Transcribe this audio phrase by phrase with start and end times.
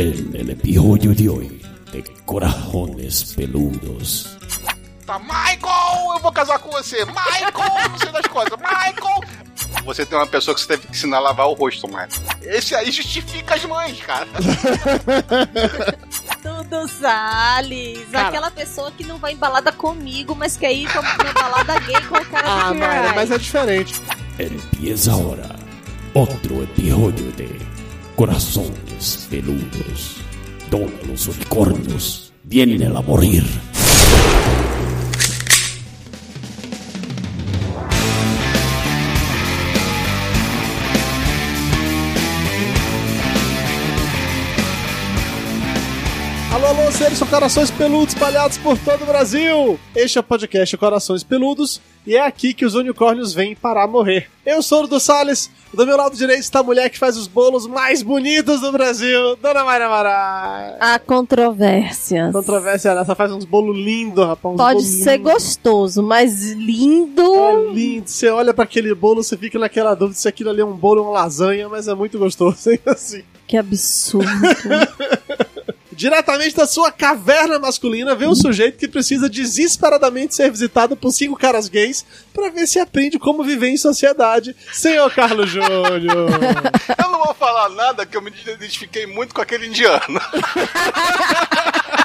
[0.00, 1.60] El, episodio de hoy
[1.92, 4.34] de Corajones Peludos.
[5.04, 7.04] Tá, Michael, eu vou casar com você.
[7.04, 8.58] Michael, não sei das coisas.
[8.58, 9.20] Michael.
[9.84, 12.08] Você tem uma pessoa que você teve que ensinar a lavar o rosto, Michael.
[12.40, 14.26] Esse aí justifica as mães, cara.
[16.42, 18.08] Tudo Salles.
[18.10, 18.28] Cara.
[18.28, 22.16] Aquela pessoa que não vai embalada comigo, mas quer ir pra uma balada gay com
[22.16, 24.00] o cara Ah, do Mayra, mas é diferente.
[24.38, 25.56] Empieza ahora
[26.14, 27.60] otro episodio de
[29.00, 30.16] Corazones Peludos,
[30.70, 33.42] donde los unicornios vienen a morir.
[46.52, 49.80] Alô, seres são corações peludos espalhados por todo o Brasil.
[49.96, 54.28] Este é o podcast Corações Peludos e é aqui que os unicórnios vêm para morrer.
[54.44, 57.26] Eu sou o do Salles, do meu lado direito está a mulher que faz os
[57.26, 60.76] bolos mais bonitos do Brasil, Dona Mayra Marai.
[60.80, 62.32] Há controvérsias.
[62.32, 64.56] Controvérsia nessa, faz uns bolos lindos, rapaz.
[64.56, 65.32] Pode ser lindos.
[65.32, 67.22] gostoso, mas lindo.
[67.34, 68.08] É lindo.
[68.08, 71.02] Você olha para aquele bolo, você fica naquela dúvida se aquilo ali é um bolo
[71.02, 72.80] ou uma lasanha, mas é muito gostoso, hein?
[72.86, 73.22] Assim.
[73.46, 74.28] Que absurdo.
[76.00, 81.36] Diretamente da sua caverna masculina, vem um sujeito que precisa desesperadamente ser visitado por cinco
[81.36, 84.56] caras gays pra ver se aprende como viver em sociedade.
[84.72, 86.00] Senhor Carlos Júnior.
[86.98, 90.00] Eu não vou falar nada que eu me identifiquei muito com aquele indiano.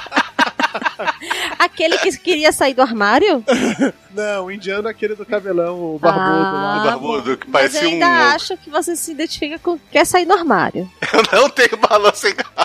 [1.58, 3.44] Aquele que queria sair do armário?
[4.10, 6.74] Não, o indiano é aquele do cabelão, o barbudo lá.
[6.74, 8.34] Ah, o barbudo, que Mas parecia eu ainda um.
[8.34, 10.90] acho que você se identifica com quer sair do armário.
[11.12, 12.56] Eu não tenho balanço em casa.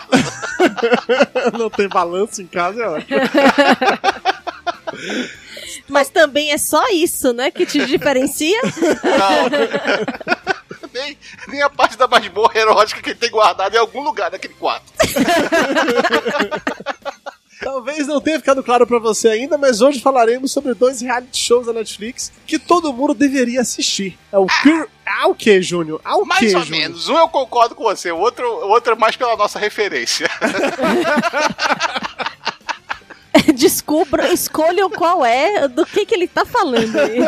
[1.57, 3.19] Não tem balanço em casa, é ótimo.
[5.87, 8.59] Mas também é só isso, né, que te diferencia?
[9.03, 10.91] Não.
[10.93, 14.53] nem, nem a parte da masmorra erótica que ele tem guardado em algum lugar daquele
[14.53, 14.85] quarto.
[17.63, 21.67] Talvez não tenha ficado claro pra você ainda, mas hoje falaremos sobre dois reality shows
[21.67, 24.17] da Netflix que todo mundo deveria assistir.
[24.31, 24.87] É o Queer...
[25.05, 26.01] Ah, o que, Júnior?
[26.03, 26.81] Ah, o Mais que, ou Júnior?
[26.81, 27.07] menos.
[27.09, 30.27] Um eu concordo com você, o outro, o outro é mais pela nossa referência.
[33.55, 37.19] Descubra, escolham qual é, do que, que ele tá falando aí.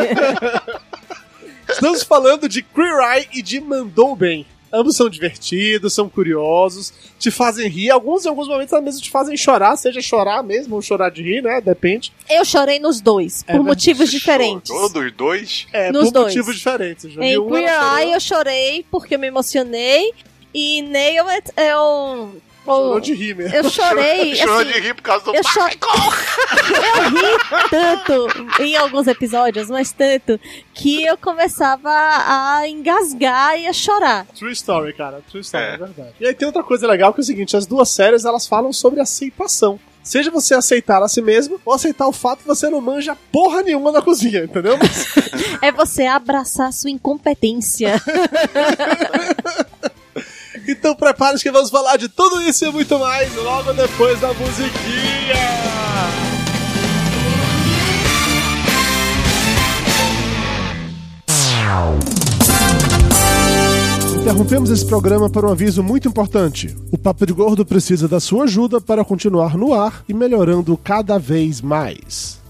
[1.69, 4.45] Estamos falando de Queer Eye e de Mandou Bem.
[4.73, 7.91] Ambos são divertidos, são curiosos, te fazem rir.
[7.91, 11.44] Alguns, em alguns momentos, mesmo te fazem chorar, seja chorar mesmo ou chorar de rir,
[11.44, 11.61] né?
[11.61, 12.11] Depende.
[12.28, 14.69] Eu chorei nos dois, por É motivos diferentes.
[14.72, 15.67] Chorou dos dois.
[15.72, 16.25] É, Nos por dois.
[16.35, 17.12] motivos diferentes.
[17.13, 17.69] Já Em um, Queer
[18.00, 20.12] Eye eu chorei porque eu me emocionei.
[20.53, 22.35] E Nail It eu.
[22.66, 23.56] Chorou eu, de rir mesmo.
[23.56, 24.35] eu chorei.
[24.38, 26.13] Chorou assim, de rir por causa do eu cho- Michael.
[26.96, 30.40] eu ri tanto em alguns episódios, mas tanto,
[30.74, 34.25] que eu começava a engasgar e a chorar.
[34.38, 35.22] True story, cara.
[35.29, 35.74] True story, é.
[35.74, 35.78] É.
[35.78, 36.13] verdade.
[36.19, 38.72] E aí tem outra coisa legal que é o seguinte: as duas séries elas falam
[38.74, 39.80] sobre aceitação.
[40.03, 43.62] Seja você aceitar a si mesmo ou aceitar o fato que você não manja porra
[43.63, 44.78] nenhuma na cozinha, entendeu?
[44.78, 45.06] Mas
[45.63, 47.94] É você abraçar a sua incompetência.
[50.68, 55.84] Então prepare-se que vamos falar de tudo isso e muito mais logo depois da musiquinha.
[64.22, 66.74] Interrompemos esse programa para um aviso muito importante.
[66.91, 71.19] O Papo de Gordo precisa da sua ajuda para continuar no ar e melhorando cada
[71.19, 72.40] vez mais.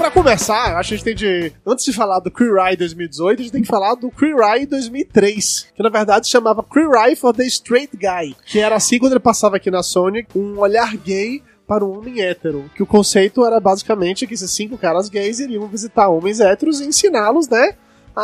[0.00, 1.52] Pra começar, acho que a gente tem de.
[1.66, 4.64] Antes de falar do Queer Eye 2018, a gente tem que falar do Queer Eye
[4.64, 8.98] 2003, que na verdade se chamava Queer Eye for the Straight Guy, que era assim
[8.98, 12.70] quando ele passava aqui na Sony, um olhar gay para um homem hétero.
[12.74, 16.86] Que o conceito era basicamente que esses cinco caras gays iriam visitar homens héteros e
[16.86, 17.74] ensiná-los, né?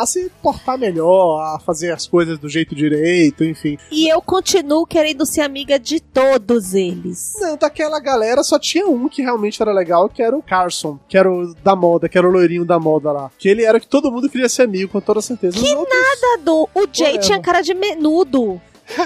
[0.01, 3.77] A se portar melhor, a fazer as coisas do jeito direito, enfim.
[3.91, 7.33] E eu continuo querendo ser amiga de todos eles.
[7.39, 11.17] Não, daquela galera só tinha um que realmente era legal, que era o Carson, que
[11.17, 13.31] era o da moda, que era o loirinho da moda lá.
[13.37, 15.57] Que ele era que todo mundo queria ser amigo, com toda certeza.
[15.57, 17.19] Que Dado, o Jay Whatever.
[17.21, 18.61] tinha cara de menudo.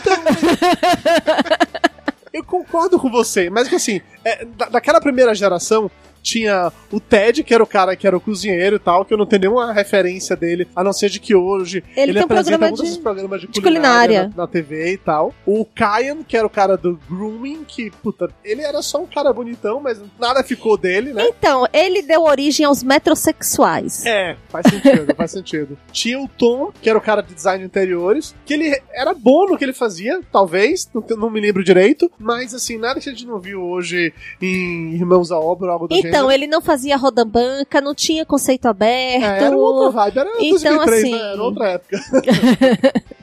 [2.33, 5.91] Eu concordo com você, mas que assim, é, da- daquela primeira geração,
[6.21, 9.17] Tinha o Ted, que era o cara que era o cozinheiro e tal, que eu
[9.17, 12.67] não tenho nenhuma referência dele, a não ser de que hoje Ele um apresenta programa
[12.67, 14.33] muitos de- programas de de culinária, culinária.
[14.35, 15.33] Na, na TV e tal.
[15.45, 19.31] O Kyan, que era o cara do grooming, que, puta, ele era só um cara
[19.33, 21.25] bonitão, mas nada ficou dele, né?
[21.27, 24.05] Então, ele deu origem aos metrosexuais.
[24.05, 25.77] É, faz sentido, faz sentido.
[25.91, 29.45] Tinha o Tom, que era o cara de design de interiores, que ele era bom
[29.47, 33.11] no que ele fazia, talvez, não, não me lembro direito, mas assim, nada que a
[33.11, 36.31] gente não viu hoje em Irmãos à Obra ou algo do Então, gênero.
[36.31, 39.23] ele não fazia roda banca, não tinha conceito aberto.
[39.23, 41.31] É, era outra vibe, era Então, 2003, assim- né?
[41.33, 41.99] Era outra época.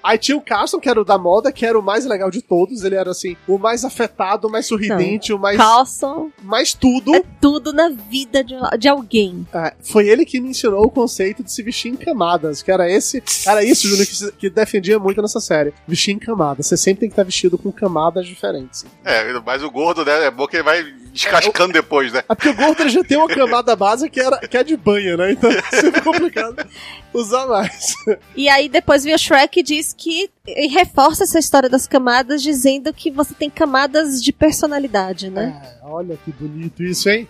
[0.02, 2.40] Aí tinha o Carson, que era o da moda, que era o mais legal de
[2.40, 2.82] todos.
[2.85, 7.14] Ele era, assim, o mais afetado, o mais sorridente, o mais, Carlson mais tudo.
[7.14, 9.46] é tudo na vida de, de alguém.
[9.52, 12.90] É, foi ele que me ensinou o conceito de se vestir em camadas, que era
[12.90, 15.75] esse, era isso, Júnior, que, que defendia muito nessa série.
[15.87, 16.67] Vestir em camadas.
[16.67, 18.87] Você sempre tem que estar vestido com camadas diferentes.
[19.05, 20.26] É, mas o gordo, né?
[20.26, 22.20] É bom que ele vai descascando depois, né?
[22.28, 24.76] É porque o gordo ele já tem uma camada base que, era, que é de
[24.76, 25.32] banha, né?
[25.32, 26.66] Então é sempre complicado
[27.12, 27.94] usar mais.
[28.37, 32.43] E aí depois vem o Shrek e diz que e reforça essa história das camadas,
[32.43, 35.60] dizendo que você tem camadas de personalidade, né?
[35.62, 37.28] É, olha que bonito isso, hein?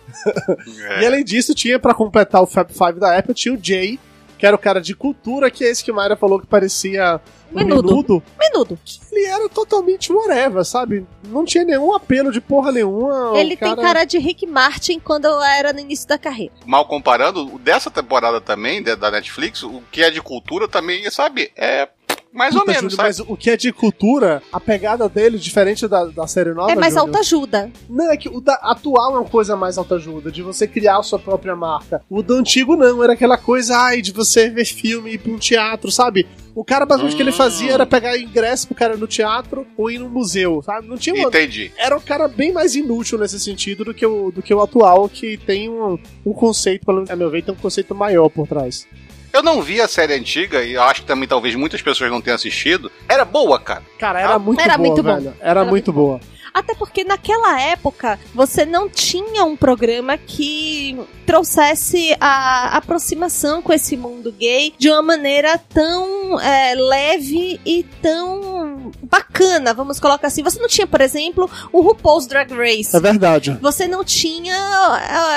[0.87, 1.01] É.
[1.01, 3.99] E além disso, tinha pra completar o Fab Five da Apple, tinha o Jay,
[4.39, 7.19] que era o cara de cultura, que é esse que o Mayra falou que parecia
[7.51, 7.89] um Menudo.
[7.89, 8.23] menudo.
[8.39, 8.79] Menudo.
[9.11, 11.05] Ele era totalmente whatever, sabe?
[11.27, 13.37] Não tinha nenhum apelo de porra nenhuma.
[13.37, 16.53] Ele tem cara de Rick Martin quando era no início da carreira.
[16.65, 21.51] Mal comparando, o dessa temporada também, da Netflix, o que é de cultura também, sabe?
[21.57, 21.89] É
[22.33, 23.07] mais ou Puta, menos, Júlio, sabe?
[23.09, 26.71] mas o que é de cultura, a pegada dele, diferente da, da série nova.
[26.71, 27.71] é mais autoajuda.
[27.89, 31.03] Não, é que o da atual é uma coisa mais autoajuda, de você criar a
[31.03, 32.01] sua própria marca.
[32.09, 35.37] O do antigo não, era aquela coisa, ai, de você ver filme, ir pra um
[35.39, 36.27] teatro, sabe?
[36.55, 37.33] O cara, basicamente, o que ele Hum.
[37.33, 40.87] fazia era pegar ingresso pro cara no teatro ou ir no museu, sabe?
[40.87, 41.29] Não tinha uma...
[41.29, 41.71] Entendi.
[41.77, 45.07] Era um cara bem mais inútil nesse sentido do que o, do que o atual,
[45.07, 48.47] que tem um, um conceito, pelo menos, a meu ver, tem um conceito maior por
[48.47, 48.85] trás.
[49.31, 52.21] Eu não vi a série antiga e eu acho que também talvez muitas pessoas não
[52.21, 52.91] tenham assistido.
[53.07, 53.83] Era boa, cara.
[53.99, 55.15] Cara, era Ah, muito era boa, muito bom.
[55.15, 55.33] velho.
[55.39, 56.19] Era, Era muito boa.
[56.51, 63.95] Até porque naquela época você não tinha um programa que trouxesse a aproximação com esse
[63.95, 70.41] mundo gay de uma maneira tão é, leve e tão bacana, vamos colocar assim.
[70.41, 72.95] Você não tinha, por exemplo, o RuPaul's Drag Race.
[72.95, 73.55] É verdade.
[73.61, 74.55] Você não tinha.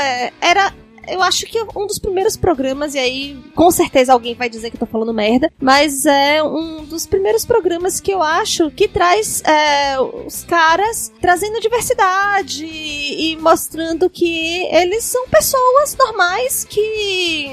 [0.02, 0.72] é, era.
[1.08, 4.76] Eu acho que um dos primeiros programas, e aí com certeza alguém vai dizer que
[4.76, 9.42] eu tô falando merda, mas é um dos primeiros programas que eu acho que traz
[9.42, 17.50] é, os caras trazendo diversidade e mostrando que eles são pessoas normais que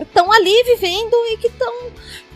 [0.00, 1.72] estão ali vivendo e que estão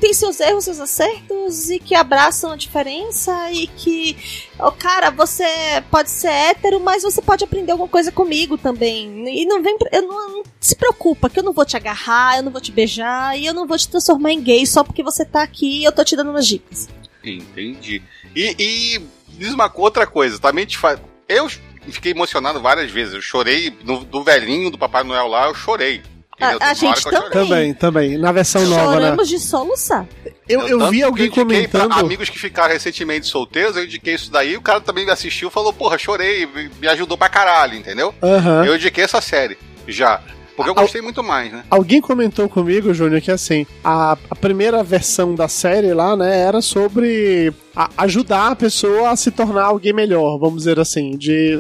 [0.02, 4.16] tem seus erros, seus acertos e que abraçam a diferença e que,
[4.58, 5.46] oh, cara, você
[5.93, 9.28] pode ser hétero, mas você pode aprender alguma coisa comigo também.
[9.28, 12.43] E não vem, eu não, não se preocupa que eu não vou te agarrar, eu
[12.43, 15.25] não vou te beijar e eu não vou te transformar em gay só porque você
[15.25, 16.88] tá aqui e eu tô te dando umas dicas.
[17.22, 18.02] Entendi.
[18.34, 19.02] E, e
[19.38, 20.98] diz uma outra coisa, também te faz.
[21.28, 21.48] Eu
[21.90, 23.14] fiquei emocionado várias vezes.
[23.14, 26.02] Eu chorei no, do velhinho do Papai Noel lá, eu chorei.
[26.40, 27.31] A- a gente que eu chorei.
[27.31, 28.19] Também, também.
[28.19, 28.93] Na versão nova, né?
[28.94, 30.06] Choramos de soluçar.
[30.49, 31.88] Eu, eu tanto vi que alguém indiquei comentando.
[31.90, 35.49] Pra amigos que ficaram recentemente solteiros, eu indiquei isso daí, o cara também me assistiu
[35.49, 36.49] e falou, porra, chorei,
[36.81, 38.14] me ajudou pra caralho, entendeu?
[38.23, 38.64] Aham.
[38.64, 39.56] Eu indiquei essa série,
[39.87, 40.20] já.
[40.56, 41.64] Porque eu gostei muito mais, né?
[41.70, 46.60] Alguém comentou comigo, Júnior, que assim, a, a primeira versão da série lá, né, era
[46.60, 51.17] sobre a- ajudar a pessoa a se tornar alguém melhor, vamos dizer assim.
[51.17, 51.58] De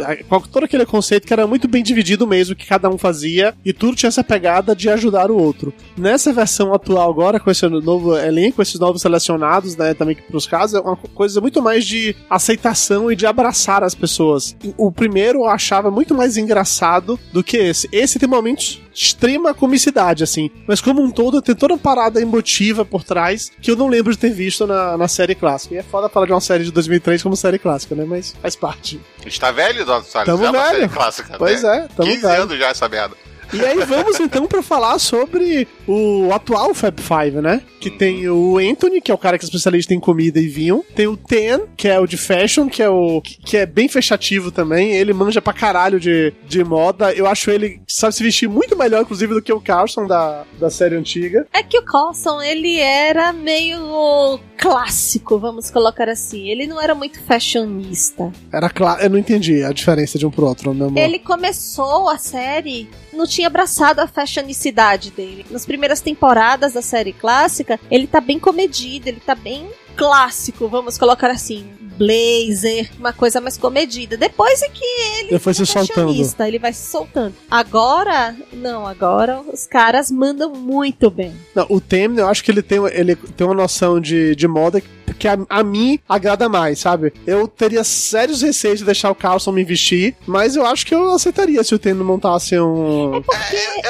[0.52, 3.96] todo aquele conceito que era muito bem dividido mesmo, que cada um fazia, e tudo
[3.96, 5.72] tinha essa pegada de ajudar o outro.
[5.96, 10.46] Nessa versão atual agora, com esse novo elenco, esses novos selecionados, né, também que pros
[10.46, 14.56] casos, é uma co- coisa muito mais de aceitação e de abraçar as pessoas.
[14.76, 17.88] O primeiro eu achava muito mais engraçado do que esse.
[17.92, 20.50] Esse tem momentos extrema comicidade, assim.
[20.66, 24.12] Mas como um todo, tem toda uma parada emotiva por trás que eu não lembro
[24.12, 25.74] de ter visto na, na série clássica.
[25.74, 28.04] E é foda falar de uma série de 2003 como série clássica, né?
[28.06, 29.00] Mas faz parte.
[29.20, 30.26] A gente tá velho, Salles?
[30.26, 30.74] Tamo é uma velho.
[30.76, 31.34] série clássica.
[31.38, 31.88] Pois né?
[31.90, 32.42] é, tamo 15 velho.
[32.42, 33.16] anos já essa merda.
[33.52, 37.60] E aí vamos então pra falar sobre o atual Fab Five, né?
[37.80, 40.84] Que tem o Anthony, que é o cara que é especialista em comida e vinho.
[40.94, 44.50] Tem o Ten, que é o de fashion, que é o que é bem fechativo
[44.50, 44.92] também.
[44.92, 47.12] Ele manja pra caralho de, de moda.
[47.12, 50.70] Eu acho ele sabe se vestir muito melhor, inclusive, do que o Carlson da, da
[50.70, 51.46] série antiga.
[51.52, 56.48] É que o Coulson, ele era meio clássico, vamos colocar assim.
[56.48, 58.32] Ele não era muito fashionista.
[58.52, 60.98] Era claro, eu não entendi a diferença de um pro outro, meu amor.
[60.98, 65.46] Ele começou a série, não tinha abraçado a fashionicidade dele.
[65.50, 70.96] Nas primeiras temporadas da série clássica, ele tá bem comedido, ele tá bem clássico, vamos
[70.96, 71.66] colocar assim.
[71.98, 74.16] blazer, uma coisa mais comedida.
[74.16, 76.08] Depois é que ele Depois se é soltando.
[76.08, 77.34] fashionista, ele vai se soltando.
[77.50, 81.34] Agora, não, agora os caras mandam muito bem.
[81.54, 84.82] Não, o Temer, eu acho que ele tem, ele tem uma noção de, de moda
[85.12, 87.12] que a, a mim agrada mais, sabe?
[87.26, 91.10] Eu teria sérios receios de deixar o Carlson me vestir, mas eu acho que eu
[91.12, 93.14] aceitaria se o Temer montasse um.
[93.14, 93.24] Eu,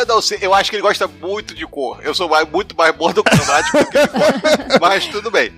[0.00, 1.98] eu não sei, eu acho que ele gosta muito de cor.
[2.02, 4.78] Eu sou mais- muito mais monocromático do que ele gosta.
[4.80, 5.52] Mas tudo bem.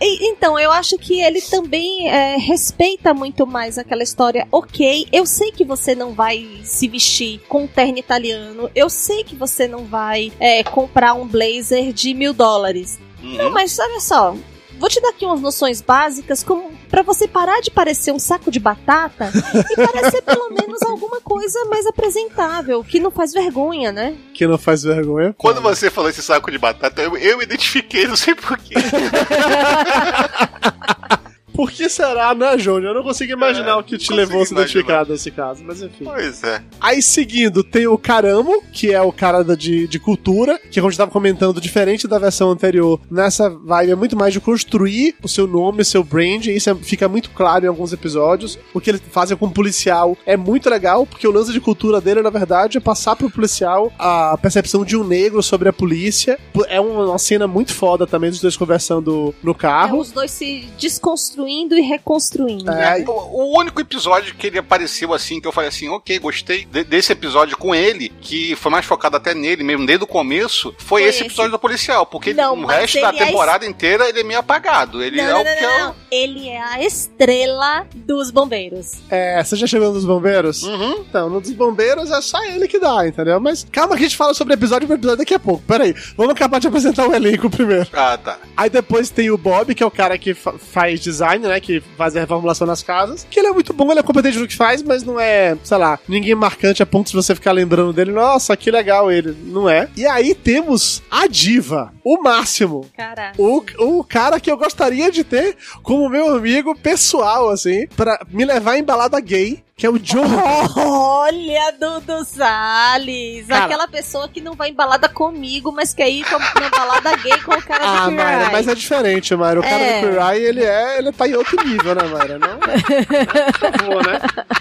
[0.00, 4.46] E- então, eu acho que ele também é, respeita muito mais aquela história.
[4.50, 8.70] Ok, eu sei que você não vai se vestir com um terno italiano.
[8.74, 12.98] Eu sei que você não vai é, comprar um blazer de mil dólares.
[13.22, 13.50] Não, Uhum.
[13.52, 14.34] mas olha só.
[14.80, 18.50] Vou te dar aqui umas noções básicas como para você parar de parecer um saco
[18.50, 19.30] de batata
[19.70, 24.16] e parecer pelo menos alguma coisa mais apresentável, que não faz vergonha, né?
[24.32, 25.34] Que não faz vergonha.
[25.36, 28.72] Quando você falou esse saco de batata, eu, eu me identifiquei, não sei porquê.
[31.60, 32.92] Por que será, né, Júnior?
[32.92, 35.82] Eu não consigo imaginar É, o que te levou a se identificar nesse caso, mas
[35.82, 36.04] enfim.
[36.04, 36.62] Pois é.
[36.80, 40.86] Aí seguindo, tem o Caramo, que é o cara da, de, de cultura, que como
[40.88, 45.14] a gente tava comentando, diferente da versão anterior, nessa vibe é muito mais de construir
[45.22, 48.58] o seu nome, o seu brand, e isso é- fica muito claro em alguns episódios.
[48.72, 52.00] O que ele fazem com o policial é muito legal, porque o lance de cultura
[52.00, 56.38] dele, na verdade, é passar pro policial a percepção de um negro sobre a polícia.
[56.68, 59.98] É uma, cena muito foda também, dos dois conversando no É, carro.
[59.98, 62.70] os dois se desconstruindo e reconstruindo.
[62.70, 66.64] É, O, o único episódio que ele apareceu assim, que eu falei assim, ok, gostei
[66.64, 70.74] de- desse episódio com ele, que foi mais focado até nele mesmo, desde o começo,
[70.78, 71.26] foi, Foi esse esse.
[71.26, 72.06] episódio do policial.
[72.06, 75.02] Porque Não, o resto da é temporada inteira ele é meio apagado.
[75.02, 75.94] Ele Não, é não, o não, que não, é não.
[76.10, 78.92] Ele é a estrela dos bombeiros.
[79.10, 80.62] é, você já chegou nos bombeiros?
[80.62, 81.04] Uhum.
[81.08, 83.40] Então, no dos bombeiros é só ele que dá, entendeu?
[83.40, 85.62] Mas calma que a gente fala sobre episódio por episódio daqui a pouco.
[85.66, 87.86] Pera aí, vamos acabar de apresentar o elenco primeiro.
[87.92, 88.38] Ah, tá.
[88.56, 91.60] Aí depois tem o Bob, que é o cara que fa- faz design, né?
[91.60, 93.26] Que faz a reformulação nas casas.
[93.30, 95.76] Que ele é muito bom, ele é competente no que faz, mas não é, sei
[95.76, 98.12] lá, ninguém marcante a ponto de você ficar lembrando dele.
[98.12, 99.36] Nossa, que legal ele.
[99.44, 99.88] Não é.
[99.96, 102.88] E aí temos a diva, o Máximo.
[102.96, 103.32] Cara.
[103.38, 108.44] O, o cara que eu gostaria de ter como meu amigo pessoal, assim, pra me
[108.44, 110.20] levar em balada gay, que é o John.
[110.76, 113.46] Olha, Dudu Salles!
[113.46, 113.64] Cara.
[113.64, 117.38] Aquela pessoa que não vai em balada comigo, mas quer ir com- na balada gay
[117.38, 118.72] com o cara Ah, do Mayra, Queer mas Eye.
[118.72, 119.60] é diferente, Mayra.
[119.60, 120.00] O cara É.
[120.02, 122.38] do Queer Eye, ele é, ele tá em outro nível, né, Mayra?
[122.38, 124.20] Não, por favor, né?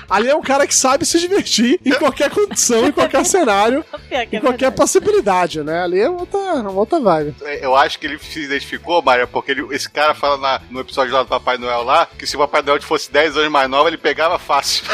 [0.10, 4.16] Ali é um cara que sabe se divertir em qualquer condição, em qualquer cenário, que
[4.16, 4.76] em é qualquer verdade.
[4.76, 5.84] possibilidade, né?
[5.84, 7.29] Ali é outra, uma outra vibe.
[7.62, 11.14] Eu acho que ele se identificou, Maria, porque ele- esse cara fala na- no episódio
[11.14, 13.88] lá do Papai Noel lá, que se o Papai Noel fosse 10 anos mais novo,
[13.90, 14.84] ele pegava fácil.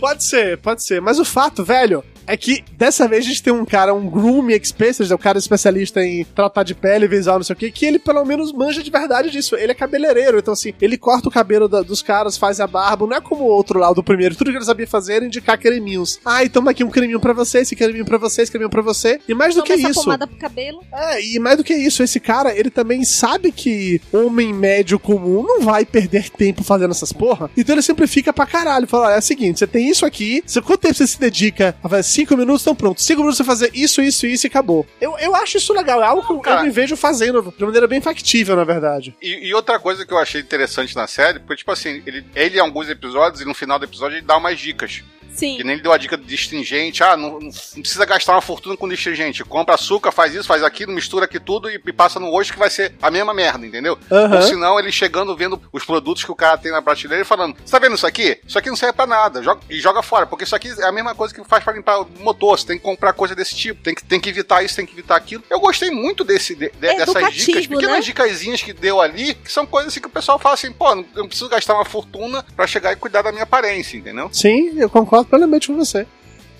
[0.00, 1.00] Pode ser, pode ser.
[1.00, 4.54] Mas o fato, velho, é que dessa vez a gente tem um cara, um grooming
[4.54, 7.98] expert, um cara especialista em tratar de pele, visual, não sei o que, que ele
[7.98, 9.56] pelo menos manja de verdade disso.
[9.56, 13.06] Ele é cabeleireiro, então assim, ele corta o cabelo da- dos caras, faz a barba,
[13.06, 14.36] não é como o outro lá, o do primeiro.
[14.36, 16.20] Tudo que ele sabia fazer era indicar creminhos.
[16.24, 19.18] Ah, então aqui um creminho pra você, esse creminho pra você, esse creminho pra você.
[19.28, 20.02] E mais do Toma que essa isso.
[20.04, 20.82] pomada pro cabelo.
[20.92, 25.42] É, e mais do que isso, esse cara, ele também sabe que homem médio comum
[25.42, 27.50] não vai perder tempo fazendo essas porra.
[27.56, 28.86] Então ele simplifica pra caralho.
[28.86, 32.02] Fala, é o seguinte, você tem isso aqui, quanto tempo você se dedica a fazer?
[32.04, 33.00] Cinco minutos, então pronto.
[33.02, 34.86] Cinco minutos você fazer isso, isso, isso e acabou.
[35.00, 37.86] Eu, eu acho isso legal, é algo que eu- eu me vejo fazendo de maneira
[37.86, 39.14] bem factível, na verdade.
[39.22, 42.56] E, e outra coisa que eu achei interessante na série, porque, tipo assim, ele, ele
[42.56, 45.02] em alguns episódios, e no final do episódio, ele dá umas dicas.
[45.40, 45.56] Sim.
[45.56, 47.02] Que nem ele deu a dica de astringente.
[47.02, 49.42] Ah, não, não precisa gastar uma fortuna com astringente.
[49.44, 52.58] Compra açúcar, faz isso, faz aquilo, mistura aqui tudo e, e passa no rosto que
[52.58, 53.98] vai ser a mesma merda, entendeu?
[54.10, 54.36] Aham.
[54.36, 57.56] Ou senão ele chegando, vendo os produtos que o cara tem na prateleira e falando:
[57.64, 58.38] Você tá vendo isso aqui?
[58.46, 59.42] Isso aqui não serve pra nada.
[59.42, 62.00] Joga, e joga fora, porque isso aqui é a mesma coisa que faz pra limpar
[62.02, 62.58] o motor.
[62.58, 64.92] Você tem que comprar coisa desse tipo, tem que, tem que evitar isso, tem que
[64.92, 65.42] evitar aquilo.
[65.48, 68.00] Eu gostei muito desse, de- de- dessas dicas, pequenas né?
[68.00, 71.04] dicasinhas que deu ali, que são coisas assim que o pessoal fala assim: pô, não-
[71.14, 74.28] eu não preciso gastar uma fortuna pra chegar e cuidar da minha aparência, entendeu?
[74.32, 76.06] Sim, eu concordo plenamente com você.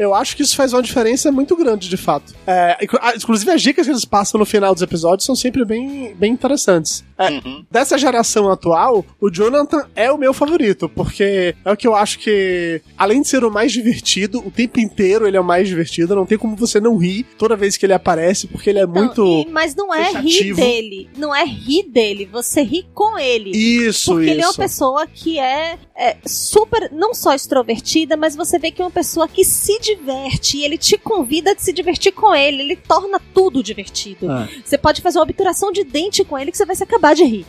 [0.01, 2.33] Eu acho que isso faz uma diferença muito grande, de fato.
[2.47, 6.15] É, ah, inclusive, as dicas que eles passam no final dos episódios são sempre bem,
[6.15, 7.05] bem interessantes.
[7.19, 7.65] É, Uhum.
[7.71, 12.19] Dessa geração atual, o Jonathan é o meu favorito, porque é o que eu acho
[12.19, 16.17] que, além de ser o mais divertido, o tempo inteiro ele é o mais divertido.
[16.17, 18.93] Não tem como você não rir toda vez que ele aparece, porque ele é Não,
[18.95, 19.23] muito.
[19.23, 21.11] e- mas não é rir dele.
[21.17, 22.25] Não é rir dele.
[22.33, 23.51] Você ri com ele.
[23.51, 24.33] Isso, Porque isso.
[24.35, 28.81] ele é uma pessoa que é, é super, não só extrovertida, mas você vê que
[28.81, 32.63] é uma pessoa que se diverte e ele te convida a se divertir com ele.
[32.63, 34.31] Ele torna tudo divertido.
[34.31, 34.49] Ah.
[34.65, 37.25] Você pode fazer uma obturação de dente com ele que você vai se acabar de
[37.25, 37.47] rir.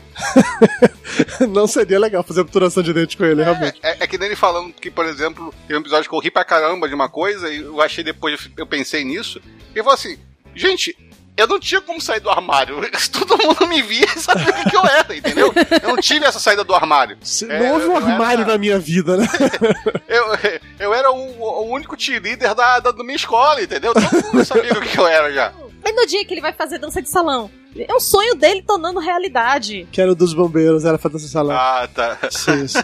[1.50, 3.80] não seria legal fazer obturação de dente com ele, realmente.
[3.84, 6.32] É, é que nem ele falando que, por exemplo, tem um episódio que eu ri
[6.32, 9.42] pra caramba de uma coisa e eu achei depois, eu pensei nisso,
[9.76, 10.20] e eu falei assim,
[10.56, 10.96] gente,
[11.42, 12.82] eu não tinha como sair do armário.
[13.12, 15.54] Todo mundo me via e sabia o que, que eu era, entendeu?
[15.82, 17.18] Eu não tive essa saída do armário.
[17.44, 19.28] Não É, houve um armário era- na minha vida, né?
[20.08, 20.26] Eu,
[20.80, 23.94] eu era o, o único cheerleader da, da, da minha escola, entendeu?
[23.94, 25.54] Todo mundo sabia o que, que eu era já.
[25.84, 29.00] Mas no dia que ele vai fazer dança de salão, é um sonho dele tornando
[29.00, 29.88] realidade.
[29.92, 31.56] que era o dos bombeiros, era dança salão.
[31.56, 32.18] Ah, tá.
[32.30, 32.80] Sim, sim.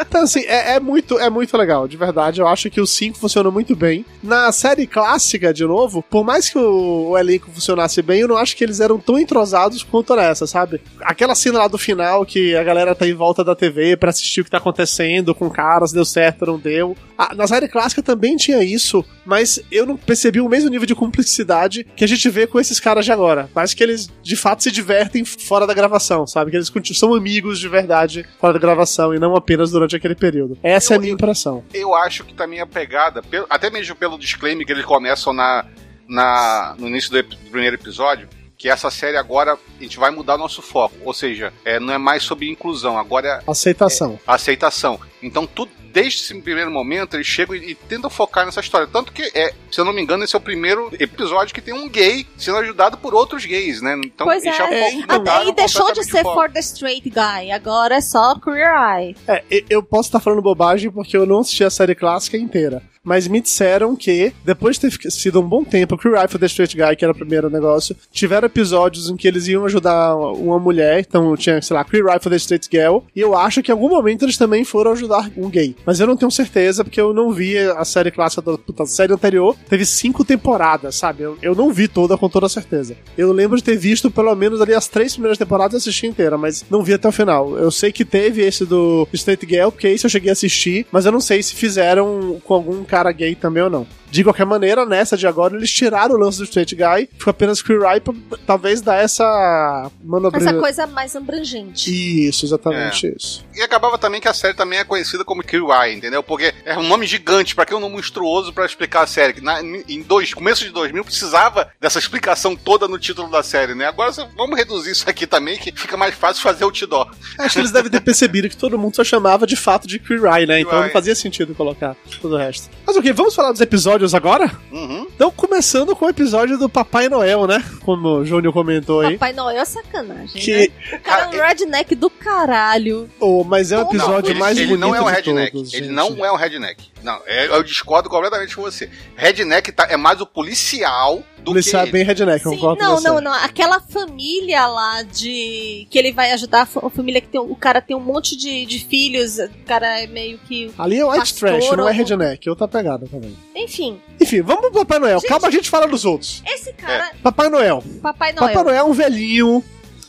[0.00, 2.40] Então, assim, é, é muito, é muito legal, de verdade.
[2.40, 4.04] Eu acho que o 5 funciona muito bem.
[4.22, 8.36] Na série clássica, de novo, por mais que o, o elenco funcionasse bem, eu não
[8.36, 10.80] acho que eles eram tão entrosados quanto nessa, sabe?
[11.00, 14.40] Aquela cena lá do final que a galera tá em volta da TV pra assistir
[14.40, 16.96] o que tá acontecendo com caras, deu certo, não deu.
[17.16, 20.94] Ah, na série clássica também tinha isso, mas eu não percebi o mesmo nível de
[20.94, 23.48] cumplicidade que a gente vê com esses caras de agora.
[23.52, 26.50] Parece que eles, de fato, se divertem fora da gravação, sabe?
[26.52, 30.56] Que eles são amigos de verdade fora da gravação e não apenas durante aquele período.
[30.62, 31.64] Essa é a Eu- minha eu- impressão.
[31.74, 35.66] Eu acho que também a pegada, até mesmo pelo disclaimer que eles começam na,
[36.08, 40.36] na, no início do, do primeiro episódio, que essa série agora a gente vai mudar
[40.36, 40.94] nosso foco.
[41.04, 44.18] Ou seja, é, não é mais sobre inclusão, agora é Aceitação.
[44.26, 45.00] aceitação.
[45.22, 48.86] Então, tudo, desde esse primeiro momento, eles chegam e, e tentam focar nessa história.
[48.86, 51.74] Tanto que, é, se eu não me engano, esse é o primeiro episódio que tem
[51.74, 54.00] um gay sendo ajudado por outros gays, né?
[54.04, 54.90] Então, Pois eles já é.
[55.08, 59.16] Até e deixou de ser for the straight guy, agora é só queer eye.
[59.26, 62.82] É, eu posso estar falando bobagem porque eu não assisti a série clássica inteira.
[63.02, 66.76] Mas me disseram que, depois de ter sido um bom tempo, Crew Rifle The Straight
[66.76, 71.00] Guy, que era o primeiro negócio, tiveram episódios em que eles iam ajudar uma- mulher,
[71.00, 73.88] então tinha, sei lá, Crew Rifle The Straight Girl, e eu acho que em algum
[73.88, 75.74] momento eles também foram ajudar um gay.
[75.86, 79.14] Mas eu não tenho certeza, porque eu não vi a série clássica da puta, série
[79.14, 81.22] anterior, teve cinco temporadas, sabe?
[81.22, 82.94] Eu, eu não vi toda com toda certeza.
[83.16, 86.36] Eu lembro de ter visto pelo menos ali as três primeiras temporadas e assisti inteira,
[86.36, 87.56] mas não vi até o final.
[87.56, 91.06] Eu sei que teve esse do Straight Girl, porque esse eu cheguei a assistir, mas
[91.06, 93.86] eu não sei se fizeram com algum cara gay também ou não.
[94.10, 97.62] De qualquer maneira, nessa de agora, eles tiraram o lance do Straight Guy, ficou apenas
[97.62, 98.12] Queer Eye pra
[98.44, 100.50] talvez dar essa manobrinha.
[100.50, 102.28] Essa coisa mais abrangente.
[102.28, 103.44] Isso, exatamente isso.
[103.54, 106.24] E acabava também que a série também é conhecida como Kill Eye, entendeu?
[106.24, 109.34] Porque é um nome gigante, pra que um nome monstruoso pra explicar a série?
[109.34, 113.76] Que na, em dois, começo de 2000 precisava dessa explicação toda no título da série,
[113.76, 113.86] né?
[113.86, 117.08] Agora vamos reduzir isso aqui também, que fica mais fácil fazer o Tidó.
[117.38, 120.24] Acho que eles devem ter percebido que todo mundo só chamava de fato de Queer
[120.24, 120.60] Eye, né?
[120.60, 120.86] Então Eye.
[120.86, 122.68] não fazia sentido colocar todo o resto.
[122.90, 124.50] Mas ok, vamos falar dos episódios agora?
[124.72, 125.06] Uhum.
[125.14, 127.62] Então, começando com o episódio do Papai Noel, né?
[127.84, 129.12] Como o Júnior comentou aí.
[129.12, 130.96] Papai Noel é sacanagem, Que, né?
[130.96, 133.08] O cara é um redneck do caralho.
[133.20, 135.52] oh, mas é o Não, episódio ele, mais ele bonito não é um redneck.
[135.52, 135.72] todos.
[135.72, 136.90] ele não é um redneck.
[137.00, 138.90] Não, é- eu discordo completamente com você.
[139.14, 141.92] Redneck tá- é mais o policial do Policial é que.
[141.92, 143.08] bem redneck, Sim, concordo não, com você.
[143.08, 143.32] não, não.
[143.32, 145.86] Aquela família lá de.
[145.90, 147.40] que ele vai ajudar, a fa- a família que tem.
[147.40, 150.70] O cara tem um monte de, de filhos, o cara é meio que.
[150.78, 153.36] Ali é white Pastor trash, não é redneck, é outra pegada também.
[153.54, 155.20] Enfim, Enfim, vamos pro Papai Noel.
[155.20, 155.28] Gente.
[155.28, 156.42] Calma, a gente fala dos outros.
[156.46, 157.82] esse cara, Papai Noel.
[158.02, 158.48] Papai Noel.
[158.48, 159.62] Papai Noel é um velhinho,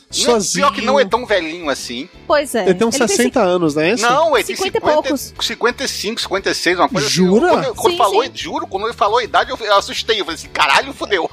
[0.08, 0.66] Não, sozinho.
[0.66, 2.08] pior que não é tão velhinho assim.
[2.26, 2.64] Pois é.
[2.64, 4.02] Ele tem uns Ele 60 anos, não é isso?
[4.06, 5.34] Não, ele tem 50 e 50, poucos.
[5.40, 7.46] 55, 56, uma coisa Jura?
[7.46, 7.54] assim.
[7.62, 8.30] Quando, quando Sim, falou, sim.
[8.34, 10.20] Juro, quando ele falou a idade, eu, eu assustei.
[10.20, 11.30] Eu falei assim, caralho, fodeu.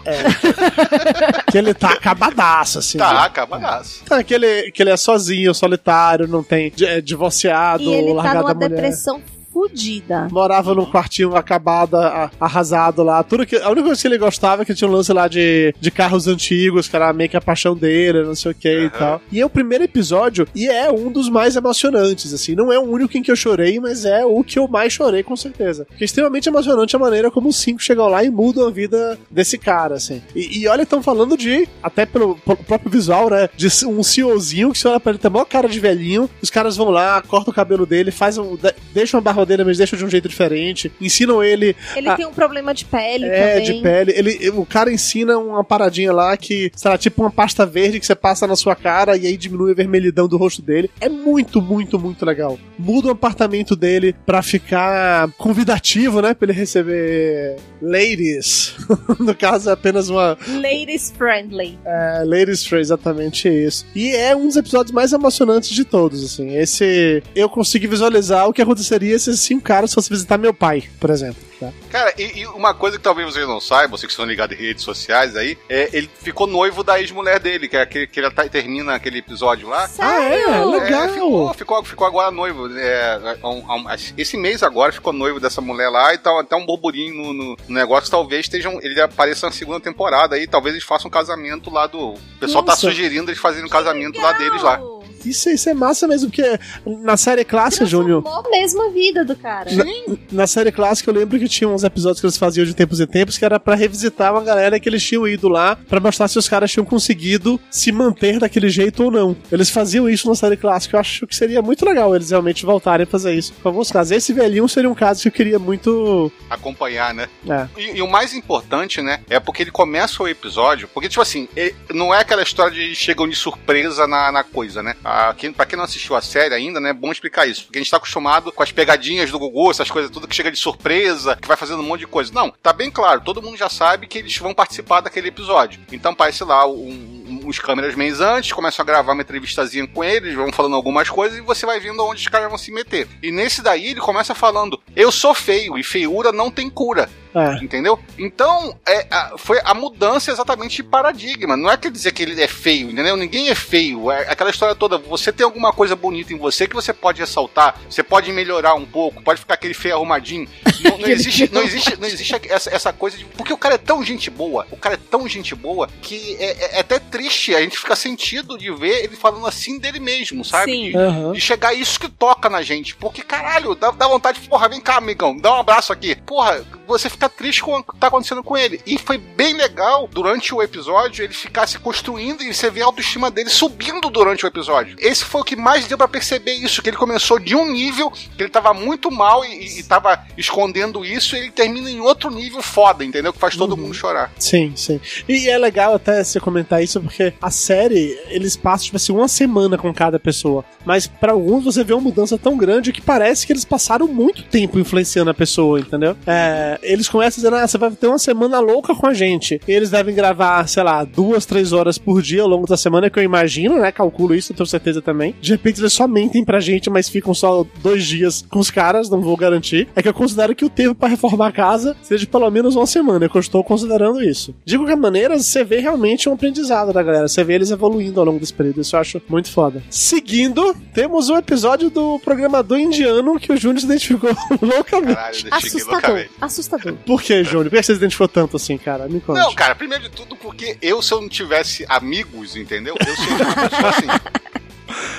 [1.52, 2.98] Que ele tá acabadaço, assim.
[2.98, 3.20] Tá, né?
[3.22, 4.04] acabadaço.
[4.06, 8.34] Tá, que ele, que ele é sozinho, solitário, não tem é, divorciado, E ele tá
[8.36, 9.22] numa depressão
[9.68, 10.28] fudida.
[10.32, 11.96] Morava num quartinho acabado,
[12.40, 13.22] arrasado lá.
[13.24, 15.74] Tudo que, a única coisa que ele gostava é que tinha um lance lá de,
[15.80, 18.90] de carros antigos, que era meio que a paixão dele, não sei o que e
[18.90, 19.22] tal.
[19.32, 22.56] E é o primeiro episódio, e é um dos mais emocionantes, assim.
[22.56, 25.24] Não é o único em que eu chorei, mas é o que eu mais chorei,
[25.24, 25.86] com certeza.
[25.86, 29.18] Porque é extremamente emocionante a maneira como os cinco chegam lá e mudam a vida
[29.30, 30.22] desse cara, assim.
[30.36, 33.50] E, e olha, estão falando de, até pelo, pelo próprio visual, né?
[33.56, 36.30] De um CEOzinho que você olha pra ele, tem a maior cara de velhinho.
[36.42, 39.64] Os caras vão lá, cortam o cabelo dele, faz um, de- deixam a barba dele,
[39.66, 40.92] mas deixam de um jeito diferente.
[41.02, 42.16] Ensinam ele Ele Ah.
[42.16, 43.66] tem um problema de pele é, também.
[43.66, 44.14] de pele.
[44.16, 48.06] Ele, o cara ensina uma paradinha lá que, sei lá, tipo uma pasta verde que
[48.06, 50.90] você passa na sua cara e aí diminui a vermelhidão do rosto dele.
[51.02, 52.58] É muito, muito, muito legal.
[52.78, 56.34] Muda o apartamento dele pra ficar convidativo, né?
[56.34, 58.76] Pra ele receber ladies.
[59.20, 61.78] no caso, é apenas uma Ladies friendly.
[61.86, 63.86] é, ladies free, exatamente isso.
[63.96, 66.56] E é um dos episódios mais emocionantes de todos, assim.
[66.58, 67.24] Esse.
[67.36, 71.42] Eu consegui visualizar o que aconteceria se cinco caras fossem visitar meu pai, por exemplo.
[71.60, 71.74] Tá?
[71.90, 74.62] Cara, e, e uma coisa que talvez vocês não saibam, vocês que estão ligados em
[74.62, 78.32] redes sociais aí, é ele ficou noivo da ex-mulher dele, que é aquele que ele
[78.32, 79.90] tá- termina aquele episódio lá.
[80.00, 80.44] Ah, é?
[80.46, 80.70] Sério?
[80.72, 81.04] Legal.
[81.04, 82.70] É, ficou, ficou, ficou agora noivo.
[82.78, 83.86] É, há um- há um-
[84.18, 87.58] esse mês agora ficou noivo dessa mulher lá e tá até um burburinho no, no-
[87.68, 88.10] no negócio.
[88.10, 92.12] Talvez estejam, ele apareça na segunda temporada aí, talvez eles façam um casamento lá do.
[92.14, 92.76] O pessoal Nossa.
[92.78, 94.80] tá sugerindo eles fazerem um casamento lá deles lá.
[95.26, 98.24] Isso, isso é massa mesmo, porque na série clássica, Júnior.
[98.50, 99.70] Mesmo a vida do cara.
[99.74, 99.86] Na,
[100.32, 103.06] na série clássica, eu lembro que tinha uns episódios que eles faziam de tempos em
[103.08, 106.38] tempos que era pra revisitar uma galera que eles tinham ido lá pra mostrar se
[106.38, 109.36] os caras tinham conseguido se manter daquele jeito ou não.
[109.52, 110.96] Eles faziam isso na série clássica.
[110.98, 114.12] Eu acho que seria muito legal eles realmente voltarem a fazer isso com alguns casos.
[114.12, 116.32] Esse velhinho seria um caso que eu queria muito.
[116.50, 117.28] Acompanhar, né?
[117.48, 117.68] É.
[117.78, 120.88] E, e o mais importante, né, é porque ele começa o episódio.
[120.94, 124.82] Porque, tipo assim, ele- não é aquela história de chegam de surpresa na, na coisa,
[124.84, 124.96] né?
[125.38, 127.66] Quem, pra quem não assistiu a série ainda, né, é bom explicar isso.
[127.66, 130.52] Porque a gente tá acostumado com as pegadinhas do Gugu, essas coisas tudo que chega
[130.52, 132.32] de surpresa, que vai fazendo um monte de coisa.
[132.34, 135.80] Não, tá bem claro, todo mundo já sabe que eles vão participar daquele episódio.
[135.92, 140.36] Então parece lá um, uns câmeras meses antes, começam a gravar uma entrevistazinha com eles,
[140.36, 143.08] vão falando algumas coisas e você vai vendo onde os caras vão se meter.
[143.22, 147.10] E nesse daí ele começa falando: Eu sou feio e feiura não tem cura.
[147.36, 147.64] É.
[147.64, 148.00] Entendeu?
[148.18, 151.56] Então, é, a- foi a mudança exatamente de paradigma.
[151.56, 153.16] Não é quer dizer que ele é feio, entendeu?
[153.16, 154.10] Ninguém é feio.
[154.12, 154.98] É aquela história toda.
[154.98, 158.86] Você tem alguma coisa bonita em você que você pode ressaltar, você pode melhorar um
[158.86, 160.48] pouco, pode ficar aquele feio arrumadinho.
[160.80, 163.26] Não, não existe, não existe, não existe essa, essa coisa de.
[163.26, 166.52] Porque o cara é tão gente boa, o cara é tão gente boa, que é,
[166.52, 167.54] é- é até triste.
[167.54, 170.72] A gente fica sentido de ver ele falando assim dele mesmo, sabe?
[170.72, 170.92] Sim.
[170.92, 171.32] De- Aham.
[171.34, 172.96] de chegar isso que toca na gente.
[172.96, 176.16] Porque, caralho, dá, dá vontade de, porra, vem cá, amigão, dá um abraço aqui.
[176.16, 178.80] Porra, você fica triste com o que tá acontecendo com ele.
[178.86, 182.86] E foi bem legal, durante o episódio, ele ficar se construindo e você vê a
[182.86, 184.96] autoestima dele subindo durante o episódio.
[185.00, 188.12] Esse foi o que mais deu pra perceber isso, que ele começou de um nível,
[188.12, 192.30] que ele tava muito mal e, e tava escondendo isso, e ele termina em outro
[192.30, 193.34] nível foda, entendeu?
[193.34, 194.32] Que faz todo mundo chorar.
[194.38, 195.02] Sim, sim.
[195.28, 199.28] E é legal até você comentar isso, porque a série, eles passam, tipo assim, uma
[199.28, 200.64] semana com cada pessoa.
[200.86, 204.44] Mas pra alguns você vê uma mudança tão grande que parece que eles passaram muito
[204.44, 206.16] tempo influenciando a pessoa, entendeu?
[206.26, 209.60] É, eles começam dizendo, ah, você vai ter uma semana louca com a gente.
[209.68, 213.10] E eles devem gravar, sei lá, duas, três horas por dia ao longo da semana,
[213.10, 213.92] que eu imagino, né?
[213.92, 215.36] Calculo isso, eu tenho certeza também.
[215.42, 219.10] De repente eles só mentem pra gente, mas ficam só dois dias com os caras,
[219.10, 219.88] não vou garantir.
[219.96, 222.76] É que eu considero que o tempo pra reformar a casa seja de pelo menos
[222.76, 224.56] uma semana, é que eu estou considerando isso.
[224.66, 228.26] De qualquer maneira, você vê realmente um aprendizado da galera, você vê eles evoluindo ao
[228.26, 229.82] longo desse período, isso eu acho muito foda.
[229.90, 234.30] Seguindo, temos o episódio do programador indiano que o Júnior se identificou
[234.62, 235.16] loucamente.
[235.16, 235.92] Caralho, Assustador.
[235.94, 236.30] loucamente.
[236.42, 236.94] Assustador.
[237.06, 237.70] Por que, Júnior?
[237.70, 239.08] Por que você se identificou tanto assim, cara?
[239.08, 239.40] Me conte.
[239.40, 242.96] Não, cara, primeiro de tudo, porque eu, se eu não tivesse amigos, entendeu?
[243.00, 244.08] Eu seria uma pessoa assim.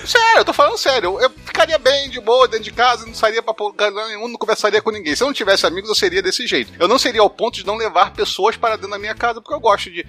[0.05, 1.19] Sério, eu tô falando sério.
[1.21, 4.81] Eu, ficaria bem de boa dentro de casa, não sairia pra lugar nenhum, não conversaria
[4.83, 5.15] com ninguém.
[5.15, 6.73] Se eu não tivesse amigos, eu seria desse jeito.
[6.79, 9.55] Eu não seria ao ponto de não levar pessoas para dentro da minha casa, porque
[9.55, 10.05] eu gosto de,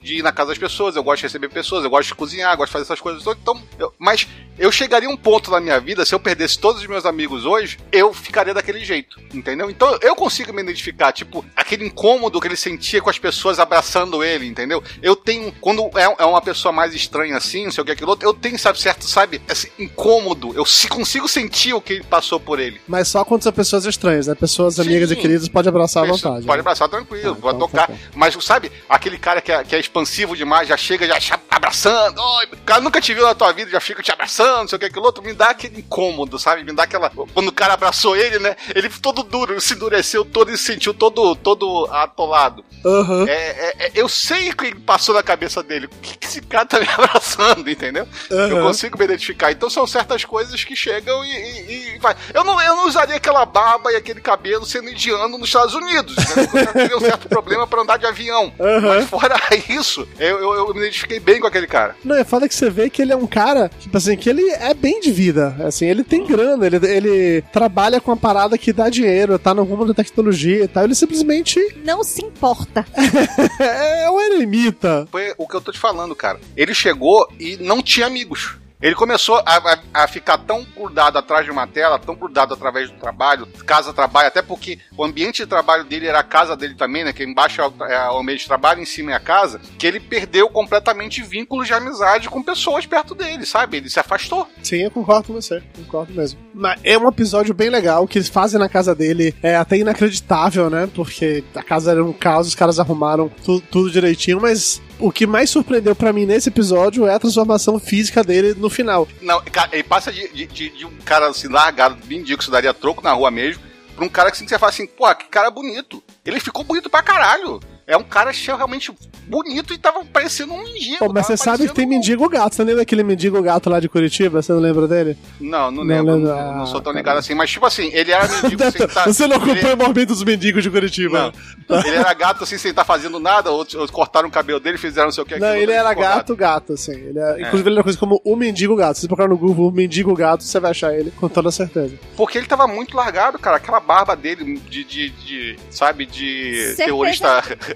[0.00, 2.56] de ir na casa das pessoas, eu gosto de receber pessoas, eu gosto de cozinhar,
[2.56, 3.22] gosto de fazer essas coisas.
[3.26, 4.26] Então, eu- mas
[4.58, 7.44] eu chegaria a um ponto na minha vida, se eu perdesse todos os meus amigos
[7.44, 9.70] hoje, eu ficaria daquele jeito, entendeu?
[9.70, 14.24] Então eu consigo me identificar, tipo, aquele incômodo que ele sentia com as pessoas abraçando
[14.24, 14.82] ele, entendeu?
[15.02, 18.10] Eu tenho, quando é, é uma pessoa mais estranha assim, não sei o que, aquilo
[18.10, 22.04] outro, eu tenho, sabe, certo, sabe, esse incômodo, eu se- consigo sentir o que ele
[22.04, 22.80] passou por ele.
[22.86, 24.34] Mas só quando são pessoas estranhas, né?
[24.34, 25.14] Pessoas amigas Sim.
[25.14, 26.44] e queridas pode abraçar à vontade.
[26.46, 26.60] Pode né?
[26.60, 27.86] abraçar tranquilo, Ah, pode então tocar.
[27.86, 27.98] tá bom.
[28.14, 32.20] Mas sabe, aquele cara que é, que é expansivo demais, já chega, já cha- abraçando.
[32.20, 34.78] O cara nunca te viu na tua vida, já fica te abraçando, não sei o
[34.80, 35.22] que, aquilo outro.
[35.22, 36.62] Me dá aquele incômodo, sabe?
[36.64, 37.10] Me dá aquela.
[37.10, 38.56] Quando o cara abraçou ele, né?
[38.74, 42.64] Ele ficou todo duro, se endureceu todo e se sentiu todo, todo atolado.
[42.84, 43.26] Aham.
[43.28, 45.86] É, é- eu sei o que passou na cabeça dele.
[45.86, 48.06] O que, esse cara tá me abraçando, entendeu?
[48.30, 48.62] Eu Aham.
[48.62, 49.52] consigo me identificar.
[49.52, 52.14] Então são certas coisas que chegam e, e, e vai.
[52.32, 56.16] Eu não, eu não usaria aquela barba e aquele cabelo sendo indiano nos Estados Unidos.
[56.16, 56.48] Né?
[56.52, 58.52] Eu já teria um certo problema pra andar de avião.
[58.58, 58.88] Aham.
[58.88, 59.36] Mas fora
[59.68, 61.96] isso, eu, eu, eu me identifiquei bem com aquele cara.
[62.04, 64.48] Não, é foda que você vê que ele é um cara, tipo assim, que ele
[64.50, 65.56] é bem de vida.
[65.64, 69.64] Assim, ele tem grana, ele, ele trabalha com uma parada que dá dinheiro, tá no
[69.64, 70.84] rumo da tecnologia e tal.
[70.84, 72.84] Ele simplesmente Não se importa.
[73.60, 75.06] é um eremita.
[75.10, 76.40] Foi o que eu tô te falando, cara.
[76.56, 78.56] Ele chegou e não tinha amigos.
[78.80, 82.90] Ele começou a, a- a ficar tão grudado atrás de uma tela, tão grudado através
[82.90, 87.02] do trabalho, casa-trabalho, até porque o ambiente de trabalho dele era a casa dele também,
[87.02, 87.12] né?
[87.12, 89.98] Que embaixo é o, é ambiente de trabalho, em cima é a casa, que ele
[89.98, 93.78] perdeu completamente vínculos de amizade com pessoas perto dele, sabe?
[93.78, 94.46] Ele se afastou.
[94.62, 96.38] Sim, eu concordo com você, concordo mesmo.
[96.52, 99.34] Mas é um episódio bem legal que eles fazem na casa dele.
[99.42, 100.88] É até inacreditável, né?
[100.94, 104.82] Porque a casa era um caos, os caras arrumaram tu- tudo direitinho, mas.
[104.98, 109.06] O que mais surpreendeu pra mim nesse episódio é a transformação física dele no final.
[109.20, 112.72] Não, ele passa de, de, de- de um cara assim, largado, mendigo, que se daria
[112.72, 113.62] troco na rua mesmo,
[113.94, 116.02] pra um cara que assim, que você fala assim, pô, que cara bonito.
[116.24, 117.60] Ele ficou bonito pra caralho.
[117.86, 118.92] É um cara realmente
[119.28, 120.98] bonito e tava parecendo um mendigo.
[120.98, 122.54] Pô, mas você sabe que tem um- mendigo gato.
[122.54, 124.40] Você lembra aquele mendigo gato lá de Curitiba?
[124.42, 125.16] Você não lembra dele?
[125.40, 126.14] Não, não Não lembro.
[126.14, 126.28] lembro.
[126.28, 127.34] Não, não sou tão Ah, ligado assim.
[127.34, 130.22] Mas, tipo assim, ele era mendigo sem tá, Você não ele- acompanha o movimento dos
[130.24, 131.32] mendigos de Curitiba?
[131.68, 131.78] Não.
[131.80, 135.06] Ele era gato assim, sem estar fazendo nada, outros, outros cortaram o cabelo dele, fizeram
[135.06, 135.38] não sei o que.
[135.38, 136.92] Não, aquilo, ele era ficou gato, gato, assim.
[136.92, 138.94] Ele é- Inclusive, ele era coisa como o mendigo gato.
[138.96, 141.94] Se você procurar no Google o mendigo gato, você vai achar ele com toda certeza.
[142.16, 143.56] Porque ele tava muito largado, cara.
[143.56, 146.84] Aquela barba dele de, de, de sabe, de Certeza.
[146.84, 147.75] terrorista.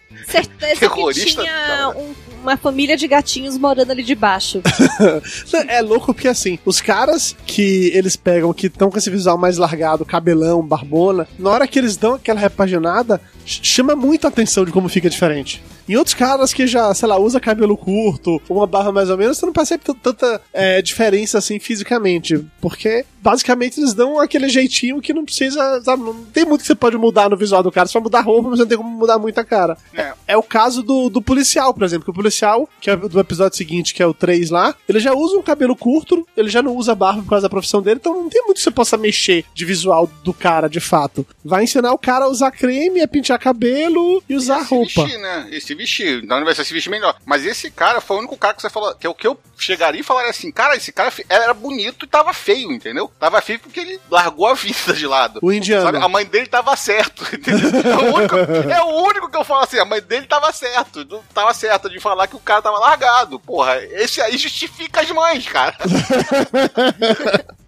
[0.27, 1.41] Certeza Terrorista?
[1.41, 4.61] que tinha um- uma família de gatinhos morando ali debaixo.
[5.67, 9.57] É louco porque, assim, os caras que eles pegam, que estão com esse visual mais
[9.57, 14.65] largado, cabelão, barbona, na hora que eles dão aquela repaginada, ch- chama muito a atenção
[14.65, 15.61] de como fica diferente.
[15.89, 19.37] Em outros caras que já, sei lá, usa cabelo curto, uma barba mais ou menos,
[19.37, 22.45] você não percebe tanta é, diferença assim fisicamente.
[22.61, 26.75] Porque basicamente eles dão aquele jeitinho que não precisa, sabe, não tem muito que você
[26.75, 27.87] pode mudar no visual do cara.
[27.87, 29.77] Você mudar a roupa, mas não tem como mudar muito a cara.
[29.93, 30.00] É.
[30.27, 32.05] É o caso do, do policial, por exemplo.
[32.05, 35.13] Que o policial, que é do episódio seguinte, que é o 3 lá, ele já
[35.13, 38.13] usa um cabelo curto, ele já não usa barba por causa da profissão dele, então
[38.13, 41.25] não tem muito que você possa mexer de visual do cara, de fato.
[41.43, 45.03] Vai ensinar o cara a usar creme, a pintar cabelo e usar se roupa.
[45.03, 45.47] vestir, né?
[45.51, 46.23] E se vestir.
[46.23, 47.15] Então ele vai se vestir melhor.
[47.25, 48.93] Mas esse cara foi o único cara que você falou.
[48.95, 52.07] Que é o que eu chegaria e falaria assim: cara, esse cara era bonito e
[52.07, 53.11] tava feio, entendeu?
[53.19, 55.39] Tava feio porque ele largou a vida de lado.
[55.41, 55.83] O indiano.
[55.83, 55.97] Sabe?
[55.97, 57.69] A mãe dele tava certo, entendeu?
[57.69, 61.05] É o, único, é o único que eu falo assim: a mãe dele tava certo.
[61.33, 63.39] Tava certo de falar que o cara tava largado.
[63.39, 65.77] Porra, esse aí justifica as mães, cara.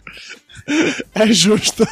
[1.13, 1.85] É justo.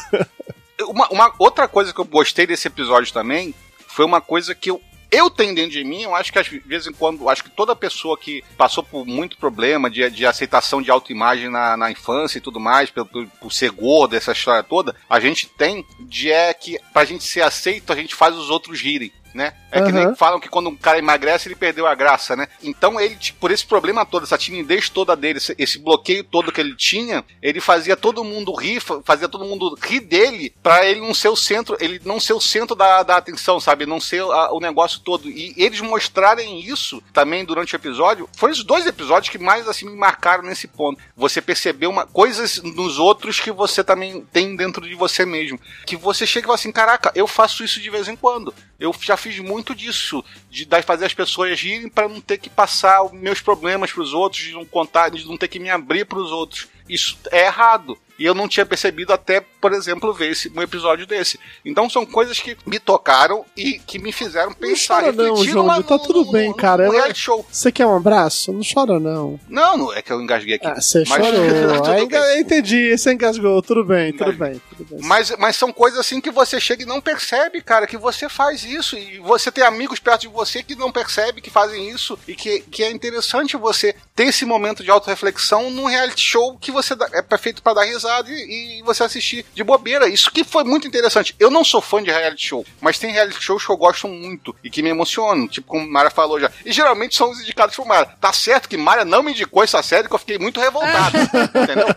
[0.81, 3.53] Uma, uma outra coisa que eu gostei desse episódio também
[3.85, 6.87] foi uma coisa que eu, eu tenho dentro de mim, eu acho que às vezes
[6.87, 10.89] em quando, acho que toda pessoa que passou por muito problema de, de aceitação de
[10.89, 14.95] autoimagem na, na infância e tudo mais, por, por, por ser gordo, essa história toda,
[15.09, 18.79] a gente tem de é que pra gente ser aceito, a gente faz os outros
[18.79, 19.11] rirem.
[19.33, 19.53] Né?
[19.71, 22.47] É que nem falam que quando um cara emagrece, ele perdeu a graça, né?
[22.61, 26.75] Então ele, por esse problema todo, essa timidez toda dele, esse, bloqueio todo que ele
[26.75, 31.13] tinha, ele fazia todo mundo rir, fa- fazia todo mundo rir dele, pra ele não
[31.13, 33.85] ser o centro, ele não ser o centro da, da atenção, sabe?
[33.85, 35.29] Não ser a- o negócio todo.
[35.29, 39.85] E eles mostrarem isso também durante o episódio, foram os dois episódios que mais assim
[39.89, 40.99] me marcaram nesse ponto.
[41.15, 45.57] Você percebeu uma, coisas nos outros que você também tem dentro de você mesmo.
[45.85, 48.53] Que você chega e fala assim: caraca, eu faço isso de vez em quando.
[48.81, 53.13] Eu já fiz muito disso, de fazer as pessoas rirem para não ter que passar
[53.13, 56.17] meus problemas para os outros, de não contar, de não ter que me abrir para
[56.17, 56.67] os outros.
[56.89, 57.97] Isso é errado.
[58.19, 61.39] E eu não tinha percebido até, por exemplo, ver esse, um episódio desse.
[61.65, 65.97] Então são coisas que me tocaram e que me fizeram pensar, chora não, João, tá
[65.97, 66.87] num- tudo num- bem, cara.
[66.91, 67.43] Reality show.
[67.51, 68.53] Você quer um abraço?
[68.53, 69.39] Não chora, não.
[69.49, 70.67] Não, não, é que eu engasguei aqui.
[70.67, 71.45] Ah, você Mas- chorou.
[72.13, 73.59] eu entendi, você engasgou.
[73.63, 74.99] Tudo bem, tudo bem, tudo bem.
[75.01, 78.63] Mas, mas são coisas assim que você chega e não percebe, cara, que você faz
[78.63, 78.95] isso.
[78.97, 82.19] E você tem amigos perto de você que não percebe que fazem isso.
[82.27, 86.70] E que, que é interessante você ter esse momento de autorreflexão num reality show que
[86.71, 90.07] você dá- é feito pra dar risada e, e você assistir de bobeira.
[90.07, 91.35] Isso que foi muito interessante.
[91.39, 94.55] Eu não sou fã de reality show, mas tem reality shows que eu gosto muito
[94.63, 95.47] e que me emocionam.
[95.47, 96.51] Tipo, como Mara falou já.
[96.65, 98.15] E geralmente são os indicados por Mara.
[98.19, 101.17] Tá certo que Mara não me indicou essa série que eu fiquei muito revoltado.
[101.61, 101.87] entendeu?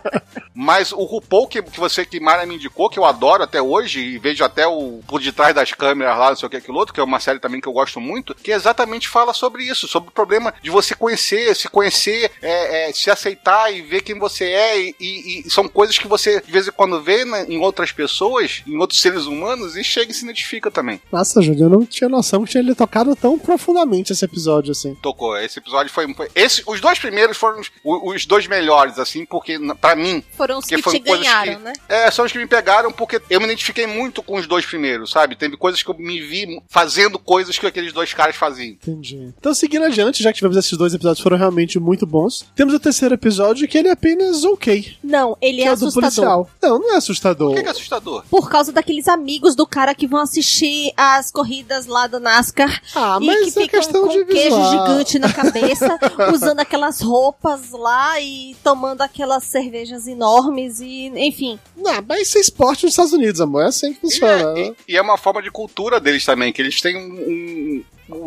[0.55, 4.01] Mas o RuPaul que, que você, que Mara me indicou, que eu adoro até hoje,
[4.01, 6.95] e vejo até o por detrás das câmeras lá, não sei o que, aquilo outro,
[6.95, 10.09] que é uma série também que eu gosto muito, que exatamente fala sobre isso, sobre
[10.09, 14.45] o problema de você conhecer, se conhecer, é, é, se aceitar e ver quem você
[14.51, 17.59] é, e, e- e são coisas que você de vez em quando vê né, em
[17.59, 21.01] outras pessoas, em outros seres humanos, e chega e se identifica também.
[21.13, 24.95] Nossa, Júlio, eu não tinha noção que tinha ele tocado tão profundamente esse episódio, assim.
[24.97, 25.37] Tocou.
[25.39, 26.13] Esse episódio foi.
[26.15, 30.59] foi- esse, os dois primeiros foram os, os dois melhores, assim, porque, pra mim, Foram
[30.59, 31.73] os que foram te ganharam, que- né?
[31.89, 35.11] É, são os que me pegaram porque eu me identifiquei muito com os dois primeiros,
[35.11, 35.37] sabe?
[35.37, 38.71] Teve coisas que eu me vi fazendo coisas que aqueles dois caras faziam.
[38.75, 39.33] Entendi.
[39.39, 42.81] Então, seguindo adiante, já que tivemos esses dois episódios foram realmente muito bons, temos o
[42.81, 44.97] terceiro episódio que ele é apenas ok.
[45.03, 46.01] Não, ele Que é é assustador.
[46.03, 46.51] policial.
[46.63, 47.49] Não, não é assustador.
[47.51, 48.25] Por que, que é assustador?
[48.31, 52.83] Por causa daqueles amigos do cara que vão assistir as corridas lá do NASCAR.
[52.95, 54.71] Ah, e mas que é ficam questão com de queijo visual.
[54.71, 55.99] gigante na cabeça,
[56.33, 61.59] usando aquelas roupas lá e tomando aquelas cervejas enormes e, enfim.
[61.77, 63.63] Não, mas isso é esporte nos Estados Unidos, amor.
[63.65, 64.59] É assim que E funciona.
[64.59, 67.85] é, e- e é uma forma de cultura deles também, que eles têm um- um-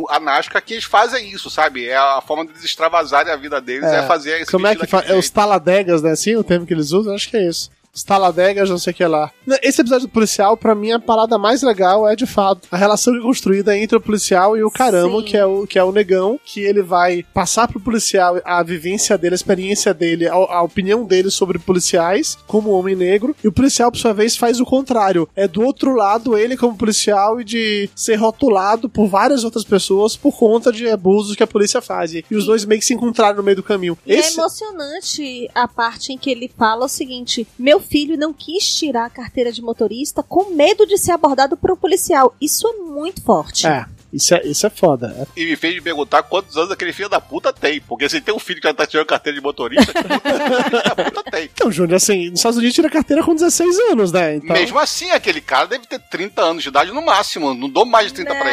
[0.10, 1.88] a NASCAR que eles fazem isso, sabe?
[1.88, 4.08] É a forma deles extravasarem a vida deles, é, É.
[4.08, 6.12] fazer esse Como é que daquele É os taladegas, né?
[6.12, 7.14] Assim, o termo que eles usam?
[7.14, 7.70] Acho que é isso.
[7.98, 9.32] Os taladegas, não sei o que lá.
[9.64, 13.16] Esse episódio do policial, pra mim, a parada mais legal é, de fato, a relação
[13.16, 16.40] é construída entre o policial e o caramba, que é o, que é o negão,
[16.46, 21.04] que ele vai passar pro policial a vivência dele, a experiência dele, a, a opinião
[21.04, 25.28] dele sobre policiais, como homem negro, e o policial, por sua vez, faz o contrário.
[25.36, 30.16] É do outro lado, ele como policial, e de ser rotulado por várias outras pessoas
[30.16, 32.14] por conta de abusos que a polícia faz.
[32.14, 33.98] E os dois meio que se encontraram no meio do caminho.
[34.06, 34.38] E Esse...
[34.38, 39.06] é emocionante a parte em que ele fala o seguinte: meu filho não quis tirar
[39.06, 42.36] a carteira de motorista com medo de ser abordado por um policial.
[42.40, 43.66] Isso é muito forte.
[43.66, 43.86] É.
[44.12, 45.16] Isso é, isso é foda.
[45.20, 45.42] É.
[45.42, 47.82] E me fez me perguntar quantos anos aquele filho da puta tem.
[47.82, 51.24] Porque se tem um filho que já tá tirando carteira de motorista, filho da puta
[51.24, 51.50] tem.
[51.54, 54.36] Então, Júnior, assim, nos Estados Unidos tira carteira com 16 anos, né?
[54.36, 54.56] Então...
[54.56, 57.54] Mesmo assim, aquele cara deve ter 30 anos de idade no máximo.
[57.54, 58.40] Não dou mais de 30 não.
[58.40, 58.52] pra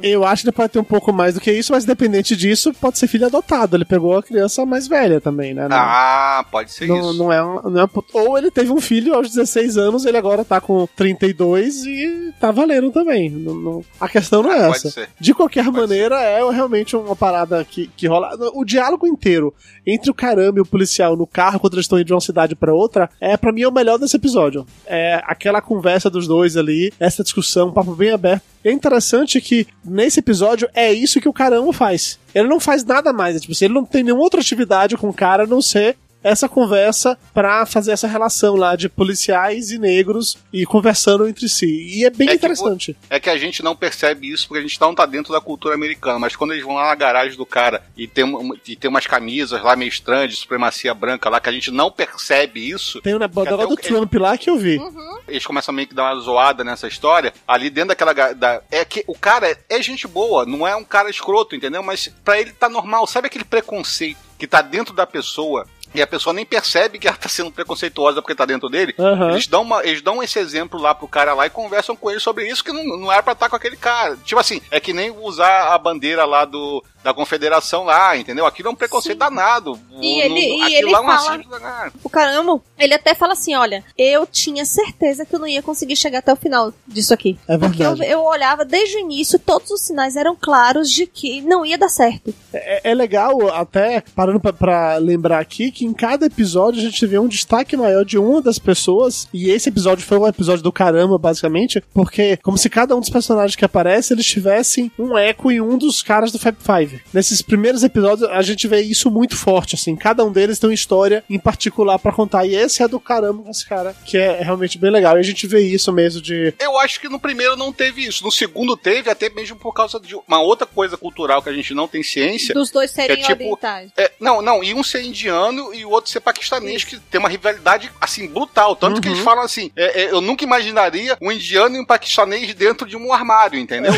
[0.00, 0.12] ele.
[0.14, 2.72] Eu acho que ele pode ter um pouco mais do que isso, mas independente disso,
[2.74, 3.76] pode ser filho adotado.
[3.76, 5.68] Ele pegou a criança mais velha também, né?
[5.68, 7.18] Não, ah, pode ser não, isso.
[7.18, 10.44] Não é, um, não é Ou ele teve um filho aos 16 anos, ele agora
[10.44, 13.30] tá com 32 e tá valendo também.
[13.30, 13.84] Não, não...
[14.00, 14.91] A questão não é ah, essa.
[15.18, 16.24] De qualquer Pode maneira, ser.
[16.24, 18.36] é realmente uma parada que, que rola.
[18.54, 19.54] O diálogo inteiro
[19.86, 22.54] entre o caramba e o policial no carro quando eles estão indo de uma cidade
[22.54, 24.66] para outra é, para mim, é o melhor desse episódio.
[24.86, 28.42] É aquela conversa dos dois ali, essa discussão, um papo bem aberto.
[28.64, 32.18] É interessante que nesse episódio é isso que o caramba faz.
[32.34, 35.08] Ele não faz nada mais, é, tipo assim, ele não tem nenhuma outra atividade com
[35.08, 39.78] o cara a não ser essa conversa para fazer essa relação lá de policiais e
[39.78, 41.66] negros e conversando entre si.
[41.66, 42.94] E é bem é interessante.
[42.94, 45.40] Que, é que a gente não percebe isso porque a gente não tá dentro da
[45.40, 48.24] cultura americana, mas quando eles vão lá na garagem do cara e tem,
[48.66, 51.90] e tem umas camisas lá meio estranhas de supremacia branca lá que a gente não
[51.90, 53.00] percebe isso.
[53.00, 54.78] Tem o negócio do Trump lá que eu vi.
[54.78, 55.18] Uhum.
[55.26, 57.32] Eles começam meio que dar uma zoada nessa história.
[57.46, 58.12] Ali dentro daquela.
[58.12, 61.82] Da, é que o cara é, é gente boa, não é um cara escroto, entendeu?
[61.82, 63.06] Mas para ele tá normal.
[63.06, 67.16] Sabe aquele preconceito que tá dentro da pessoa e a pessoa nem percebe que ela
[67.16, 68.94] tá sendo preconceituosa porque tá dentro dele.
[68.98, 69.30] Uhum.
[69.30, 72.20] Eles, dão uma, eles dão esse exemplo lá pro cara lá e conversam com ele
[72.20, 74.16] sobre isso, que não, não era pra estar com aquele cara.
[74.24, 78.46] Tipo assim, é que nem usar a bandeira lá do, da confederação lá, entendeu?
[78.46, 79.18] Aquilo é um preconceito Sim.
[79.18, 79.78] danado.
[80.00, 83.84] E o, ele, no, e ele é fala, o caramba, ele até fala assim, olha,
[83.96, 87.38] eu tinha certeza que eu não ia conseguir chegar até o final disso aqui.
[87.48, 87.98] É verdade.
[87.98, 91.64] Porque eu, eu olhava desde o início, todos os sinais eram claros de que não
[91.64, 92.34] ia dar certo.
[92.52, 97.06] É, é legal, até, parando pra, pra, lembrar aqui, que em cada episódio a gente
[97.06, 100.72] vê um destaque maior de uma das pessoas, e esse episódio foi um episódio do
[100.72, 105.50] caramba, basicamente, porque como se cada um dos personagens que aparece, eles tivessem um eco
[105.50, 106.91] em um dos caras do Fab Five.
[107.12, 109.94] Nesses primeiros episódios, a gente vê isso muito forte, assim.
[109.96, 112.46] Cada um deles tem uma história em particular para contar.
[112.46, 115.16] E esse é do caramba, esse cara, que é realmente bem legal.
[115.16, 116.54] E a gente vê isso mesmo de.
[116.58, 118.24] Eu acho que no primeiro não teve isso.
[118.24, 121.74] No segundo teve, até mesmo por causa de uma outra coisa cultural que a gente
[121.74, 122.54] não tem ciência.
[122.54, 123.58] Dos dois serem é, tipo.
[123.96, 124.62] É, não, não.
[124.62, 128.74] E um ser indiano e o outro ser paquistanês, que tem uma rivalidade, assim, brutal.
[128.76, 129.00] Tanto uhum.
[129.00, 129.24] que eles uhum.
[129.24, 133.12] falam assim: é, é, eu nunca imaginaria um indiano e um paquistanês dentro de um
[133.12, 133.92] armário, entendeu?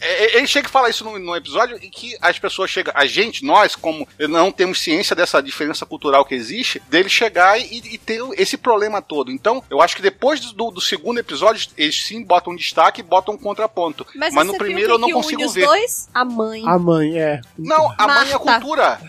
[0.00, 3.06] É, é, ele chega e fala isso no episódio e que as pessoas chegam, a
[3.06, 7.98] gente, nós, como não temos ciência dessa diferença cultural que existe, dele chegar e, e
[7.98, 9.30] ter esse problema todo.
[9.30, 13.04] Então, eu acho que depois do, do, segundo episódio, eles sim botam um destaque e
[13.04, 14.06] botam um contraponto.
[14.14, 15.66] Mas, Mas no primeiro eu não consigo ver.
[15.66, 16.08] Dois?
[16.12, 16.62] A mãe.
[16.66, 17.40] A mãe, é.
[17.58, 18.14] Não, a Marta.
[18.14, 19.00] mãe é a cultura.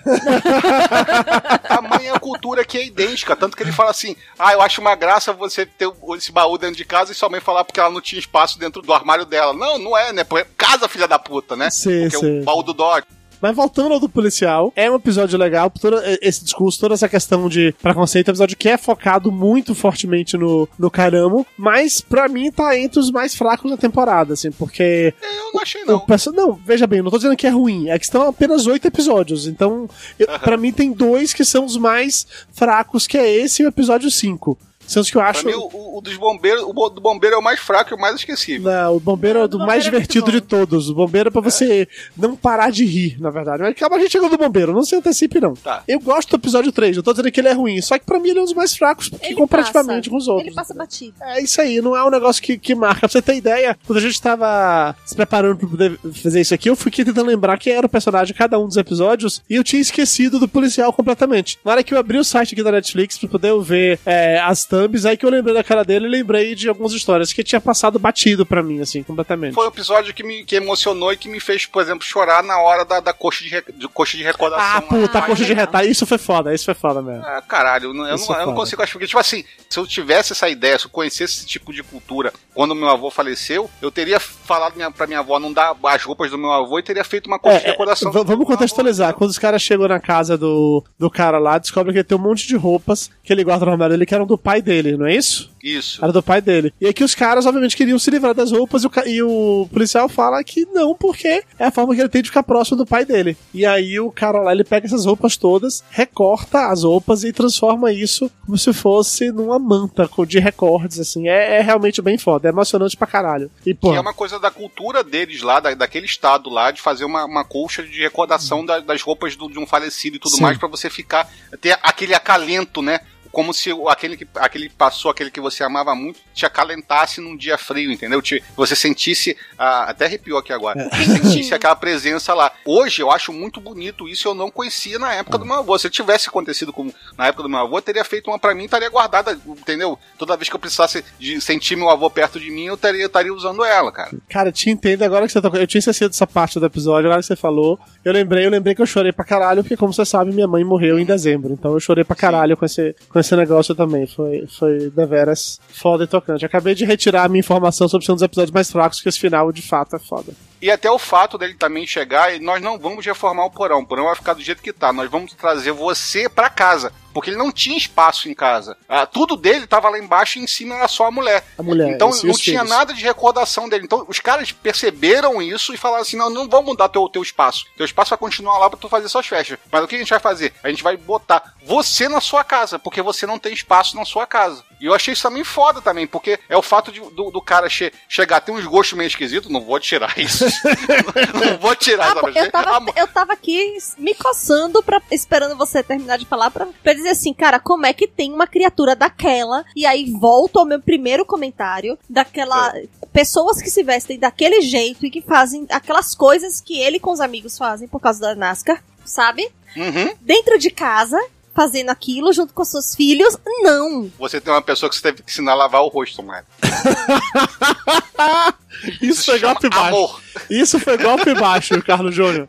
[1.69, 3.35] a mãe é a cultura que é idêntica.
[3.35, 6.75] Tanto que ele fala assim: ah, eu acho uma graça você ter esse baú dentro
[6.75, 9.53] de casa e sua mãe falar porque ela não tinha espaço dentro do armário dela.
[9.53, 10.25] Não, não é, né?
[10.57, 11.69] Casa, filha da puta, né?
[11.69, 12.41] Sim, porque sim.
[12.41, 13.07] o baú do Dodge.
[13.41, 17.47] Mas voltando ao do policial, é um episódio legal, todo esse discurso, toda essa questão
[17.49, 22.27] de preconceito, é um episódio que é focado muito fortemente no, no caramo, mas pra
[22.27, 25.13] mim tá entre os mais fracos da temporada, assim, porque.
[25.21, 25.97] Eu não achei, não.
[25.97, 28.87] O, não, veja bem, não tô dizendo que é ruim, é que estão apenas oito
[28.87, 29.87] episódios, então,
[30.17, 30.39] eu, uhum.
[30.39, 34.09] pra mim tem dois que são os mais fracos, que é esse e o episódio
[34.09, 34.57] 5.
[34.87, 35.43] São os que eu acho.
[35.43, 37.99] Pra mim, o, o, dos bombeiros, o do bombeiro é o mais fraco e o
[37.99, 38.71] mais esquecível.
[38.71, 40.89] Não, o bombeiro é o do mais é divertido de todos.
[40.89, 41.87] O bombeiro é pra você é.
[42.17, 43.61] não parar de rir, na verdade.
[43.61, 45.53] Mas acaba a gente chegando do bombeiro, não se antecipe, não.
[45.53, 45.83] Tá.
[45.87, 48.19] Eu gosto do episódio 3, não tô dizendo que ele é ruim, só que pra
[48.19, 50.09] mim ele é um dos mais fracos, porque ele comparativamente passa.
[50.09, 50.47] com os outros.
[50.47, 51.15] Ele passa batido.
[51.21, 53.01] É isso aí, não é um negócio que, que marca.
[53.01, 56.69] Pra você ter ideia, quando a gente tava se preparando pra poder fazer isso aqui,
[56.69, 59.63] eu fui tentando lembrar quem era o personagem de cada um dos episódios e eu
[59.63, 61.59] tinha esquecido do policial completamente.
[61.63, 64.65] Na hora que eu abri o site aqui da Netflix pra poder ver é, as
[64.75, 67.61] thumbs, aí que eu lembrei da cara dele e lembrei de algumas histórias que tinha
[67.61, 69.53] passado batido para mim, assim, completamente.
[69.53, 72.59] Foi um episódio que me que emocionou e que me fez, por exemplo, chorar na
[72.59, 74.77] hora da, da coxa, de, de coxa de recordação.
[74.77, 75.89] Ah, puta, a coxa de retalho.
[75.89, 77.25] Isso foi foda, isso foi foda mesmo.
[77.25, 78.93] Ah, caralho, eu não, eu não, eu não consigo achar.
[78.93, 82.33] Porque, tipo assim, se eu tivesse essa ideia, se eu conhecesse esse tipo de cultura
[82.55, 86.31] quando meu avô faleceu, eu teria falado minha, pra minha avó não dar as roupas
[86.31, 88.11] do meu avô e teria feito uma coisa de decoração.
[88.11, 89.13] v- vamos contextualizar.
[89.13, 92.21] Quando os caras chegam na casa do, do cara lá, descobrem que ele tem um
[92.21, 95.05] monte de roupas que ele guarda no armário dele que eram do pai dele, não
[95.05, 95.51] é isso?
[95.65, 96.03] Isso.
[96.03, 96.71] Era do pai dele.
[96.79, 99.67] E aí que os caras, obviamente, queriam se livrar das roupas e o, e o
[99.73, 102.85] policial fala que não, porque é a forma que ele tem de ficar próximo do
[102.85, 103.35] pai dele.
[103.53, 107.91] E aí o cara lá, ele pega essas roupas todas, recorta as roupas e transforma
[107.91, 111.27] isso como se fosse numa manta de recordes, assim.
[111.27, 113.49] É, é realmente bem foda, é emocionante pra caralho.
[113.65, 116.81] E, pô, Que é uma coisa da cultura deles lá, da, daquele estado lá, de
[116.81, 120.35] fazer uma, uma colcha de recordação da- das roupas do- de um falecido e tudo
[120.35, 120.43] Sim.
[120.43, 121.27] mais, pra você ficar.
[121.59, 122.99] ter aquele acalento, né?
[123.35, 127.35] Como se aquele que, aquele que passou, aquele que você amava muito, te acalentasse num
[127.35, 128.21] dia frio, entendeu?
[128.21, 129.35] Te, você sentisse.
[129.59, 130.89] ah, até arrepiou aqui agora.
[130.95, 132.49] Sentisse aquela presença lá.
[132.65, 135.77] Hoje eu acho muito bonito isso, eu não conhecia na época do meu avô.
[135.77, 138.63] Se tivesse acontecido com, na época do meu avô, eu teria feito uma pra mim,
[138.63, 139.99] estaria guardada, entendeu?
[140.17, 143.07] Toda vez que eu precisasse de sentir meu avô perto de mim, eu estaria, eu
[143.07, 144.11] estaria usando ela, cara.
[144.29, 145.59] Cara, te entendo agora que você tocou.
[145.59, 147.77] Eu tinha esquecido dessa parte do episódio, agora que você falou.
[148.05, 150.63] Eu lembrei, eu lembrei que eu chorei pra caralho, porque, como você sabe, minha mãe
[150.63, 151.51] morreu em dezembro.
[151.51, 154.05] Então eu chorei pra caralho com esse, com esse negócio também.
[154.07, 156.45] Foi, foi deveras foda e tocante.
[156.45, 159.19] Acabei de retirar a minha informação sobre ser um dos episódios mais fracos, que esse
[159.19, 160.33] final de fato é foda.
[160.61, 163.79] E até o fato dele também chegar, e nós não vamos reformar o porão.
[163.79, 164.91] O porão vai ficar do jeito que tá.
[164.93, 166.91] Nós vamos trazer você pra casa.
[167.13, 168.75] Porque ele não tinha espaço em casa.
[168.89, 171.45] Ah, tudo dele tava lá embaixo e em cima era só a mulher.
[171.57, 172.69] A mulher, Então não tinha filhos.
[172.69, 173.85] nada de recordação dele.
[173.85, 177.65] Então os caras perceberam isso e falaram assim: não, não vamos mudar teu, teu espaço.
[177.77, 179.57] Teu espaço vai continuar lá pra tu fazer suas festas.
[179.71, 180.53] Mas o que a gente vai fazer?
[180.61, 184.27] A gente vai botar você na sua casa, porque você não tem espaço na sua
[184.27, 184.61] casa.
[184.79, 187.69] E eu achei isso também foda também, porque é o fato de- do, do cara
[187.69, 190.45] che- chegar, tem uns gostos meio esquisitos, não vou tirar isso.
[191.33, 196.17] não vou tirar Ah, eu, tava, eu tava aqui me coçando, pra, esperando você terminar
[196.17, 199.63] de falar, pra, pra dizer assim, cara, como é que tem uma criatura daquela?
[199.75, 202.73] E aí volto ao meu primeiro comentário, daquela.
[203.13, 207.21] Pessoas que se vestem daquele jeito e que fazem aquelas coisas que ele com os
[207.21, 209.49] amigos fazem por causa da NASCAR, sabe?
[209.75, 210.13] Uhum.
[210.21, 211.17] Dentro de casa,
[211.55, 214.11] fazendo aquilo junto com seus filhos, não.
[214.19, 216.45] Você tem uma pessoa que você teve que ensinar a lavar o rosto, mano.
[219.01, 219.87] Isso foi chama golpe baixo.
[219.87, 220.21] amor.
[220.49, 222.47] Isso foi golpe baixo, Carlos Júnior.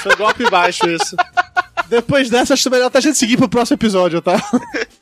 [0.00, 1.14] Foi golpe baixo isso.
[1.88, 4.36] Depois dessa, acho melhor até a gente seguir pro próximo episódio, tá?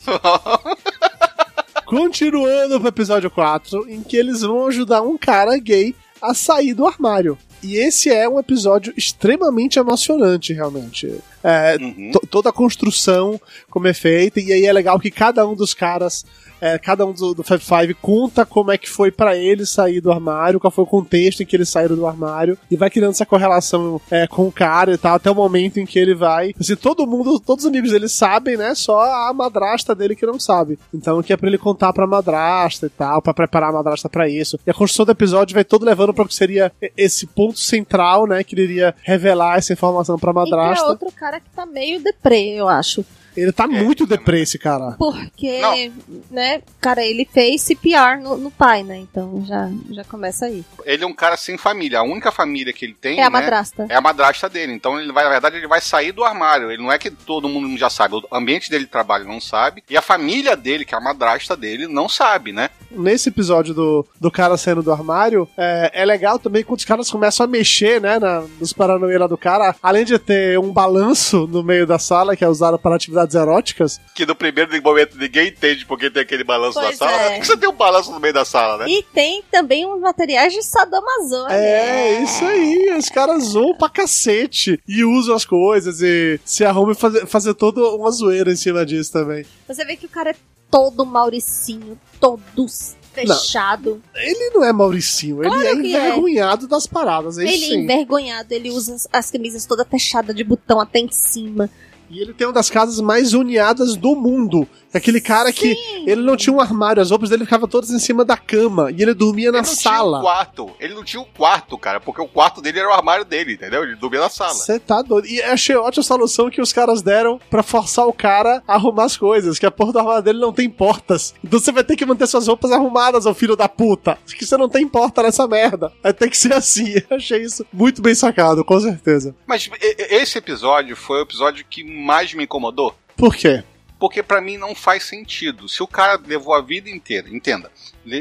[1.86, 6.86] Continuando pro episódio 4, em que eles vão ajudar um cara gay a sair do
[6.86, 7.38] armário.
[7.62, 11.12] E esse é um episódio extremamente emocionante, realmente.
[11.44, 12.10] É, Uhum.
[12.12, 13.40] to- toda a construção
[13.70, 16.24] como é feita, e aí é legal que cada um dos caras,
[16.62, 20.00] é, cada um do, do Fab Five conta como é que foi pra ele sair
[20.00, 23.10] do armário, qual foi o contexto em que eles saíram do armário, e vai criando
[23.10, 26.54] essa correlação é, com o cara e tal, até o momento em que ele vai.
[26.58, 28.74] Assim, todo mundo, todos os amigos dele sabem, né?
[28.76, 30.78] Só a madrasta dele que não sabe.
[30.94, 34.28] Então, que é pra ele contar pra madrasta e tal, pra preparar a madrasta pra
[34.28, 34.56] isso.
[34.64, 38.26] E a construção do episódio vai todo levando pra o que seria esse ponto central,
[38.26, 38.44] né?
[38.44, 40.86] Que ele iria revelar essa informação pra E pra madrasta.
[40.86, 43.04] outro cara que tá meio deprê, eu acho.
[43.36, 44.94] Ele tá muito deprê, esse cara.
[44.98, 45.92] Porque, Não.
[46.30, 48.98] né, cara, ele fez CPR no, no pai, né?
[48.98, 50.64] Então já, já começa aí.
[50.84, 52.00] Ele é um cara sem família.
[52.00, 53.86] A única família que ele tem É a né, madrasta.
[53.88, 54.72] é a madrasta dele.
[54.72, 56.70] Então, ele vai, na verdade, ele vai sair do armário.
[56.70, 58.16] Ele não é que todo mundo já sabe.
[58.16, 59.82] O ambiente dele de trabalho não sabe.
[59.88, 62.70] E a família dele, que é a madrasta dele, não sabe, né?
[62.90, 67.10] Nesse episódio do, do cara saindo do armário, é, é legal também quando os caras
[67.10, 69.74] começam a mexer, né, na, nos paranoia lá do cara.
[69.82, 74.00] Além de ter um balanço no meio da sala, que é usado para atividades eróticas,
[74.14, 77.22] Que no primeiro momento ninguém entende porque tem aquele balanço Pois na sala.
[77.22, 77.30] é.
[77.30, 78.90] Por que você tem um balanço no meio da sala, né?
[78.90, 81.56] E tem também uns materiais de sadomasonia.
[81.56, 82.94] É, isso aí.
[82.98, 87.54] Os caras zoam pra cacete e usam as coisas e se arrumam e fazer, fazer
[87.54, 89.44] toda uma zoeira em cima disso também.
[89.68, 90.36] Você vê que o cara é
[90.70, 92.66] todo mauricinho, todo
[93.12, 94.02] fechado.
[94.14, 96.08] Ele não é Mauricinho, ele é que é.
[96.08, 100.32] envergonhado das paradas, é isso ele é envergonhado, ele usa as- as camisas toda fechada
[100.32, 101.68] de botão até em cima.
[102.12, 104.68] E ele tem uma das casas mais uniadas do mundo.
[104.94, 105.74] Aquele cara que
[106.06, 109.00] ele não tinha um armário, as roupas dele ficavam todas em cima da cama e
[109.00, 110.08] ele dormia na Ele não sala.
[110.10, 110.70] tinha um quarto.
[110.78, 113.82] Ele não tinha um quarto, cara, porque o quarto dele era o armário dele, entendeu?
[113.84, 114.52] Ele dormia na sala.
[114.52, 115.26] Você tá doido.
[115.26, 119.04] E achei ótima a solução que os caras deram pra forçar o cara a arrumar
[119.04, 119.58] as coisas.
[119.58, 121.34] Que a porra do armário dele não tem portas.
[121.42, 124.18] Então você vai ter que manter suas roupas arrumadas, ô filho da puta.
[124.36, 125.90] Que você não tem porta nessa merda.
[126.02, 126.92] Vai ter que ser assim.
[127.08, 129.34] Eu achei isso muito bem sacado, com certeza.
[129.46, 132.94] Mas esse episódio foi o episódio que mais me incomodou.
[133.16, 133.62] Por quê?
[133.98, 135.68] Porque pra mim não faz sentido.
[135.68, 137.70] Se o cara levou a vida inteira, entenda,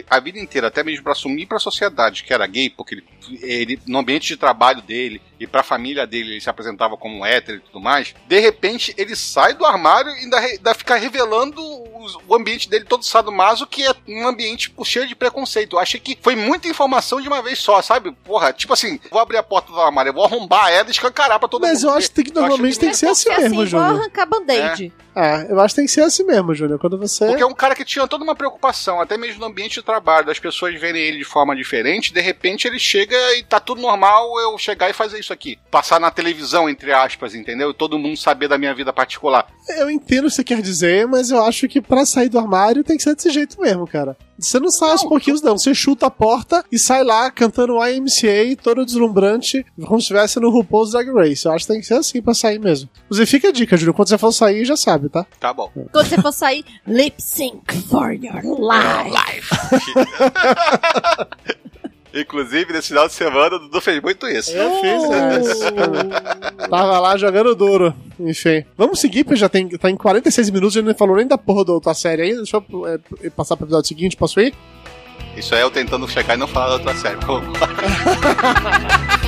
[0.09, 3.03] a vida inteira, até mesmo pra assumir pra sociedade que era gay, porque ele,
[3.41, 7.57] ele no ambiente de trabalho dele e pra família dele ele se apresentava como hétero
[7.57, 11.61] e tudo mais, de repente ele sai do armário e ainda, ainda fica revelando
[11.97, 15.75] os o ambiente dele todo sadomaso, que é um ambiente tipo, cheio de preconceito.
[15.75, 18.11] Eu achei que foi muita informação de uma vez só, sabe?
[18.23, 21.39] Porra, tipo assim, vou abrir a porta do armário, eu vou arrombar ela e escancarar
[21.39, 21.91] pra todo Mas mundo.
[21.91, 24.01] eu acho que normalmente tem que ser assim mesmo, assim, Júnior.
[24.01, 24.93] arrancar band-aid.
[25.13, 26.79] É, eu acho que tem que ser assim mesmo, Júnior.
[26.79, 27.27] Quando você.
[27.27, 30.25] Porque é um cara que tinha toda uma preocupação, até mesmo no ambiente de trabalho,
[30.25, 34.39] das pessoas verem ele de forma diferente, de repente ele chega e tá tudo normal
[34.39, 35.57] eu chegar e fazer isso aqui.
[35.69, 37.71] Passar na televisão, entre aspas, entendeu?
[37.71, 39.47] E todo mundo saber da minha vida particular.
[39.77, 42.83] Eu entendo o que você quer dizer, mas eu acho que pra sair do armário
[42.83, 44.17] tem que ser desse jeito mesmo, cara.
[44.41, 45.57] Você não sai aos Não, pouquinhos, não.
[45.57, 50.49] Você chuta a porta e sai lá cantando YMCA, todo deslumbrante, como se estivesse no
[50.49, 51.45] RuPaul's Drag Race.
[51.45, 52.89] Eu acho que tem que ser assim pra sair mesmo.
[53.05, 53.93] Inclusive, fica a dica, Júlio.
[53.93, 55.25] Quando você for sair, já sabe, tá?
[55.39, 55.69] Tá bom.
[55.91, 59.11] Quando você for sair, lip sync for your life.
[59.11, 59.47] Live.
[62.13, 64.51] Inclusive, nesse final de semana, o Dudu fez muito isso.
[64.51, 65.71] Eu fiz isso.
[66.69, 67.93] Tava lá jogando duro.
[68.19, 68.65] Enfim.
[68.77, 71.37] Vamos seguir, porque já tem, tá em 46 minutos, a gente não falou nem da
[71.37, 72.37] porra da outra série ainda.
[72.37, 74.53] Deixa eu é, passar pro episódio seguinte, posso ir?
[75.37, 77.15] Isso é eu tentando chegar e não falar da outra série.
[77.25, 79.20] Vamos lá.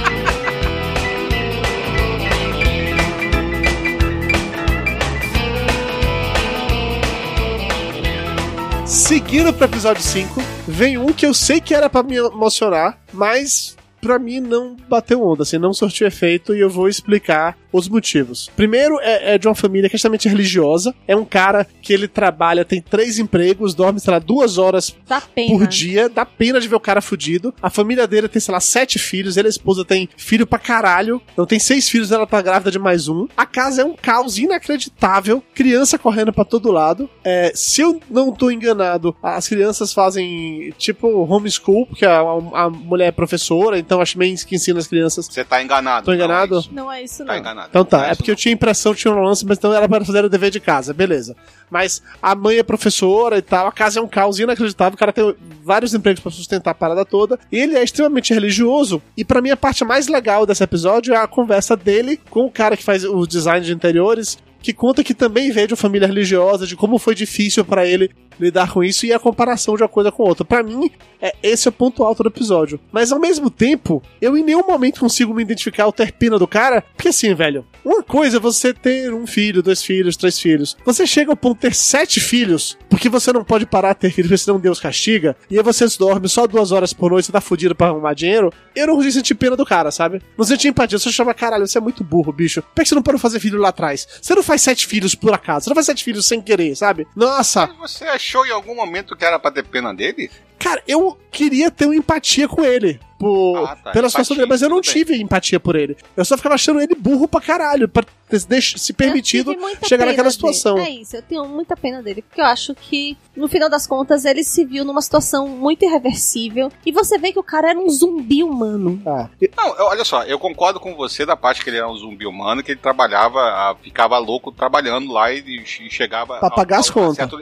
[8.94, 13.76] Seguindo pro episódio 5, vem um que eu sei que era pra me emocionar, mas
[14.00, 18.50] pra mim não bateu onda, assim, não surtiu efeito e eu vou explicar os motivos.
[18.56, 20.94] Primeiro, é, é de uma família que é extremamente religiosa.
[21.08, 25.20] É um cara que ele trabalha, tem três empregos, dorme, sei lá, duas horas Dá
[25.20, 25.50] pena.
[25.50, 26.08] por dia.
[26.08, 27.54] Dá pena de ver o cara fudido.
[27.62, 29.36] A família dele tem, sei lá, sete filhos.
[29.36, 31.22] Ele e a esposa tem filho pra caralho.
[31.36, 33.28] Não tem seis filhos, ela tá grávida de mais um.
[33.36, 35.44] A casa é um caos inacreditável.
[35.54, 37.10] Criança correndo pra todo lado.
[37.24, 43.08] É, se eu não tô enganado, as crianças fazem tipo homeschool, porque a, a mulher
[43.08, 45.26] é professora, então acho meio que ensina as crianças.
[45.28, 46.06] Você tá enganado.
[46.06, 46.64] Tô enganado?
[46.72, 47.24] Não é isso.
[47.24, 47.62] Não é isso, Tá não.
[47.64, 47.70] Enganado.
[47.70, 48.39] Então tá, é porque eu não.
[48.39, 50.59] tinha a impressão que tinha um lance, mas então era para fazer o dever de
[50.59, 51.36] casa, beleza.
[51.70, 55.14] Mas a mãe é professora e tal, a casa é um caos inacreditável, o cara
[55.14, 57.39] tem vários empregos pra sustentar a parada toda.
[57.51, 61.18] E ele é extremamente religioso, e pra mim a parte mais legal desse episódio é
[61.18, 65.14] a conversa dele com o cara que faz o design de interiores, que conta que
[65.14, 68.09] também veio de uma família religiosa, de como foi difícil pra ele
[68.40, 70.46] lidar com isso e a comparação de uma coisa com outra.
[70.46, 72.80] Pra mim, é, esse é o ponto alto do episódio.
[72.92, 76.84] Mas ao mesmo tempo, eu em nenhum momento consigo me identificar o terpina do cara,
[76.96, 80.78] porque assim, velho, uma coisa é você ter um filho, dois filhos, três filhos.
[80.86, 84.12] Você chega ao ponto de ter sete filhos, porque você não pode parar de ter
[84.12, 87.32] filhos, porque senão Deus castiga, e aí você dorme só duas horas por noite, você
[87.32, 88.52] tá fudido pra arrumar dinheiro.
[88.76, 90.22] Eu não consigo sentir pena do cara, sabe?
[90.38, 92.62] Não senti empatia, você chama, caralho, você é muito burro, bicho.
[92.62, 94.08] Por que você não pode fazer filho lá atrás?
[94.22, 97.08] Você não faz sete filhos por acaso, você não faz sete filhos sem querer, sabe?
[97.16, 100.32] Nossa, Mas você achou em algum momento que era pra ter pena dele?
[100.58, 102.98] Cara, eu queria ter uma empatia com ele.
[103.24, 105.04] Por, Ah, tá, pela situação empatia, dele, mas eu não tudo bem.
[105.06, 105.96] tive empatia por ele.
[106.16, 110.24] Eu só ficava achando ele burro pra caralho, pra ter se permitido tive chegar naquela
[110.30, 110.32] dele.
[110.34, 110.78] situação.
[110.78, 114.26] É isso, eu tenho muita pena dele, porque eu acho que, no final das contas,
[114.26, 116.72] ele se viu numa situação muito irreversível.
[116.86, 119.02] E você vê que o cara era um zumbi humano.
[119.06, 121.96] Ah, Não, eu- olha só, eu concordo com você da parte que ele era um
[121.96, 126.90] zumbi humano, que ele trabalhava, ficava louco trabalhando lá e, e chegava Pra pagar as
[126.90, 127.20] contas.
[127.20, 127.40] A certo,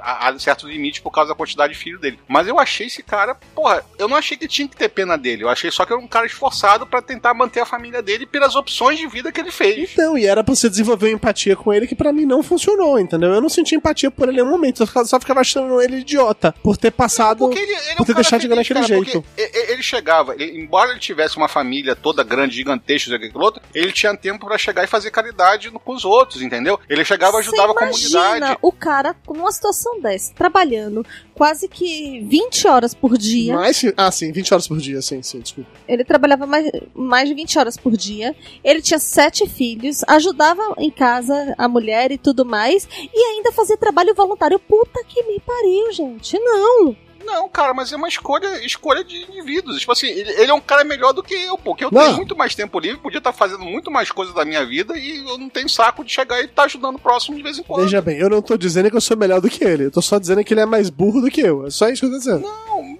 [0.00, 2.18] a- a certo limite por causa da quantidade de filho dele.
[2.28, 5.44] Mas eu achei esse cara, porra, eu não achei que tinha que ter pena dele.
[5.44, 8.54] Eu achei só que era um cara esforçado pra tentar manter a família dele pelas
[8.56, 9.90] opções de vida que ele fez.
[9.92, 12.98] Então, e era pra você desenvolver uma empatia com ele que pra mim não funcionou,
[12.98, 13.30] entendeu?
[13.30, 16.54] Eu não senti empatia por ele em nenhum momento, eu só ficava achando ele idiota
[16.62, 17.38] por ter passado.
[17.40, 19.22] Porque ele, ele é por um ter cara deixado de ganhar cara, jeito.
[19.22, 23.92] porque Ele chegava, ele- embora ele tivesse uma família toda grande, gigantesca, e outro, ele
[23.92, 26.78] tinha tempo pra chegar e fazer caridade com os outros, entendeu?
[26.88, 28.58] Ele chegava e ajudava a Você imagina comunidade.
[28.62, 31.04] o cara numa situação dessa, trabalhando
[31.40, 33.54] quase que 20 horas por dia.
[33.54, 35.70] Mais, ah, sim, 20 horas por dia, sim, sim, desculpa.
[35.88, 38.36] Ele trabalhava mais, mais de 20 horas por dia.
[38.62, 42.86] Ele tinha sete filhos, ajudava em casa a mulher e tudo mais.
[43.14, 44.58] E ainda fazia trabalho voluntário.
[44.58, 46.38] Puta que me pariu, gente.
[46.38, 46.94] Não.
[47.24, 49.80] Não, cara, mas é uma escolha, escolha de indivíduos.
[49.80, 52.00] Tipo assim, ele, ele é um cara melhor do que eu, porque eu Não.
[52.02, 55.18] tenho muito mais tempo livre, podia estar fazendo muito mais coisas da minha vida e
[55.18, 57.82] eu não tenho saco de chegar e estar ajudando o próximo de vez em quando.
[57.82, 60.02] Veja bem, eu não tô dizendo que eu sou melhor do que ele, eu tô
[60.02, 61.66] só dizendo que ele é mais burro do que eu.
[61.66, 62.40] É só isso que eu tô dizendo.
[62.40, 62.98] Não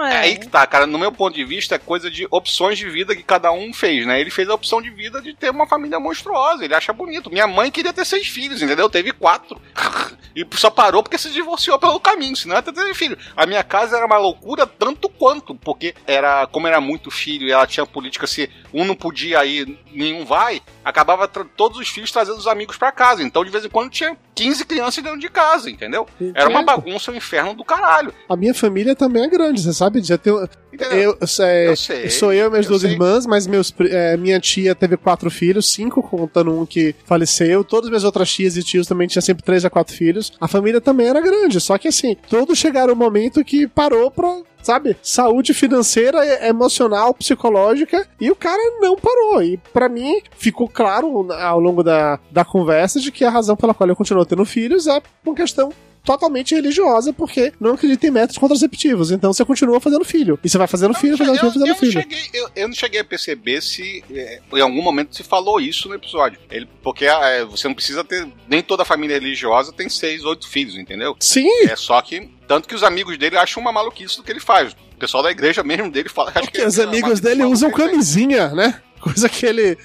[0.00, 0.86] É aí que tá, cara.
[0.86, 4.06] No meu ponto de vista, é coisa de opções de vida que cada um fez,
[4.06, 4.20] né?
[4.20, 6.64] Ele fez a opção de vida de ter uma família monstruosa.
[6.64, 7.30] Ele acha bonito.
[7.30, 8.88] Minha mãe queria ter seis filhos, entendeu?
[8.88, 9.60] Teve quatro.
[10.34, 13.18] e só parou porque se divorciou pelo caminho, senão ia ter três filhos.
[13.36, 17.52] A minha casa era uma loucura tanto quanto, porque era, como era muito filho e
[17.52, 22.38] ela tinha política, se um não podia ir, nenhum vai, acabava todos os filhos trazendo
[22.38, 23.22] os amigos pra casa.
[23.22, 26.06] Então, de vez em quando, tinha 15 crianças dentro de casa, entendeu?
[26.34, 28.12] Era uma bagunça, um inferno do caralho.
[28.28, 30.02] A minha família também é grande, você sabe?
[30.02, 30.32] Já tem...
[30.80, 32.92] Eu, é, Eu sei, sou eu e minhas eu duas sei.
[32.92, 37.62] irmãs, mas meus, é, minha tia teve quatro filhos, cinco contando um que faleceu.
[37.64, 40.32] Todas minhas outras tias e tios também tinham sempre três a quatro filhos.
[40.40, 44.38] A família também era grande, só que assim, todos chegaram um momento que parou pra.
[44.62, 44.96] Sabe?
[45.02, 49.42] Saúde financeira, emocional, psicológica, e o cara não parou.
[49.42, 53.74] E pra mim, ficou claro ao longo da, da conversa de que a razão pela
[53.74, 55.70] qual eu continuo tendo filhos é uma questão
[56.04, 59.10] totalmente religiosa, porque não acredita em métodos contraceptivos.
[59.10, 60.38] Então você continua fazendo filho.
[60.44, 61.94] E você vai fazendo filho, fazendo filho, fazendo filho.
[61.94, 65.60] Não cheguei, eu, eu não cheguei a perceber se é, em algum momento se falou
[65.60, 66.38] isso no episódio.
[66.50, 68.28] Ele, porque é, você não precisa ter.
[68.48, 71.16] Nem toda família religiosa tem seis, oito filhos, entendeu?
[71.18, 72.30] Sim, É só que.
[72.46, 74.72] Tanto que os amigos dele acham uma maluquice do que ele faz.
[74.72, 76.30] O pessoal da igreja mesmo dele fala.
[76.32, 78.82] porque que os é amigos dele usam camisinha, né?
[79.00, 79.78] Coisa que ele.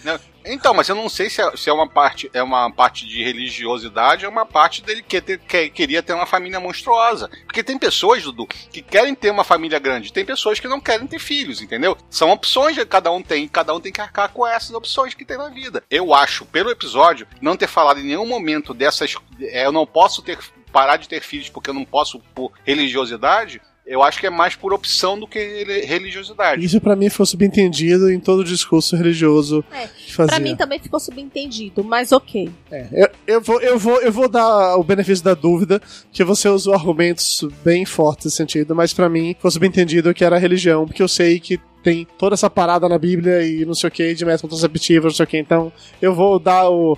[0.51, 3.23] Então, mas eu não sei se é, se é uma parte é uma parte de
[3.23, 7.29] religiosidade ou uma parte dele que, ter, que queria ter uma família monstruosa.
[7.45, 11.05] Porque tem pessoas, Dudu, que querem ter uma família grande, tem pessoas que não querem
[11.05, 11.95] ter filhos, entendeu?
[12.09, 15.23] São opções que cada um tem, cada um tem que arcar com essas opções que
[15.23, 15.83] tem na vida.
[15.89, 19.15] Eu acho, pelo episódio, não ter falado em nenhum momento dessas.
[19.41, 20.37] é, eu não posso ter
[20.71, 23.61] parar de ter filhos porque eu não posso por religiosidade.
[23.89, 25.39] Eu acho que é mais por opção do que
[25.83, 26.63] religiosidade.
[26.63, 30.35] Isso pra mim foi subentendido em todo o discurso religioso É, que fazia.
[30.35, 32.51] Pra mim também ficou subentendido, mas ok.
[32.71, 35.81] É, eu, eu, vou, eu, vou, eu vou dar o benefício da dúvida,
[36.11, 40.37] que você usou argumentos bem fortes nesse sentido, mas pra mim foi subentendido que era
[40.37, 43.91] religião, porque eu sei que tem toda essa parada na Bíblia e não sei o
[43.91, 45.71] que, de método contraceptivo, não sei o que, então
[46.01, 46.97] eu vou dar o.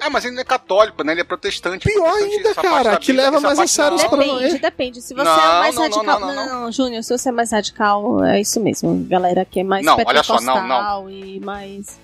[0.00, 1.12] Ah, mas ele não é católico, né?
[1.12, 1.88] Ele é protestante.
[1.88, 4.08] Pior Protestante, ainda, cara, que Bíblia, leva mais a sério os não.
[4.08, 4.42] problemas.
[4.42, 4.58] Depende, é.
[4.58, 5.02] depende.
[5.02, 6.20] Se você Não, é mais não, não, radical.
[6.20, 9.04] não, não, Júnior, se você é mais radical, é isso mesmo.
[9.08, 11.98] Galera que é mais Não, olha só, não, pentecostal e mais.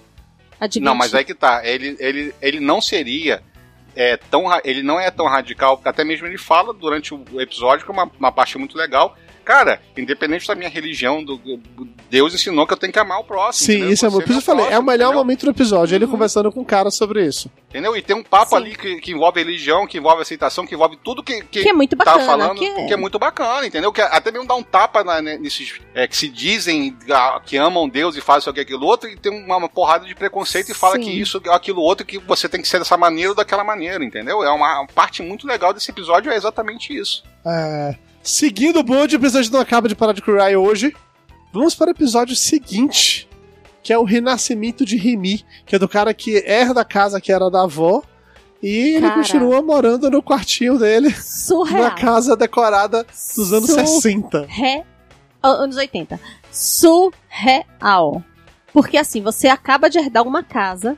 [0.58, 0.80] Adventista.
[0.80, 1.60] Não, mas aí que tá.
[1.64, 3.42] Ele, ele, ele não seria
[3.94, 4.44] é, tão.
[4.64, 8.10] Ele não é tão radical, até mesmo ele fala durante o episódio, que é uma,
[8.18, 9.16] uma parte muito legal.
[9.46, 11.38] Cara, independente da minha religião, do,
[12.10, 13.64] Deus ensinou que eu tenho que amar o próximo.
[13.66, 13.92] Sim, entendeu?
[13.92, 14.10] isso é.
[14.10, 15.18] Por isso eu falei, é o melhor entendeu?
[15.20, 17.48] momento do episódio, ele conversando com o cara sobre isso.
[17.70, 17.96] Entendeu?
[17.96, 18.56] E tem um papo Sim.
[18.56, 21.72] ali que, que envolve religião, que envolve aceitação, que envolve tudo que, que, Que é
[21.72, 22.24] muito tá bacana.
[22.26, 23.92] falando, que é- que é muito bacana, entendeu?
[23.92, 27.56] Que até mesmo dá um tapa na- né, nesses é, que se dizem ah, que
[27.56, 30.72] amam Deus e fazem isso aqui, aquilo outro, e tem uma, uma porrada de preconceito
[30.72, 31.02] e fala Sim.
[31.02, 34.42] que isso, aquilo outro, que você tem que ser dessa maneira ou daquela maneira, entendeu?
[34.42, 37.22] É uma, uma parte muito legal desse episódio, é exatamente isso.
[37.46, 37.94] É,
[38.26, 40.94] seguindo o bonde, o episódio não acaba de parar de curar hoje.
[41.52, 43.28] Vamos para o episódio seguinte,
[43.82, 47.32] que é o renascimento de Remy, que é do cara que herda a casa que
[47.32, 48.02] era da avó.
[48.62, 49.14] E ele Cara.
[49.14, 51.82] continua morando no quartinho dele, Surreal.
[51.84, 53.06] na casa decorada
[53.36, 54.46] dos anos Sur- 60.
[54.48, 54.84] Ré...
[55.42, 56.18] ah, Anos 80.
[56.50, 58.22] Surreal.
[58.72, 60.96] Porque assim, você acaba de herdar uma casa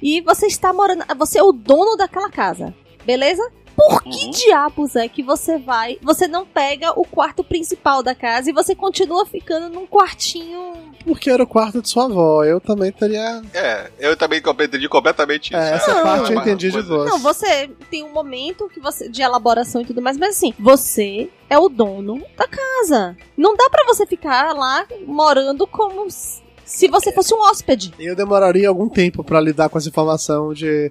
[0.00, 1.04] e você está morando.
[1.18, 2.72] Você é o dono daquela casa.
[3.04, 3.42] Beleza?
[3.76, 4.30] Por que Uhum.
[4.30, 5.98] diabos é que você vai.
[6.02, 10.74] Você não pega o quarto principal da casa e você continua ficando num quartinho.
[11.04, 12.44] Porque era o quarto de sua avó.
[12.44, 13.42] Eu também teria.
[13.54, 15.56] É, eu também entendi completamente isso.
[15.56, 17.04] É, essa Não, parte eu entendi de boa.
[17.06, 21.28] Não, você tem um momento que você de elaboração e tudo mais, mas assim, você
[21.50, 23.16] é o dono da casa.
[23.36, 27.92] Não dá pra você ficar lá morando como se você fosse um hóspede.
[27.98, 30.90] Eu demoraria algum tempo pra lidar com essa informação de.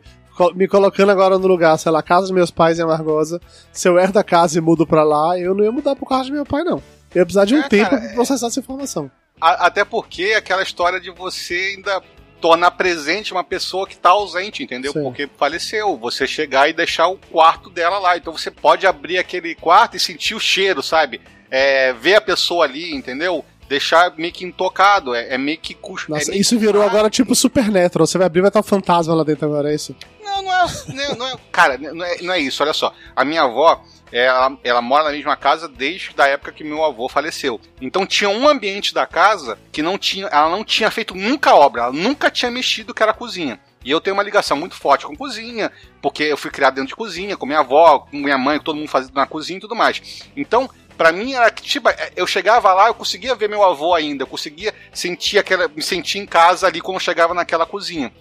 [0.55, 3.39] Me colocando agora no lugar, sei lá, casa dos meus pais em Amargosa.
[3.71, 6.25] Se eu herdo a casa e mudo pra lá, eu não ia mudar pro carro
[6.25, 6.81] do meu pai, não.
[7.13, 9.11] Eu ia precisar de um É, tempo cara, pra processar essa informação.
[9.39, 12.01] A- até porque aquela história de você ainda
[12.39, 14.91] tornar presente uma pessoa que tá ausente, entendeu?
[14.93, 15.03] Sim.
[15.03, 15.95] Porque faleceu.
[15.97, 18.17] Você chegar e deixar o quarto dela lá.
[18.17, 21.21] Então você pode abrir aquele quarto e sentir o cheiro, sabe?
[21.51, 23.43] É, ver a pessoa ali, entendeu?
[23.69, 25.13] Deixar meio que intocado.
[25.13, 26.09] É, é meio que custo.
[26.11, 28.07] Nossa, isso virou agora tipo Supernatural.
[28.07, 29.95] Você vai abrir e vai estar um fantasma lá dentro agora, é isso?
[30.41, 32.93] Não, é, não é, é- cara, não é, não é isso, olha só.
[33.15, 37.07] A minha avó, ela, ela mora na mesma casa desde a época que meu avô
[37.07, 37.59] faleceu.
[37.79, 41.83] Então tinha um ambiente da casa que não tinha, ela não tinha feito nunca obra,
[41.83, 43.59] ela nunca tinha mexido que era a cozinha.
[43.83, 45.71] E eu tenho uma ligação muito forte com cozinha,
[46.01, 48.87] porque eu fui criado dentro de cozinha, com minha avó, com minha mãe, todo mundo
[48.87, 50.21] fazendo na cozinha e tudo mais.
[50.35, 54.27] Então, Pra mim era tipo, eu chegava lá, eu conseguia ver meu avô ainda, eu
[54.27, 55.67] conseguia sentir aquela.
[55.67, 58.13] me sentir em casa ali quando eu chegava naquela cozinha.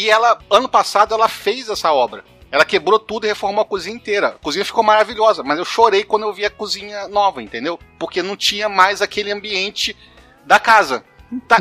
[0.00, 2.24] E ela, ano passado, ela fez essa obra.
[2.50, 4.28] Ela quebrou tudo e reformou a cozinha inteira.
[4.28, 7.78] A cozinha ficou maravilhosa, mas eu chorei quando eu vi a cozinha nova, entendeu?
[7.98, 9.94] Porque não tinha mais aquele ambiente
[10.46, 11.04] da casa.
[11.46, 11.58] Tá,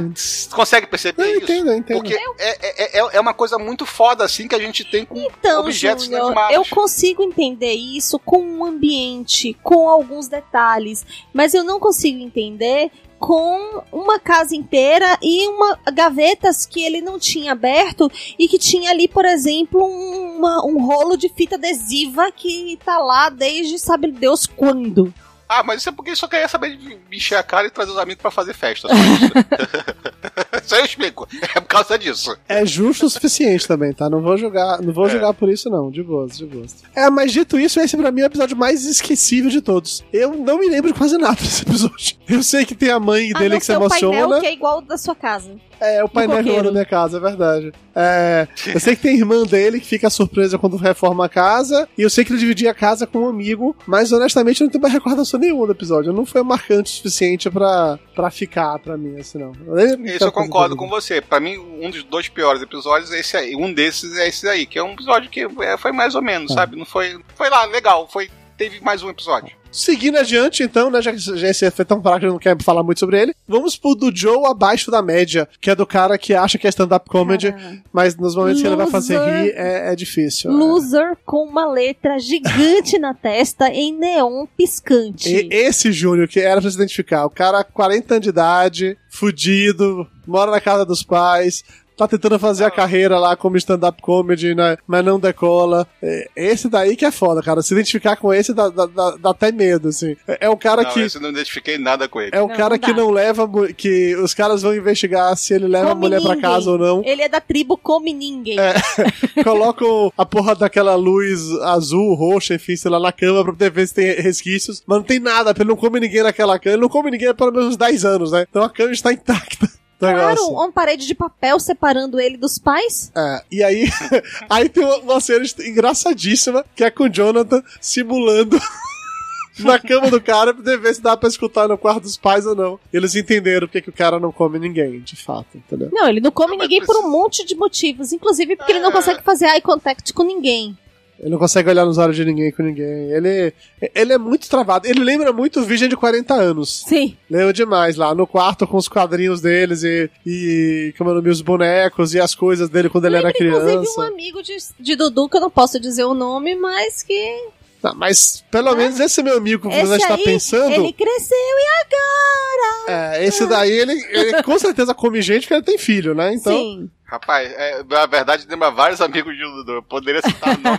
[0.55, 1.43] consegue perceber Eu isso?
[1.43, 1.97] entendo, eu entendo.
[1.97, 5.19] Porque é, é, é, é uma coisa muito foda, assim, que a gente tem com
[5.19, 6.55] Então, objetos inanimados.
[6.55, 12.89] eu consigo entender isso com um ambiente, com alguns detalhes, mas eu não consigo entender
[13.19, 18.89] com uma casa inteira e uma gavetas que ele não tinha aberto e que tinha
[18.91, 24.45] ali, por exemplo, uma- um rolo de fita adesiva que tá lá desde sabe Deus
[24.47, 25.13] quando.
[25.49, 27.71] Ah, mas isso é porque ele só queria saber de me encher a cara e
[27.71, 28.87] trazer os amigos pra fazer festa.
[28.87, 29.33] Só isso.
[30.63, 31.27] isso aí eu explico.
[31.55, 32.37] É por causa disso.
[32.47, 34.09] É justo o suficiente também, tá?
[34.09, 35.09] Não vou jogar, não vou É.
[35.09, 35.89] jogar por isso, não.
[35.89, 36.75] De boas, de boas.
[36.95, 40.03] É, mas dito isso, esse pra mim é o episódio mais esquecível de todos.
[40.13, 42.15] Eu não me lembro de quase nada desse episódio.
[42.27, 44.17] Eu sei que tem a mãe A dele não que se ser o emociona.
[44.19, 45.51] painel que é igual ao da sua casa.
[45.81, 46.63] É, o painel coqueiro.
[46.65, 47.71] na minha casa, é verdade.
[47.95, 51.87] É, eu sei que tem a irmã dele que fica surpresa quando reforma a casa,
[51.97, 54.71] e eu sei que ele dividia a casa com um amigo, mas honestamente eu não
[54.71, 56.13] tenho mais recordação nenhuma do episódio.
[56.13, 59.53] Não foi marcante o suficiente pra, pra ficar pra mim, assim, não.
[59.65, 61.21] Eu Isso eu concordo com você.
[61.21, 63.55] Pra mim, um dos dois piores episódios é esse aí.
[63.55, 66.49] Um desses é esse aí, que é um episódio que é, foi mais ou menos,
[66.49, 66.61] Tá.
[66.61, 66.75] sabe?
[66.75, 67.19] Não foi.
[67.35, 68.07] Foi lá, legal.
[68.07, 68.29] Foi.
[68.57, 69.55] Teve mais um episódio.
[69.71, 72.81] Seguindo adiante, então, né, já que esse foi tão fraco que eu não quero falar
[72.83, 76.33] muito sobre ele, vamos pro do Joe abaixo da média, que é do cara que
[76.33, 77.83] acha que é stand-up comedy, Cara.
[77.93, 79.43] mas nos momentos que ele vai fazer Loser.
[79.43, 80.51] rir é, é difícil.
[80.51, 85.29] Loser com uma letra gigante na testa em neon piscante.
[85.29, 90.07] E- esse Júnior, que era pra se identificar, o cara 40 anos de idade, fudido,
[90.25, 91.63] mora na casa dos pais,
[91.99, 95.87] tá tentando fazer a carreira lá como stand-up comedy, né, mas não decola.
[96.01, 97.61] É, Esse daí que é foda, cara.
[97.61, 100.15] Se identificar com esse dá, dá- dá- dá até medo, assim.
[100.27, 101.01] É, é o cara não, que.
[101.01, 102.31] esse eu não identifiquei nada com ele.
[102.33, 103.47] É o Não, cara não que não leva.
[103.75, 106.41] que os caras vão investigar se ele leva a Come mulher pra ninguém.
[106.49, 107.01] casa ou não.
[107.05, 108.57] Ele é da tribo Come Ninguém.
[109.43, 113.87] Colocam a porra daquela luz azul, roxa, enfim, sei lá, na cama pra poder ver
[113.87, 114.81] se tem resquícios.
[114.85, 116.73] Mas não tem nada, ele não come ninguém naquela cama.
[116.75, 118.45] Ele não come ninguém há pelo menos uns 10 anos, né?
[118.49, 119.69] Então a cama está intacta.
[119.99, 120.47] Claro, negócio.
[120.53, 123.11] uma parede de papel separando ele dos pais.
[123.15, 123.89] É, e aí,
[124.49, 128.57] aí tem uma, uma cena engraçadíssima que é com o Jonathan simulando
[129.59, 132.55] na cama do cara pra ver se dá pra escutar no quarto dos pais ou
[132.55, 132.79] não.
[132.93, 135.89] Eles entenderam porque que o cara não come ninguém, de fato, entendeu?
[135.91, 138.13] Não, ele não come Não, ninguém por um precisa- monte de motivos.
[138.13, 138.93] Inclusive porque ele não É.
[138.93, 140.77] consegue fazer eye contact com ninguém.
[141.19, 143.11] Ele não consegue olhar nos olhos de ninguém com ninguém.
[143.11, 143.53] Ele,
[143.93, 144.87] ele é muito travado.
[144.87, 146.85] Ele lembra muito o Virgem de 40 anos.
[146.87, 147.17] Sim.
[147.29, 151.41] Lembra demais lá no quarto com os quadrinhos deles e, e como o nome, os
[151.41, 154.07] bonecos e as coisas dele quando ele era Lembra, inclusive, um criança.
[154.07, 157.49] amigo de, de Dudu, que eu não posso dizer o nome, mas que.
[157.81, 160.73] Tá, mas pelo menos esse meu amigo que você está pensando.
[160.73, 163.15] ele cresceu e agora?
[163.15, 166.33] É, esse daí, ele, ele com certeza come gente porque ele tem filho, né?
[166.33, 166.89] Então, Sim.
[167.09, 169.71] Rapaz, é, na verdade lembra vários amigos de Dudu.
[169.73, 170.77] Eu poderia citar o nome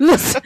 [0.00, 0.34] mas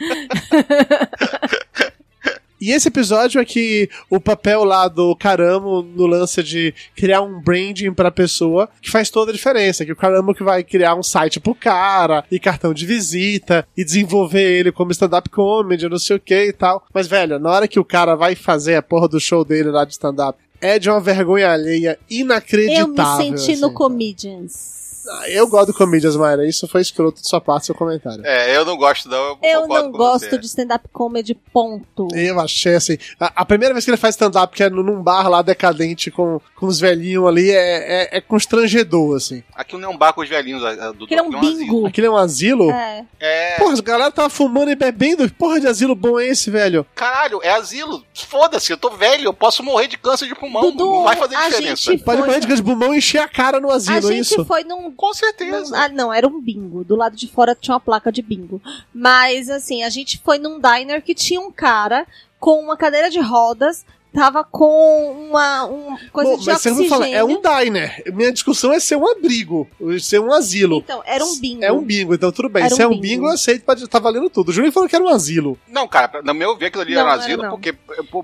[2.59, 7.39] E esse episódio é que o papel lá do Caramo no lance de criar um
[7.39, 9.85] branding pra pessoa que faz toda a diferença.
[9.85, 13.83] Que o Caramo que vai criar um site pro cara, e cartão de visita, e
[13.83, 16.85] desenvolver ele como stand-up comedy, não sei o que e tal.
[16.93, 19.85] Mas, velho, na hora que o cara vai fazer a porra do show dele lá
[19.85, 23.31] de stand-up, é de uma vergonha alheia Eu inacreditável.
[23.31, 23.75] me senti no assim.
[23.75, 24.74] Comedians.
[25.09, 26.47] Ah, Eu gosto do Comedians, Mayra.
[26.47, 28.25] Isso foi escroto de sua parte, seu comentário.
[28.25, 29.37] É, eu não gosto, não.
[29.41, 30.37] Eu, Eu não com gosto você.
[30.37, 32.07] de stand-up comedy, ponto.
[32.13, 32.97] Eu achei assim.
[33.19, 36.39] A, a primeira vez que ele faz stand-up, que é num bar lá decadente com,
[36.55, 39.43] com os velhinhos ali, é, é, é constrangedor, assim.
[39.55, 41.05] Aqui não é um bar com os velhinhos, a- a Dudu.
[41.05, 41.87] Aquele é um bingo.
[41.87, 42.71] Aquilo é um asilo?
[42.71, 43.05] É.
[43.19, 43.57] É.
[43.57, 45.29] Porra, a galera tava fumando e bebendo.
[45.33, 46.85] Porra de asilo bom é esse, velho?
[46.95, 48.03] Caralho, é asilo.
[48.13, 50.61] Foda-se, eu tô velho, eu posso morrer de câncer de pulmão.
[50.63, 51.97] Dudu, não vai fazer a diferença.
[52.03, 54.21] Pode morrer de câncer de pulmão e encher a cara no A asilo, é gente
[54.21, 54.45] isso?
[54.45, 55.71] foi num Com certeza.
[55.71, 56.83] Não, ah, não, era um bingo.
[56.83, 58.61] Do lado de fora tinha uma placa de bingo.
[58.93, 62.07] Mas, assim, a gente foi num diner que tinha um cara
[62.39, 63.85] com uma cadeira de rodas,
[64.15, 66.81] tava com uma um, coisa Bom, de mas você oxigênio.
[66.81, 68.03] não fala, é um diner.
[68.13, 69.67] Minha discussão é ser um abrigo,
[69.99, 70.77] ser um asilo.
[70.77, 71.63] Então, era um bingo.
[71.63, 72.63] É um bingo, então tudo bem.
[72.63, 73.01] Era Se um é um bingo.
[73.01, 74.49] bingo, eu aceito, pode, tá valendo tudo.
[74.49, 75.57] O Júnior falou que era um asilo.
[75.67, 77.49] Não, cara, no meu ver aquilo ali Não, era um era asilo, não.
[77.51, 77.73] porque,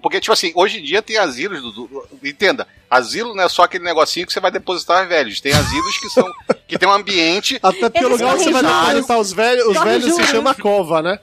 [0.01, 3.83] porque, tipo assim, hoje em dia tem asilos, Dudu, entenda, asilo não é só aquele
[3.83, 6.25] negocinho que você vai depositar os velhos, tem asilos que são,
[6.67, 9.65] que tem um ambiente, Até porque o Eles lugar onde você vai depositar os velhos,
[9.67, 11.19] os velhos se chama cova, né?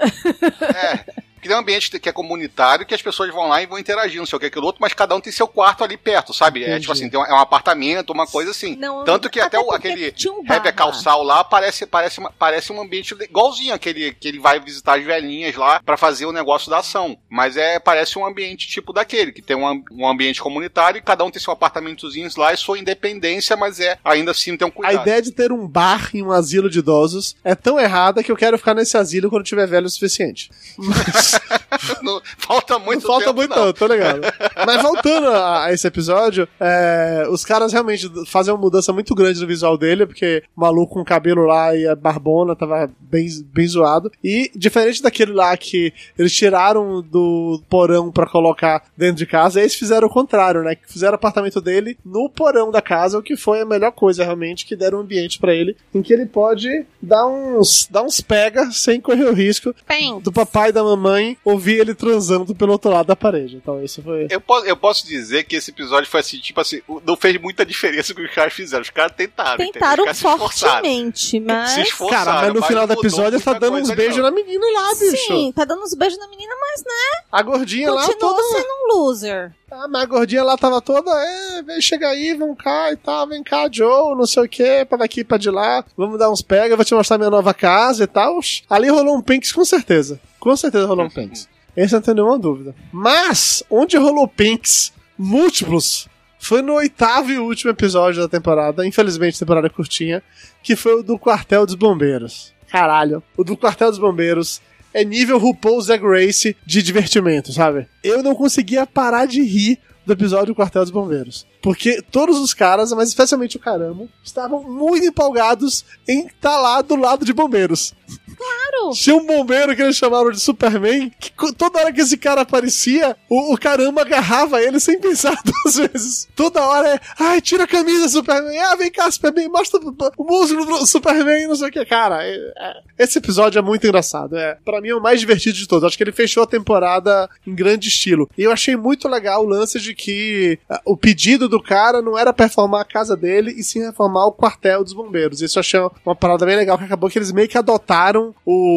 [1.41, 4.19] Que tem um ambiente que é comunitário, que as pessoas vão lá e vão interagir,
[4.19, 6.63] não sei o que, aquilo outro, mas cada um tem seu quarto ali perto, sabe?
[6.63, 6.81] É Entendi.
[6.83, 8.77] tipo assim, tem um, é um apartamento, uma coisa assim.
[8.77, 10.75] Não, Tanto que até, o, porque aquele um Heber.
[10.75, 15.05] Calçal lá parece, parece, uma- parece um ambiente igualzinho aquele que ele vai visitar as
[15.05, 17.17] velhinhas lá pra fazer o negócio da ação.
[17.29, 21.25] Mas é parece um ambiente tipo daquele, que tem um, um ambiente comunitário e cada
[21.25, 24.73] um tem seu apartamentozinho lá e sua independência, mas é ainda assim tem um A
[24.73, 25.03] cuidado.
[25.03, 28.37] ideia de ter um bar em um asilo de idosos é tão errada que eu
[28.37, 30.51] quero ficar nesse asilo quando tiver velho o suficiente.
[32.03, 33.73] não, falta muito não falta tempo, muito, não.
[33.73, 34.21] tô ligado.
[34.67, 39.41] Mas voltando a, a esse episódio, é, os caras realmente fazem uma mudança muito grande
[39.41, 43.27] no visual dele, porque o maluco com o cabelo lá e a barbona tava bem,
[43.53, 44.11] bem zoado.
[44.23, 49.75] E diferente daquele lá que eles tiraram do porão pra colocar dentro de casa, eles
[49.75, 50.75] fizeram o contrário, né?
[50.75, 54.25] Que fizeram o apartamento dele no porão da casa, o que foi a melhor coisa
[54.25, 58.21] realmente, que deram um ambiente pra ele, em que ele pode dar uns, dar uns
[58.21, 62.55] pega sem correr o risco Bem, do papai e da mamãe ouvir vi ele transando
[62.55, 63.57] pelo outro lado da parede.
[63.57, 64.27] Então isso foi.
[64.31, 67.65] Eu posso, eu posso dizer que esse episódio foi assim, tipo assim, não fez muita
[67.67, 68.83] diferença o que os caras fizeram.
[68.83, 69.59] Os caras tentaram.
[69.59, 71.71] Tentaram caras fortemente, mas.
[71.71, 72.25] Se esforçaram.
[72.25, 75.27] Cara, mas no final do episódio tá dando uns beijos na menina lá, bicho.
[75.27, 76.85] Sim, tá dando uns beijos na menina, mas
[77.31, 78.43] A gordinha lá continua toda.
[78.49, 79.53] sendo um loser.
[79.71, 83.27] Ah, mas a gordinha lá tava toda, é, vem, chega aí, vamos cá e tal,
[83.27, 86.41] vem cá, Joe, não sei o que, pra daqui, pra de lá, vamos dar uns
[86.41, 88.41] pega, vou te mostrar minha nova casa e tal.
[88.71, 90.19] Ali rolou um Pinks com certeza.
[90.39, 91.49] Com certeza rolou um Pinks.
[91.77, 92.75] Esse não tem nenhuma dúvida.
[92.93, 96.09] Mas, onde rolou Pinks múltiplos
[96.39, 100.23] foi no oitavo e último episódio da temporada, infelizmente temporada curtinha,
[100.63, 102.55] que foi o do Quartel dos Bombeiros.
[102.69, 104.61] Caralho, o do Quartel dos Bombeiros
[104.95, 107.89] é nível RuPaul's Drag Race de divertimento, sabe?
[108.03, 111.47] Eu não conseguia parar de rir do episódio do Quartel dos Bombeiros.
[111.61, 116.97] Porque todos os caras, mas especialmente o Caramo, estavam muito empolgados em estar lá do
[116.97, 117.95] lado de bombeiros.
[118.79, 118.93] Claro!
[118.95, 123.17] Tinha um bombeiro que eles chamaram de Superman, que toda hora que esse cara aparecia,
[123.29, 126.29] o, o caramba agarrava ele sem pensar duas vezes.
[126.35, 128.59] Toda hora é, ai, tira a camisa, Superman.
[128.59, 129.81] Ah, vem cá, Superman, mostra
[130.17, 131.85] o, músculo do Superman, não sei o que.
[131.85, 134.37] Cara, é- é- esse episódio é muito engraçado.
[134.37, 135.85] É, para mim é o mais divertido de todos.
[135.85, 138.29] Acho que ele fechou a temporada em grande estilo.
[138.37, 142.33] E eu achei muito legal o lance de que o pedido do cara não era
[142.33, 145.41] performar a casa dele, e sim reformar o quartel dos bombeiros.
[145.41, 148.68] Isso eu achei uma parada bem legal, que acabou que eles meio que adotaram o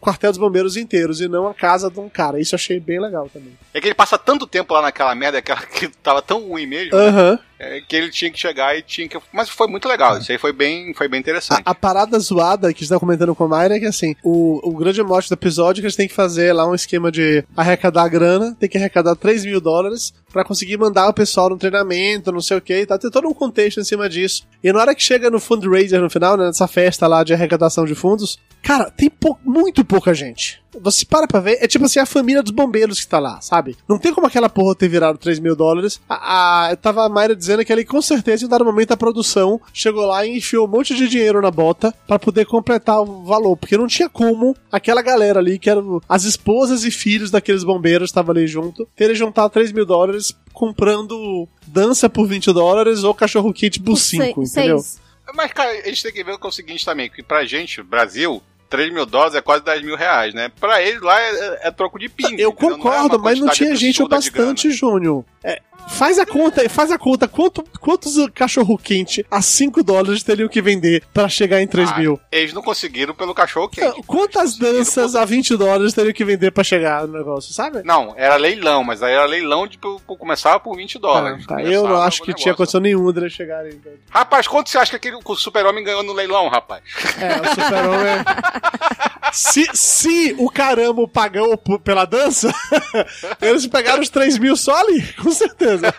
[0.00, 2.40] quartel dos bombeiros inteiros e não a casa de um cara.
[2.40, 3.52] Isso eu achei bem legal também.
[3.72, 6.96] É que ele passa tanto tempo lá naquela merda, aquela que tava tão ruim mesmo,
[6.96, 7.38] né?
[7.64, 9.16] É que ele tinha que chegar e tinha que.
[9.32, 11.62] Mas foi muito legal, isso aí foi bem, foi bem interessante.
[11.64, 14.16] A, a parada zoada que a gente tá comentando com a Mayra é que assim,
[14.22, 17.12] o, o grande mote do episódio é que eles têm que fazer lá um esquema
[17.12, 21.56] de arrecadar grana, tem que arrecadar 3 mil dólares pra conseguir mandar o pessoal no
[21.58, 22.98] treinamento, não sei o que tal.
[22.98, 24.42] Tem todo um contexto em cima disso.
[24.64, 27.84] E na hora que chega no fundraiser no final, né, nessa festa lá de arrecadação
[27.84, 30.60] de fundos, cara, tem pou- muito pouca gente.
[30.80, 33.76] Você para pra ver, é tipo assim, a família dos bombeiros que tá lá, sabe?
[33.86, 36.00] Não tem como aquela porra ter virado 3 mil dólares.
[36.08, 38.92] A, a, eu tava a Mayra dizendo que ele com certeza, em um dado momento,
[38.92, 43.00] a produção chegou lá e enfiou um monte de dinheiro na bota pra poder completar
[43.00, 43.56] o valor.
[43.56, 48.06] Porque não tinha como aquela galera ali, que eram as esposas e filhos daqueles bombeiros
[48.08, 53.14] que estavam ali junto, terem juntado 3 mil dólares comprando dança por 20 dólares ou
[53.14, 54.78] cachorro kit por 5, Sei- entendeu?
[54.78, 55.00] seis.
[55.34, 57.82] Mas, cara, a gente tem que ver que é o seguinte também, que pra gente,
[57.82, 58.42] Brasil,
[58.72, 60.50] 3 mil dólares é quase 10 mil reais, né?
[60.58, 62.30] Pra eles lá é, é troco de pinga.
[62.40, 62.70] Eu entendeu?
[62.70, 65.24] Não é concordo, mas não tinha gente o bastante, Júnior.
[65.44, 67.26] É, faz a conta, faz a conta.
[67.28, 71.98] Quanto, quantos cachorro quente a 5 dólares teriam que vender pra chegar em 3 Ah,
[71.98, 72.20] mil?
[72.30, 74.02] Eles não conseguiram pelo cachorro quente.
[74.06, 77.82] Quantas danças a 20 dólares teriam que vender pra chegar no negócio, sabe?
[77.84, 81.44] Não, era leilão, mas aí era leilão de por- por- começava por 20 dólares.
[81.48, 81.62] Ah, tá.
[81.62, 82.42] Eu não acho que negócio.
[82.44, 83.78] tinha condição nenhuma deles chegarem.
[84.08, 86.82] Rapaz, quanto você acha que aquele que o super-homem ganhou no leilão, rapaz?
[87.20, 88.22] É, o super-homem.
[89.32, 92.52] se, se o caramba pagou pela dança,
[93.40, 95.92] eles pegaram os 3 mil só ali, com certeza.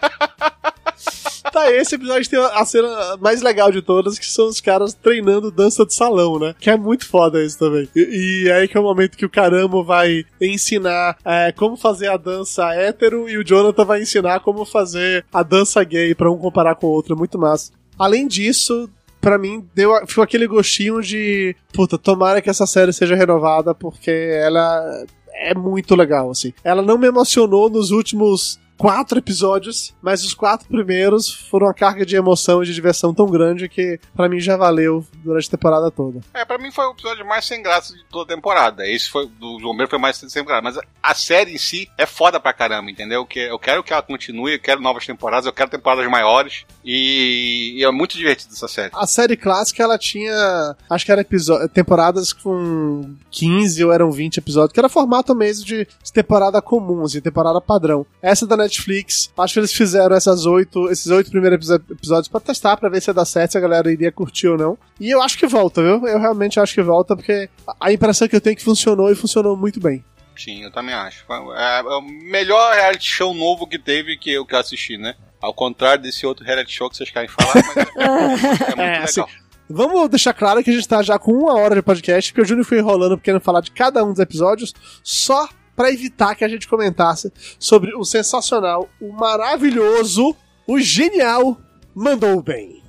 [1.52, 5.52] Tá, esse episódio tem a cena mais legal de todas, que são os caras treinando
[5.52, 6.56] dança de salão, né?
[6.60, 7.88] Que é muito foda isso também.
[7.96, 12.08] E, e aí que é o momento que o caramba vai ensinar é, como fazer
[12.08, 16.38] a dança hétero e o Jonathan vai ensinar como fazer a dança gay pra um
[16.38, 17.14] comparar com o outro.
[17.14, 17.72] É muito massa.
[18.00, 18.90] Além disso,
[19.24, 21.56] pra mim, deu, ficou aquele gostinho de.
[21.72, 26.54] Puta, tomara que essa série seja renovada, porque ela é muito legal, assim.
[26.62, 32.06] Ela não me emocionou nos últimos quatro episódios, mas os quatro primeiros foram uma carga
[32.06, 35.90] de emoção e de diversão tão grande que pra mim já valeu durante a temporada
[35.92, 36.20] toda.
[36.34, 38.88] É, pra mim foi o episódio mais sem graça de toda a temporada.
[38.88, 40.62] Esse foi do Bombeiro foi mais sem graça.
[40.62, 43.26] Mas a série em si é foda pra caramba, entendeu?
[43.26, 46.66] Que eu quero que ela continue, eu quero novas temporadas, eu quero temporadas maiores.
[46.84, 48.92] E, e é muito divertido essa série.
[48.94, 54.38] A série clássica, ela tinha, acho que era episo- temporadas com 15 ou eram 20
[54.38, 58.06] episódios, que era formato mesmo de temporada comum, assim, temporada padrão.
[58.22, 62.78] Essa da Netflix, acho que eles fizeram essas oito, esses oito primeiros episódios pra testar,
[62.78, 64.78] pra ver se ia dar certo, se a galera iria curtir ou não.
[65.00, 66.08] E eu acho que volta, viu?
[66.08, 67.50] Eu realmente acho que volta, porque
[67.80, 70.04] a impressão que eu tenho é que funcionou e funcionou muito bem.
[70.36, 71.24] Sim, eu também acho.
[71.56, 75.14] É, é o melhor reality show novo que teve que eu que assisti, né?
[75.40, 78.86] Ao contrário desse outro reality show que vocês querem falar, mas é, é muito É,
[78.86, 79.04] legal.
[79.04, 79.24] assim,
[79.70, 82.46] Vamos deixar claro que a gente tá já com uma hora de podcast, porque o
[82.46, 86.48] Júnior foi enrolando querendo falar de cada um dos episódios, só pra evitar que a
[86.48, 90.36] gente comentasse sobre o sensacional, o maravilhoso,
[90.68, 91.58] o genial
[91.96, 92.82] Mandou Bem.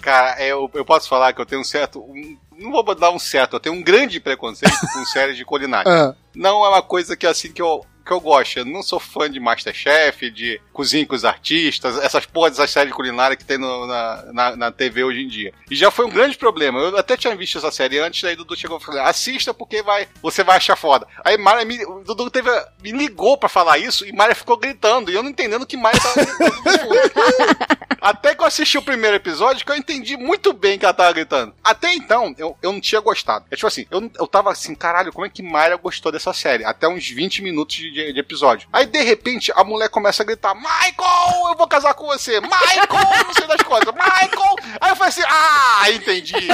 [0.00, 1.98] Cara, eu, eu posso falar que eu tenho um certo.
[2.00, 5.90] um- não vou dar um certo, eu tenho um grande preconceito com séries de culinária.
[5.90, 8.58] Ah, Não é uma coisa que assim que eu que eu gosto.
[8.58, 12.92] Eu não sou fã de Masterchef, de Cozinha com os Artistas, essas porras dessas séries
[12.92, 15.52] culinárias que tem no, na, na, na, TV hoje em dia.
[15.70, 16.78] E já foi um grande problema.
[16.78, 20.06] Eu até tinha visto essa série antes, aí Dudu chegou e falou: assista porque vai,
[20.22, 21.06] você vai achar foda.
[21.24, 22.50] Aí Mara me, Dudu teve,
[22.82, 25.10] me ligou pra falar isso e Mara ficou gritando.
[25.10, 27.74] E eu não entendendo que Mara tava gritando.
[28.00, 31.12] Até que eu assisti o primeiro episódio, que eu entendi muito bem que ela tava
[31.12, 31.54] gritando.
[31.62, 33.44] Até então, eu, eu não tinha gostado.
[33.50, 36.64] É tipo assim, eu, eu tava assim, caralho, como é que Mayra gostou dessa série?
[36.64, 38.68] Até uns 20 minutos de, de, episódio.
[38.72, 42.40] Aí, de repente, a mulher começa a gritar: Michael, eu vou casar com você!
[42.40, 44.56] Michael, não sei das coisas, Michael!
[44.80, 46.34] Aí eu falei assim: ah, entendi.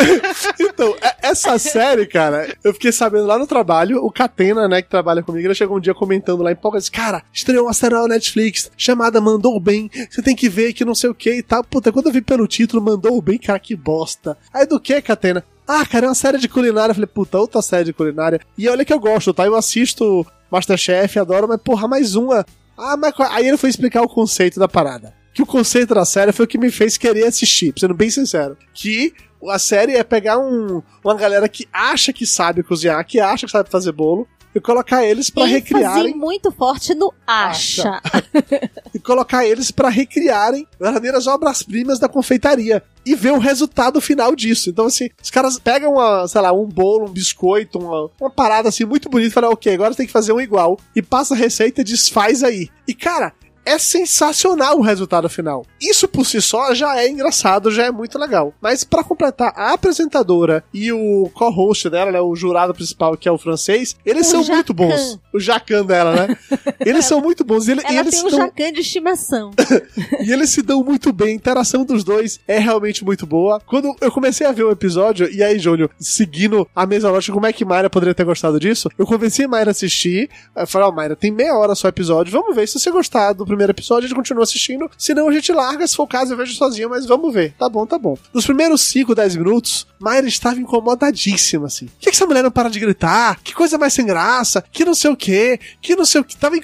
[0.58, 5.22] então, essa série, cara, eu fiquei sabendo lá no trabalho, o Catena, né, que trabalha
[5.22, 8.70] comigo, ele chegou um dia comentando lá em poucas, cara, estreou uma série na Netflix
[8.76, 11.62] chamada Mandou Bem, você tem que ver que não sei o que e tal.
[11.64, 14.36] Puta, quando eu vi pelo título, Mandou Bem, cara, que bosta.
[14.52, 15.44] Aí do que, Catena?
[15.66, 16.90] Ah, cara, é uma série de culinária.
[16.90, 18.40] Eu falei, puta, outra série de culinária.
[18.58, 19.46] E olha que eu gosto, tá?
[19.46, 22.44] Eu assisto Masterchef, adoro, mas porra, mais uma.
[22.76, 26.32] Ah, mas aí ele foi explicar o conceito da parada que o conceito da série
[26.32, 28.56] foi o que me fez querer assistir, sendo bem sincero.
[28.74, 29.14] Que
[29.48, 33.52] a série é pegar um, uma galera que acha que sabe cozinhar, que acha que
[33.52, 36.14] sabe fazer bolo, e colocar eles para recriarem.
[36.14, 38.00] muito forte no acha.
[38.02, 38.70] acha.
[38.92, 44.70] e colocar eles para recriarem verdadeiras obras-primas da confeitaria e ver o resultado final disso.
[44.70, 48.68] Então, assim, os caras pegam, uma, sei lá, um bolo, um biscoito, uma, uma parada
[48.68, 50.78] assim muito bonita e falam, ok, agora tem que fazer um igual.
[50.94, 52.68] E passa a receita e desfaz aí.
[52.86, 53.32] E, cara,
[53.70, 55.64] é sensacional o resultado final.
[55.80, 58.52] Isso por si só já é engraçado, já é muito legal.
[58.60, 63.32] Mas para completar, a apresentadora e o co-host dela, né, o jurado principal, que é
[63.32, 64.54] o francês, eles o são Jacan.
[64.54, 65.18] muito bons.
[65.32, 66.36] O Jacan dela, né?
[66.80, 67.68] Eles são muito bons.
[67.68, 68.38] Ele, Ela e eles tem um dão...
[68.40, 69.50] Jacan de estimação.
[70.20, 71.28] e eles se dão muito bem.
[71.28, 73.60] A interação dos dois é realmente muito boa.
[73.60, 77.46] Quando eu comecei a ver o episódio, e aí, Júnior, seguindo a mesma lógica, como
[77.46, 78.88] é que Mayra poderia ter gostado disso?
[78.98, 80.28] Eu convenci a Mayra a assistir.
[80.56, 82.32] Eu falei, ó, oh, Mayra, tem meia hora só episódio.
[82.32, 84.90] Vamos ver se você gostar do primeiro episódio, a gente continua assistindo.
[84.96, 87.54] Senão a gente larga, se for o caso, eu vejo sozinho, mas vamos ver.
[87.58, 88.16] Tá bom, tá bom.
[88.32, 91.86] Nos primeiros 5, 10 minutos, Mayra estava incomodadíssima, assim.
[91.86, 93.40] Por que, essa mulher não para de gritar?
[93.42, 94.64] Que coisa mais sem graça?
[94.72, 95.60] Que não sei o quê?
[95.82, 96.36] Que não sei o que.
[96.36, 96.56] Tava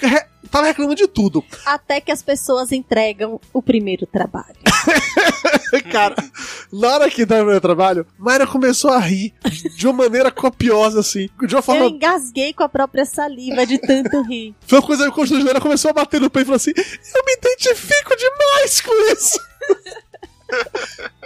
[0.51, 1.45] tava reclamando de tudo.
[1.65, 4.57] Até que as pessoas entregam o primeiro trabalho.
[5.91, 6.15] Cara,
[6.73, 9.35] na hora que dá o meu trabalho, Mayra começou a rir
[9.77, 11.29] de uma maneira copiosa, assim.
[11.47, 11.85] De uma forma...
[11.85, 14.55] Eu engasguei com a própria saliva de tanto rir.
[14.67, 17.25] Foi uma coisa que o ela começou a bater no peito e falou assim: Eu
[17.25, 19.41] me identifico demais com isso.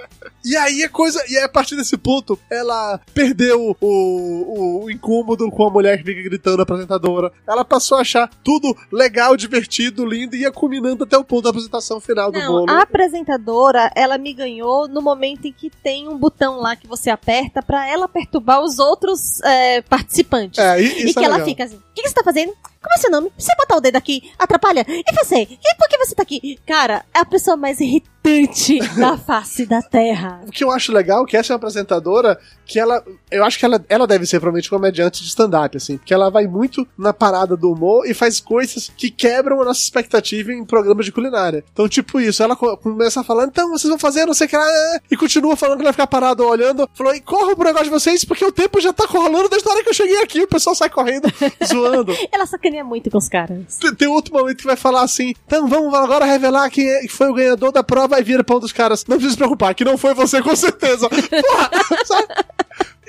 [0.44, 1.22] E aí a coisa.
[1.28, 5.98] E aí, a partir desse ponto, ela perdeu o, o, o, incômodo com a mulher
[5.98, 7.30] que fica gritando, a apresentadora.
[7.46, 11.50] Ela passou a achar tudo legal, divertido, lindo e ia culminando até o ponto da
[11.50, 12.70] apresentação final Não, do bolo.
[12.70, 17.10] A apresentadora, ela me ganhou no momento em que tem um botão lá que você
[17.10, 20.58] aperta para ela perturbar os outros é, participantes.
[20.58, 22.54] É, e, e que é ela fica assim: o que, que você tá fazendo?
[22.82, 23.30] Como é seu nome?
[23.36, 24.86] Você botar o dedo aqui atrapalha?
[24.88, 25.42] E você?
[25.42, 26.58] E por que você tá aqui?
[26.66, 30.40] Cara, é a pessoa mais irritante da face da Terra.
[30.46, 33.02] O que eu acho legal é que essa é uma apresentadora que ela.
[33.30, 35.98] Eu acho que ela, ela deve ser provavelmente comediante de stand-up, assim.
[35.98, 39.80] Porque ela vai muito na parada do humor e faz coisas que quebram a nossa
[39.80, 41.64] expectativa em programas de culinária.
[41.72, 44.56] Então, tipo isso, ela começa a falar, então vocês vão fazer não sei o que
[44.56, 44.66] lá,
[45.10, 46.88] e continua falando que ela vai ficar parado olhando.
[46.94, 49.72] Falou, e corra pro negócio de vocês, porque o tempo já tá rolando desde a
[49.72, 51.28] hora que eu cheguei aqui, o pessoal sai correndo,
[51.66, 52.14] zoando.
[52.32, 53.76] Ela só muito com os caras.
[53.76, 57.28] Tem, tem, outro momento que vai falar assim: então vamos agora revelar quem é, foi
[57.28, 59.04] o ganhador da prova e vira pra um dos caras.
[59.06, 61.08] Não precisa se preocupar, que não foi você com certeza.
[61.10, 61.70] Porra,
[62.04, 62.26] sabe?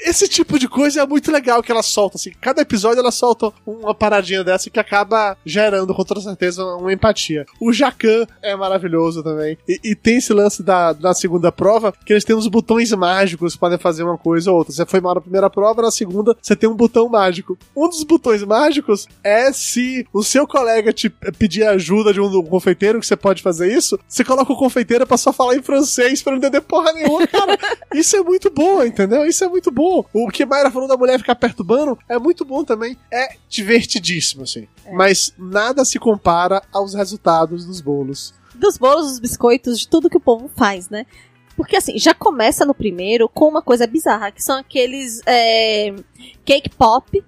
[0.03, 2.31] Esse tipo de coisa é muito legal que ela solta, assim.
[2.41, 7.45] Cada episódio ela solta uma paradinha dessa que acaba gerando, com toda certeza, uma empatia.
[7.59, 9.57] O Jacan é maravilhoso também.
[9.67, 13.55] E, e, tem esse lance da, da segunda prova, que eles têm uns botões mágicos
[13.55, 14.73] podem fazer uma coisa ou outra.
[14.73, 17.57] Você foi mal na primeira prova, na segunda você tem um botão mágico.
[17.75, 22.99] Um dos botões mágicos é se o seu colega te pedir ajuda de um confeiteiro,
[22.99, 26.31] que você pode fazer isso, você coloca o confeiteiro pra só falar em francês pra
[26.31, 27.57] não entender porra nenhuma, cara.
[27.93, 29.25] Isso é muito bom, entendeu?
[29.25, 29.90] Isso é muito bom.
[30.13, 32.97] O que Mayra falou da mulher ficar perturbando é muito bom também.
[33.11, 34.67] É divertidíssimo, assim.
[34.85, 34.91] É.
[34.93, 38.33] Mas nada se compara aos resultados dos bolos.
[38.55, 41.05] Dos bolos, dos biscoitos, de tudo que o povo faz, né?
[41.55, 45.93] Porque assim, já começa no primeiro com uma coisa bizarra, que são aqueles é,
[46.45, 47.23] cake pop,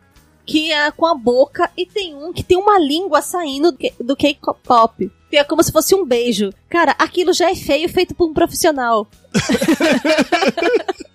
[0.46, 4.40] que é com a boca, e tem um que tem uma língua saindo do cake
[4.64, 5.12] pop.
[5.30, 6.52] Que é como se fosse um beijo.
[6.70, 9.08] Cara, aquilo já é feio feito por um profissional.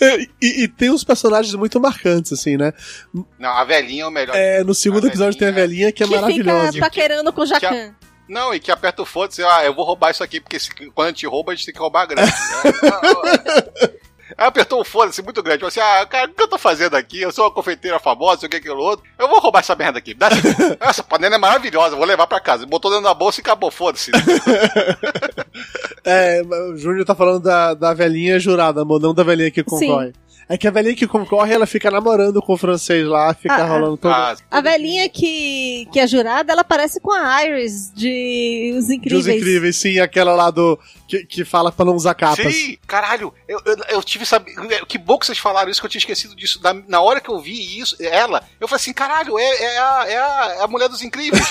[0.00, 2.72] E, e, tem uns personagens muito marcantes, assim, né?
[3.38, 4.36] Não, a velhinha é o melhor.
[4.36, 6.72] É, no segundo a episódio velhinha, tem a velhinha que é que maravilhosa.
[6.72, 7.94] Fica paquerando com o Jacan.
[8.28, 10.58] Não, e que aperta o foda e diz, ah, eu vou roubar isso aqui, porque
[10.60, 12.30] se, quando a gente rouba, a gente tem que roubar grande.
[12.30, 13.98] Né?
[14.36, 15.60] Ela apertou um foda-se muito grande.
[15.60, 17.20] Falou assim: ah, cara, o que eu tô fazendo aqui?
[17.20, 19.04] Eu sou uma confeiteira famosa, o que, aquilo outro.
[19.18, 20.14] Eu vou roubar essa merda aqui.
[20.14, 20.28] Dá
[20.80, 22.66] essa panela é maravilhosa, vou levar pra casa.
[22.66, 24.10] Botou dentro da bolsa e acabou, foda-se.
[26.04, 30.14] É, o Júnior tá falando da, da velhinha jurada, amor, não da velhinha que concorre.
[30.48, 33.66] É que a velhinha que concorre, ela fica namorando com o francês lá, fica Ah,
[33.66, 34.12] rolando todo.
[34.12, 38.94] Ah, A velhinha que, que é jurada, ela parece com a Iris de Os De
[38.94, 39.26] Incríveis.
[39.26, 40.78] Os incríveis, sim, aquela lá do.
[41.06, 42.54] Que, que fala pra não usar capas.
[42.54, 44.52] Sim, caralho, eu, eu, eu tive sabe,
[44.86, 46.60] que bom que vocês falaram isso que eu tinha esquecido disso.
[46.62, 50.04] Na, na hora que eu vi isso, ela, eu falei assim, caralho, é, é, a,
[50.06, 51.42] é, a, é a mulher dos incríveis.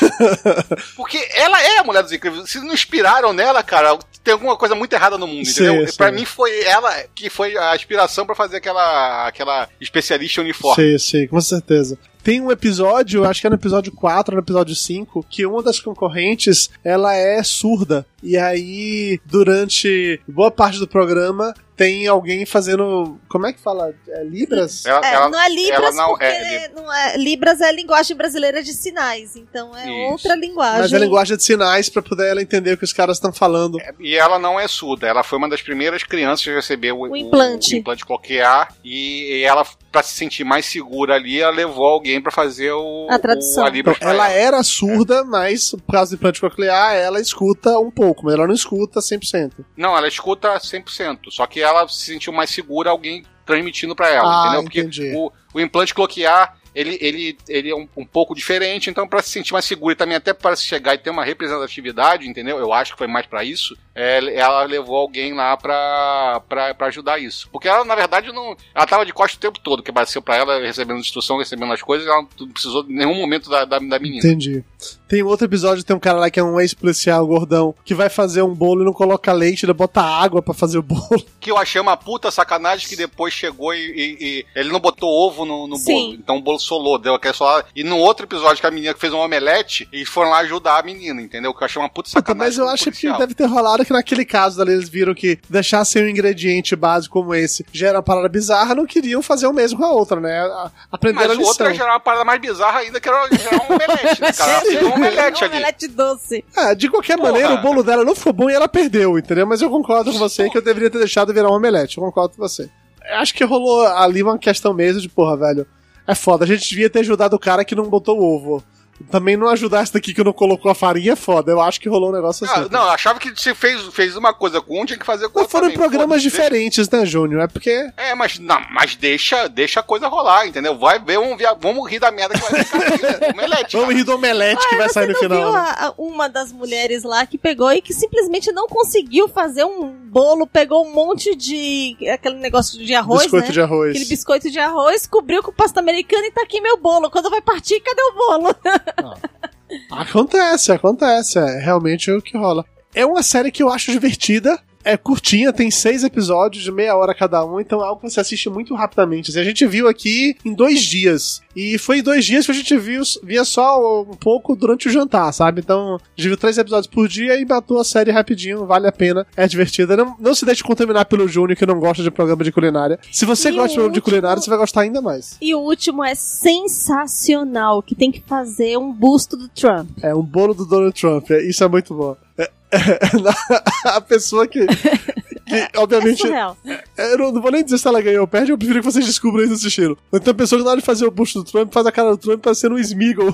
[0.95, 2.49] Porque ela é a mulher dos incríveis.
[2.49, 5.87] Se não inspiraram nela, cara, tem alguma coisa muito errada no mundo, Sim, entendeu?
[5.87, 5.97] sim.
[5.97, 8.86] Pra mim foi ela que foi a inspiração pra fazer aquela,
[9.27, 10.97] aquela especialista uniforme.
[10.97, 11.97] Sim, sim, com certeza.
[12.27, 15.63] Tem um episódio, acho que é no episódio 4 ou no episódio 5, que uma
[15.63, 18.05] das concorrentes, ela é surda.
[18.21, 23.17] E aí, durante boa parte do programa, tem alguém fazendo.
[23.29, 23.93] Como é que fala?
[24.09, 24.83] É, Libras?
[24.85, 28.17] Ela, É, ela- não é Libras não porque é- não é- Libras é a linguagem
[28.17, 30.11] brasileira de sinais, então é Isso.
[30.11, 30.81] outra linguagem.
[30.81, 33.77] Mas é linguagem de sinais pra poder ela entender o que os caras estão falando.
[33.99, 37.15] E ela não é surda, ela foi uma das primeiras crianças a receber o, O
[37.15, 37.75] implante.
[37.75, 42.31] o implante coclear e ela, pra se sentir mais segura ali, ela levou alguém pra
[42.31, 43.63] fazer o, A tradução.
[43.65, 44.29] o Então, ela ela.
[44.31, 48.53] era surda, mas por causa do implante coclear, ela escuta um pouco, mas ela não
[48.53, 49.51] escuta 100%.
[49.75, 54.27] Não, ela escuta 100%, só que ela se sentiu mais segura alguém transmitindo pra ela,
[54.27, 54.63] Ah, entendeu?
[54.63, 55.13] Porque entendi.
[55.15, 59.31] o, o implante cloquear, ele, ele, ele é um, um pouco diferente, então pra se
[59.31, 62.59] sentir mais segura e também até para chegar e ter uma representatividade, entendeu?
[62.59, 63.75] Eu acho que foi mais pra isso.
[63.95, 66.39] é, ela levou alguém lá pra
[66.81, 67.49] ajudar isso.
[67.51, 68.55] Porque ela, na verdade, não.
[68.75, 71.81] Ela tava de costas o tempo todo, que apareceu pra ela, recebendo instrução, recebendo as
[71.81, 74.19] coisas, ela não precisou em nenhum momento da, da, da menina.
[74.19, 74.63] Entendi.
[75.07, 78.41] Tem outro episódio, tem um cara lá que é um ex-policial gordão, que vai fazer
[78.41, 81.23] um bolo e não coloca leite, ele bota água pra fazer o bolo.
[81.39, 85.09] Que eu achei uma puta sacanagem que depois chegou e, e- e ele não botou
[85.09, 86.13] ovo no, no bolo.
[86.15, 87.65] Então o bolo solou, deu aquela solada.
[87.73, 90.83] E no outro episódio que a menina fez um omelete, eles foram lá ajudar a
[90.83, 91.53] menina, entendeu?
[91.53, 92.47] Que eu achei uma puta Puta, sacanagem.
[92.49, 93.17] mas eu acho que policial.
[93.17, 97.13] deve ter rolado que naquele caso dali eles viram que deixar sem um ingrediente básico
[97.13, 100.39] como esse gera uma parada bizarra, não queriam fazer o mesmo com a outra, né?
[100.39, 101.67] A- Aprenderam Mas a o outro lição.
[101.67, 104.61] ia gerar uma parada mais bizarra ainda, que era gerar um omelete, né, cara?
[104.97, 105.55] Omelete um ali.
[105.55, 106.45] omelete doce.
[106.55, 107.31] Ah, de qualquer Porra.
[107.31, 109.45] maneira, o bolo dela não ficou bom e ela perdeu, entendeu?
[109.47, 111.97] Mas eu concordo com você que eu deveria ter deixado virar um omelete.
[111.97, 112.69] Eu concordo com você.
[113.13, 115.65] Acho que rolou ali uma questão mesmo de, porra, velho.
[116.05, 118.63] É foda, a gente devia ter ajudado o cara que não botou o ovo.
[119.11, 121.51] Também não ajudar esse daqui que não colocou a farinha é foda.
[121.51, 122.61] Eu acho que rolou um negócio assim.
[122.61, 125.29] Ah, não, eu achava que se fez, fez uma coisa com um, tinha que fazer
[125.29, 125.77] com Mas outro foram também.
[125.77, 127.41] programas diferentes, né, Júnior?
[127.43, 127.89] É porque.
[127.95, 130.77] É, mas não, mas deixa, deixa a coisa rolar, entendeu?
[130.77, 133.29] Vai ver, vamos, ver, vamos rir da merda que vai ficar aqui, né?
[133.33, 133.77] Omelete.
[133.77, 135.37] Vamos rir do omelete que vai Você sair no não final.
[135.39, 135.59] viu né?
[135.59, 140.06] a- a- uma das mulheres lá que pegou e que simplesmente não conseguiu fazer um
[140.07, 143.53] bolo, pegou um monte de aquele negócio de arroz, Biscoito né?
[143.53, 143.89] de arroz.
[143.91, 147.09] Aquele biscoito de arroz, cobriu com pasta americana e tá aqui meu bolo.
[147.11, 148.55] Quando vai partir, cadê o bolo?
[149.91, 151.37] Acontece, acontece.
[151.37, 152.65] É realmente o que rola.
[152.95, 154.57] É uma série que eu acho divertida.
[154.87, 158.21] É curtinha, tem seis episódios de meia hora cada um, então é algo que você
[158.21, 159.31] assiste muito rapidamente.
[159.31, 161.41] Assim, a gente viu aqui em dois dias.
[161.55, 164.91] E foi em dois dias que a gente viu, via só um pouco durante o
[164.91, 165.59] jantar, sabe?
[165.59, 168.91] Então, a gente viu três episódios por dia e matou a série rapidinho, vale a
[168.91, 169.97] pena, é divertida.
[169.97, 172.97] Não, não se deixe contaminar pelo Júnior que não gosta de programa de culinária.
[173.11, 175.35] Se você E gosta de programa de culinária, você vai gostar ainda mais.
[175.41, 179.89] E o último é sensacional, que tem que fazer um busto do Trump.
[180.01, 181.29] É um bolo do Donald Trump.
[181.31, 182.15] é- Isso é muito bom.
[182.37, 182.49] É-
[183.85, 184.65] a pessoa que.
[184.65, 186.19] que É obviamente.
[186.19, 186.57] surreal.
[186.97, 188.85] é, eu não, não vou nem dizer se ela ganhou ou perde, eu prefiro que
[188.85, 189.97] vocês descubram isso assistindo.
[190.13, 192.11] Então a pessoa que na hora de fazer o busto do Trump faz a cara
[192.11, 193.33] do Trump parecendo um Smeagol.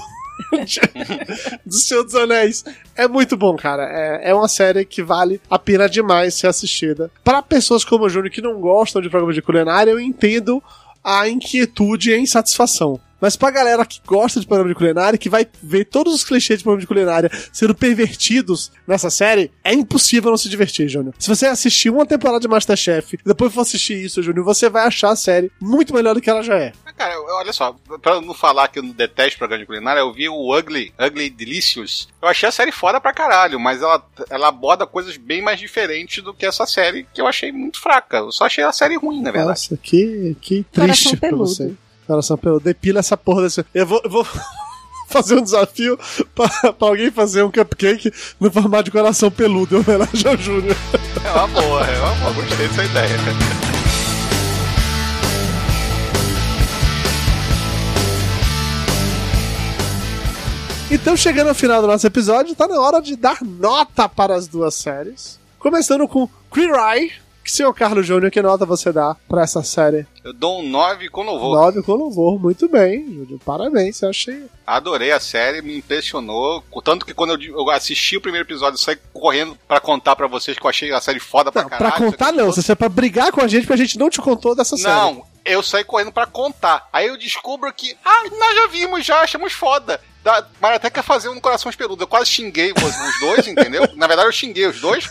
[1.66, 2.64] do Senhor dos Anéis.
[2.96, 3.84] É muito bom, cara.
[3.84, 7.12] É, é uma série que vale a pena demais ser assistida.
[7.24, 10.62] Para pessoas como o Júnior que não gostam de programa de culinária, eu entendo
[11.04, 13.00] a inquietude e a insatisfação.
[13.24, 16.60] Mas pra galera que gosta de programa de culinária, que vai ver todos os clichês
[16.60, 21.16] de programa de culinária sendo pervertidos nessa série, é impossível não se divertir, Júnior.
[21.18, 24.86] Se você assistir uma temporada de Masterchef e depois for assistir isso, Júnior, você vai
[24.86, 26.74] achar a série muito melhor do que ela já é.
[26.98, 30.30] Cara, olha só, pra não falar que eu não detesto programa de culinária, eu vi
[30.30, 32.08] o Ugly, Ugly Delicious.
[32.22, 36.24] Eu achei a série foda pra caralho, mas ela, ela aborda coisas bem mais diferentes
[36.24, 38.18] do que essa série, que eu achei muito fraca.
[38.18, 39.50] Eu só achei a série ruim, na verdade.
[39.50, 41.48] Nossa, que, que triste pra peludo.
[41.48, 41.74] você.
[42.06, 42.64] Coração peludo.
[42.64, 43.66] Depila essa porra desse.
[43.74, 44.02] Eu vou.
[44.04, 44.28] Eu vou...
[45.10, 46.00] Fazer um desafio
[46.34, 50.76] pra, pra alguém fazer um cupcake no formato de coração peludo em homenagem ao Júnior.
[51.24, 53.83] É uma boa, é uma boa, gostei dessa ideia.
[60.94, 64.48] Então, chegando ao final do nosso episódio, tá na hora de dar nota para as
[64.48, 65.40] duas séries.
[65.58, 67.12] Começando com Queer Eye,
[67.44, 70.06] Senhor Carlos Júnior, que nota você dá pra essa série?
[70.24, 71.56] Eu dou um 9 com louvor.
[71.56, 73.40] 9 com louvor, muito bem, Júnior.
[73.44, 74.46] Parabéns, eu achei.
[74.68, 76.64] Adorei a série, me impressionou.
[76.84, 80.60] Tanto que quando eu, assisti o primeiro episódio, eu saí correndo pra contar pra vocês
[80.60, 81.92] que eu achei a série foda pra Não, caralho.
[81.96, 84.22] pra contar não, você é pra brigar com a gente porque a gente não te
[84.22, 84.94] contou dessa série.
[84.94, 86.88] Não, eu saí correndo pra contar.
[86.94, 90.00] Aí eu descubro que, ah, nós já vimos, já achamos foda.
[90.24, 92.02] Da, mas até quer fazer um coração peludos.
[92.02, 93.88] Eu quase xinguei os, os dois, entendeu?
[93.96, 95.06] Na verdade, eu xinguei os dois.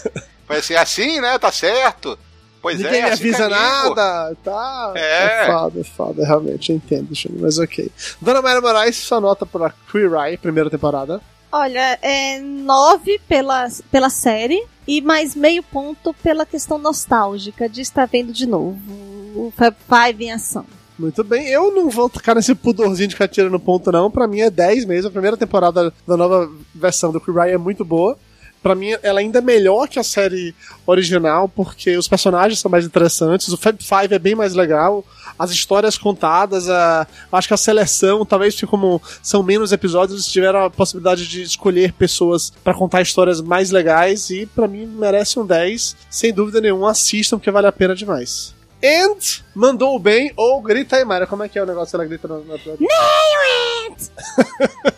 [0.47, 1.39] Falei assim, assim, né?
[1.39, 2.19] Tá certo.
[2.63, 4.93] Pois Ninguém é, me assim avisa é nada, tá?
[4.95, 5.47] É.
[5.47, 7.91] foda, é foda, realmente, eu entendo, Júnior, mas ok.
[8.21, 11.21] Dona Mayra Moraes, sua nota pra Queer Eye, primeira temporada.
[11.51, 18.07] Olha, é nove pela, pela série e mais meio ponto pela questão nostálgica de estar
[18.07, 18.79] vendo de novo
[19.35, 20.65] o Fab Five em ação.
[21.03, 24.09] Muito bem, eu não vou ficar nesse pudorzinho de ficar tirando ponto, não.
[24.09, 25.09] Pra mim é 10 mesmo.
[25.09, 28.17] A primeira temporada da nova versão do Queer é muito boa.
[28.63, 30.55] Pra mim, ela ainda é melhor que a série
[30.87, 35.05] original, porque os personagens são mais interessantes, o Fab Five é bem mais legal,
[35.37, 40.65] as histórias contadas, a, acho que a seleção, talvez como são menos episódios, eles tiveram
[40.65, 45.45] a possibilidade de escolher pessoas pra contar histórias mais legais, e pra mim merece um
[45.45, 48.55] 10, sem dúvida nenhuma, assistam, porque vale a pena demais.
[48.85, 51.97] And mandou bem, ou grita aí, Mayra, como é que é o negócio?
[51.97, 52.39] Ela grita na.
[52.39, 52.59] na...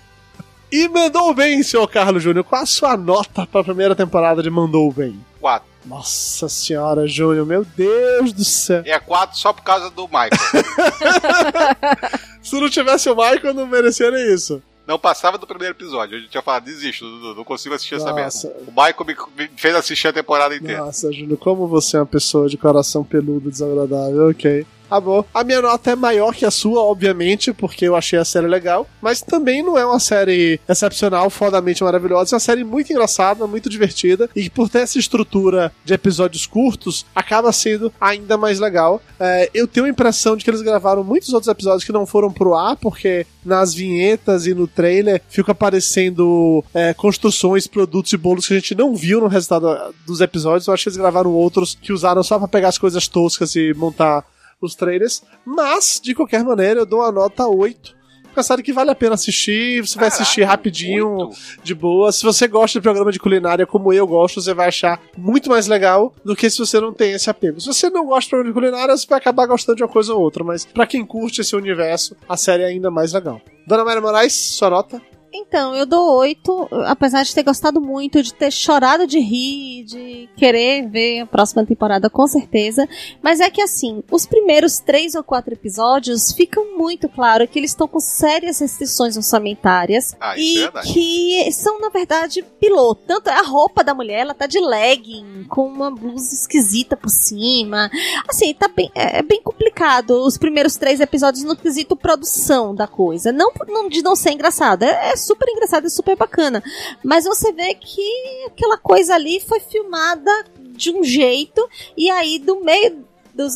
[0.72, 2.44] E mandou bem, senhor Carlos Júnior.
[2.44, 5.24] Qual a sua nota pra primeira temporada de Mandou Bem?
[5.40, 5.68] 4.
[5.84, 8.82] Nossa senhora, Júnior, meu Deus do céu.
[8.84, 10.30] É 4 só por causa do Michael.
[12.42, 14.60] Se não tivesse o Michael, eu não merecia nem isso.
[14.86, 16.16] Não passava do primeiro episódio.
[16.16, 18.48] A gente tinha falado, desisto, Dudu, não consigo assistir essa Nossa.
[18.48, 18.62] merda.
[18.66, 20.84] O Michael me, fez assistir a temporada inteira.
[20.84, 24.66] Nossa, Júnior, como você é uma pessoa de coração peludo desagradável, ok.
[24.90, 25.24] Bom.
[25.34, 28.86] A minha nota é maior que a sua, obviamente, porque eu achei a série legal,
[29.02, 32.34] mas também não é uma série excepcional, fodamente maravilhosa.
[32.34, 37.04] É uma série muito engraçada, muito divertida, e por ter essa estrutura de episódios curtos,
[37.14, 39.02] acaba sendo ainda mais legal.
[39.18, 42.32] É, eu tenho a impressão de que eles gravaram muitos outros episódios que não foram
[42.32, 48.46] pro ar, porque nas vinhetas e no trailer fica aparecendo é, construções, produtos e bolos
[48.46, 50.66] que a gente não viu no resultado dos episódios.
[50.66, 53.74] Eu acho que eles gravaram outros que usaram só pra pegar as coisas toscas e
[53.74, 54.24] montar
[54.64, 55.22] os trailers.
[55.44, 58.04] Mas, de qualquer maneira, eu dou uma nota 8.
[58.22, 61.36] Porque é uma série que vale a pena assistir, você vai Caraca, assistir rapidinho, muito.
[61.62, 62.10] de boa.
[62.10, 65.68] Se você gosta de programa de culinária como eu gosto, você vai achar muito mais
[65.68, 67.60] legal do que se você não tem esse apego.
[67.60, 70.12] Se você não gosta de programa de culinária, você vai acabar gostando de uma coisa
[70.12, 70.42] ou outra.
[70.42, 73.40] Mas pra quem curte esse universo, a série é ainda mais legal.
[73.68, 75.00] Dona Maria Moraes, sua nota?
[75.36, 80.28] Então, eu dou oito, apesar de ter gostado muito, de ter chorado de rir, de
[80.36, 82.88] querer ver a próxima temporada, com certeza.
[83.20, 87.72] Mas é que assim, os primeiros três ou quatro episódios ficam muito claro que eles
[87.72, 90.16] estão com sérias restrições orçamentárias.
[90.20, 93.02] Ah, isso e é que são, na verdade, piloto.
[93.04, 97.90] Tanto a roupa da mulher, ela tá de legging, com uma blusa esquisita por cima.
[98.28, 102.86] Assim, tá bem, é, é bem complicado os primeiros três episódios no quesito produção da
[102.86, 103.32] coisa.
[103.32, 104.84] Não, não de não ser engraçado.
[104.84, 106.62] É, é super engraçado e super bacana.
[107.02, 112.60] Mas você vê que aquela coisa ali foi filmada de um jeito, e aí do
[112.60, 113.54] meio dos.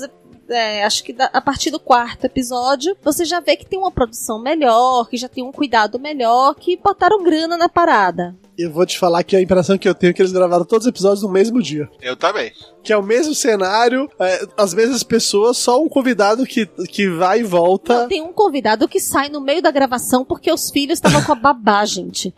[0.48, 3.90] é, acho que da- a partir do quarto episódio, você já vê que tem uma
[3.90, 8.34] produção melhor, que já tem um cuidado melhor, que botaram grana na parada.
[8.58, 10.84] Eu vou te falar que a impressão que eu tenho é que eles gravaram todos
[10.84, 11.88] os episódios no mesmo dia.
[12.02, 12.52] Eu também.
[12.82, 17.40] Que é o mesmo cenário, é, as mesmas pessoas, só um convidado que, que vai
[17.40, 18.00] e volta.
[18.00, 21.30] Não, tem um convidado que sai no meio da gravação porque os filhos estavam com
[21.32, 22.34] a babá, gente.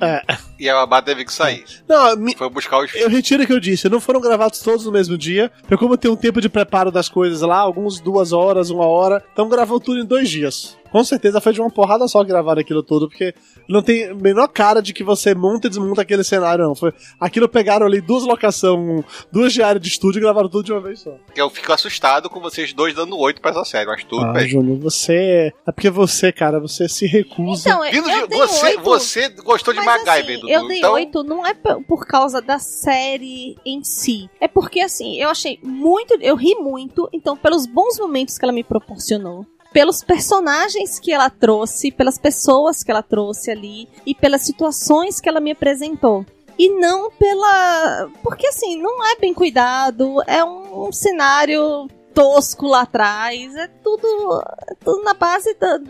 [0.58, 1.64] E a babá teve que sair.
[1.88, 4.84] Não, me- Foi buscar os eu retiro o que eu disse, não foram gravados todos
[4.84, 8.32] no mesmo dia, porque como tem um tempo de preparo das coisas lá, alguns duas
[8.32, 10.76] horas, uma hora, então gravou tudo em dois dias.
[10.90, 13.34] Com certeza foi de uma porrada só que gravaram aquilo tudo, porque
[13.68, 16.74] não tem a menor cara de que você monta e desmonta aquele cenário, não.
[16.74, 20.80] Foi, aquilo pegaram ali duas locações, duas diárias de estúdio e gravaram tudo de uma
[20.80, 21.16] vez só.
[21.36, 24.48] Eu fico assustado com vocês dois dando oito pra essa série, mas tudo Ah, bem.
[24.48, 25.52] Júnior, você.
[25.66, 27.68] É porque você, cara, você se recusa.
[27.68, 30.50] Então, Vindo eu de, dei você, oito, você gostou de MacGyver, assim, Dudu.
[30.50, 34.28] Eu dei então, oito, não é por causa da série em si.
[34.40, 36.16] É porque, assim, eu achei muito.
[36.20, 39.46] Eu ri muito, então, pelos bons momentos que ela me proporcionou.
[39.72, 45.28] Pelos personagens que ela trouxe, pelas pessoas que ela trouxe ali e pelas situações que
[45.28, 46.26] ela me apresentou.
[46.58, 48.10] E não pela.
[48.22, 54.42] Porque, assim, não é bem cuidado, é um, um cenário tosco lá atrás, é tudo,
[54.68, 55.80] é tudo na base da,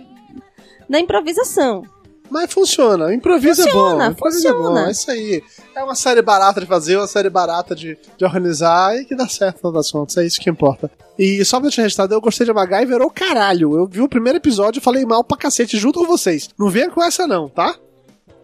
[0.88, 1.82] da improvisação.
[2.30, 3.12] Mas funciona.
[3.12, 4.12] Improviso Funciona, é bom.
[4.12, 4.58] Improviso é bom.
[4.58, 4.88] funciona.
[4.88, 5.42] É isso aí.
[5.74, 9.28] É uma série barata de fazer, uma série barata de, de organizar e que dá
[9.28, 10.16] certo no das contas.
[10.16, 10.90] É isso que importa.
[11.18, 13.76] E só pra te registrar, eu gostei de MacGyver ou caralho.
[13.76, 16.48] Eu vi o primeiro episódio e falei mal pra cacete junto com vocês.
[16.58, 17.74] Não venha com essa não, tá?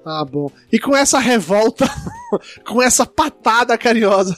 [0.04, 0.50] Ah, bom.
[0.72, 1.84] E com essa revolta,
[2.66, 4.36] com essa patada carinhosa.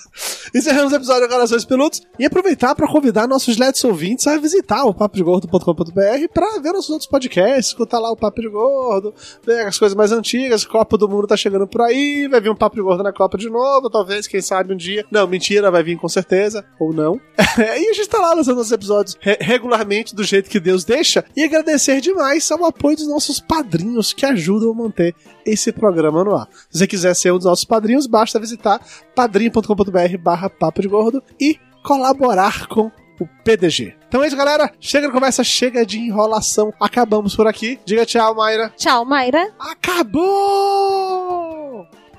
[0.54, 4.84] Encerramos o episódio de Corações Peludos e aproveitar para convidar nossos letos ouvintes a visitar
[4.84, 9.14] o papodegordo.com.br para ver nossos outros podcasts, escutar lá o Papo de Gordo,
[9.44, 12.56] ver as coisas mais antigas, Copa do Mundo tá chegando por aí, vai vir um
[12.56, 15.04] Papo de Gordo na Copa de novo, talvez, quem sabe um dia.
[15.10, 17.20] Não, mentira, vai vir com certeza, ou não.
[17.58, 21.24] e a gente tá lá lançando os episódios re regularmente do jeito que Deus deixa
[21.36, 25.14] e agradecer demais ao apoio dos nossos padrinhos que ajudam a manter
[25.44, 26.48] esse programa no ar.
[26.70, 28.80] Se você quiser ser um dos nossos padrinhos, basta visitar
[29.14, 32.90] padrim.com.br barra papo de gordo e colaborar com
[33.20, 33.96] o PDG.
[34.08, 34.70] Então é isso, galera.
[34.80, 36.72] Chega de conversa, chega de enrolação.
[36.80, 37.78] Acabamos por aqui.
[37.84, 38.72] Diga tchau, Mayra.
[38.76, 39.52] Tchau, Mayra.
[39.58, 40.28] Acabou!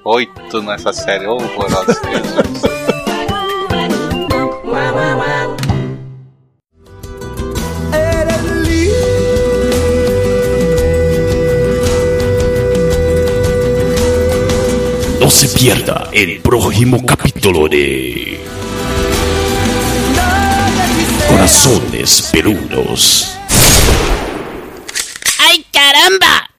[0.05, 1.93] Oito nessa série horrorosa.
[1.93, 2.88] No
[15.57, 18.39] pierda el próximo capítulo de
[21.29, 23.37] Corazones Peludos.
[25.39, 26.49] ¡Ay, caramba!